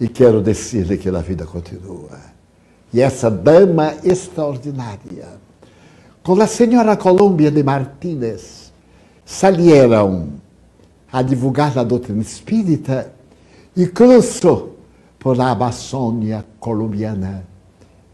E 0.00 0.08
quero 0.08 0.42
dizer-lhe 0.42 0.96
que 0.96 1.08
a 1.08 1.20
vida 1.20 1.44
continua. 1.44 2.37
E 2.92 3.00
essa 3.00 3.30
dama 3.30 3.94
extraordinária, 4.02 5.28
com 6.22 6.40
a 6.40 6.46
senhora 6.46 6.96
Colômbia 6.96 7.50
de 7.50 7.62
Martínez, 7.62 8.72
salieram 9.24 10.30
a 11.12 11.22
divulgar 11.22 11.78
a 11.78 11.84
doutrina 11.84 12.22
espírita 12.22 13.12
e 13.76 13.86
cruzou 13.86 14.78
por 15.18 15.40
a 15.40 15.50
Amazônia 15.50 16.44
colombiana 16.58 17.44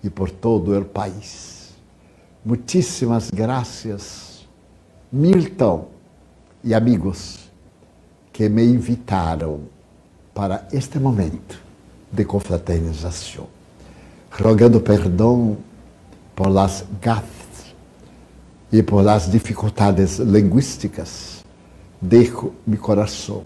e 0.02 0.10
por 0.10 0.30
todo 0.30 0.78
o 0.78 0.84
país. 0.84 1.74
Muitíssimas 2.44 3.30
graças, 3.30 4.46
Milton 5.10 5.88
e 6.62 6.74
amigos 6.74 7.50
que 8.32 8.48
me 8.48 8.64
invitaram 8.64 9.60
para 10.34 10.66
este 10.72 10.98
momento 10.98 11.62
de 12.10 12.24
confraternização, 12.24 13.46
rogando 14.40 14.80
perdão 14.80 15.56
por 16.34 16.48
las 16.48 16.84
gafes 17.00 17.74
e 18.72 18.82
por 18.82 19.02
las 19.02 19.30
dificuldades 19.30 20.18
linguísticas 20.18 21.44
deixo 22.00 22.52
meu 22.66 22.78
coração 22.78 23.44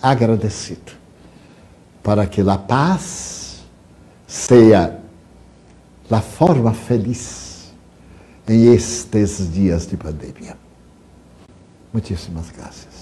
agradecido 0.00 0.92
para 2.02 2.26
que 2.26 2.40
a 2.40 2.56
paz 2.56 3.64
seja 4.26 4.98
a 6.10 6.20
forma 6.20 6.72
feliz 6.72 7.72
em 8.48 8.72
estes 8.72 9.52
dias 9.52 9.86
de 9.86 9.96
pandemia. 9.96 10.56
Muitíssimas 11.92 12.50
graças. 12.50 12.97